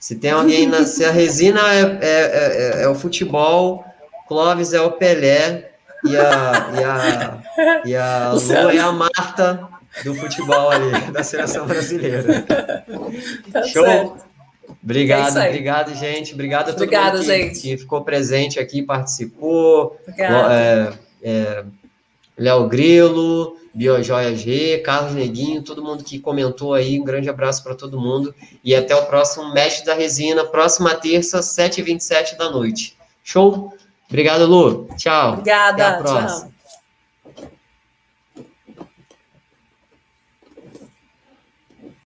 [0.00, 3.84] Se tem alguém na, se a resina é, é, é, é o futebol,
[4.26, 5.70] Clóvis é o Pelé
[6.04, 8.32] e a e a, e a
[8.62, 9.68] Lu é a Marta
[10.04, 12.44] do futebol ali, da seleção brasileira.
[13.52, 13.84] Tá Show!
[13.84, 14.28] Certo.
[14.82, 16.34] Obrigado, é obrigado, gente.
[16.34, 17.60] Obrigado a todo Obrigada, mundo que, gente.
[17.60, 19.98] que ficou presente aqui, participou.
[20.16, 20.92] É,
[21.22, 21.64] é,
[22.38, 27.00] Léo Grilo, Biojoia G, Carlos Neguinho, todo mundo que comentou aí.
[27.00, 28.34] Um grande abraço para todo mundo.
[28.64, 32.96] E até o próximo Mestre da Resina, próxima terça, 7h27 da noite.
[33.22, 33.74] Show?
[34.08, 34.88] Obrigado, Lu.
[34.96, 35.32] Tchau.
[35.34, 35.88] Obrigada.
[35.88, 36.40] Até a próxima.
[36.40, 36.57] Tchau.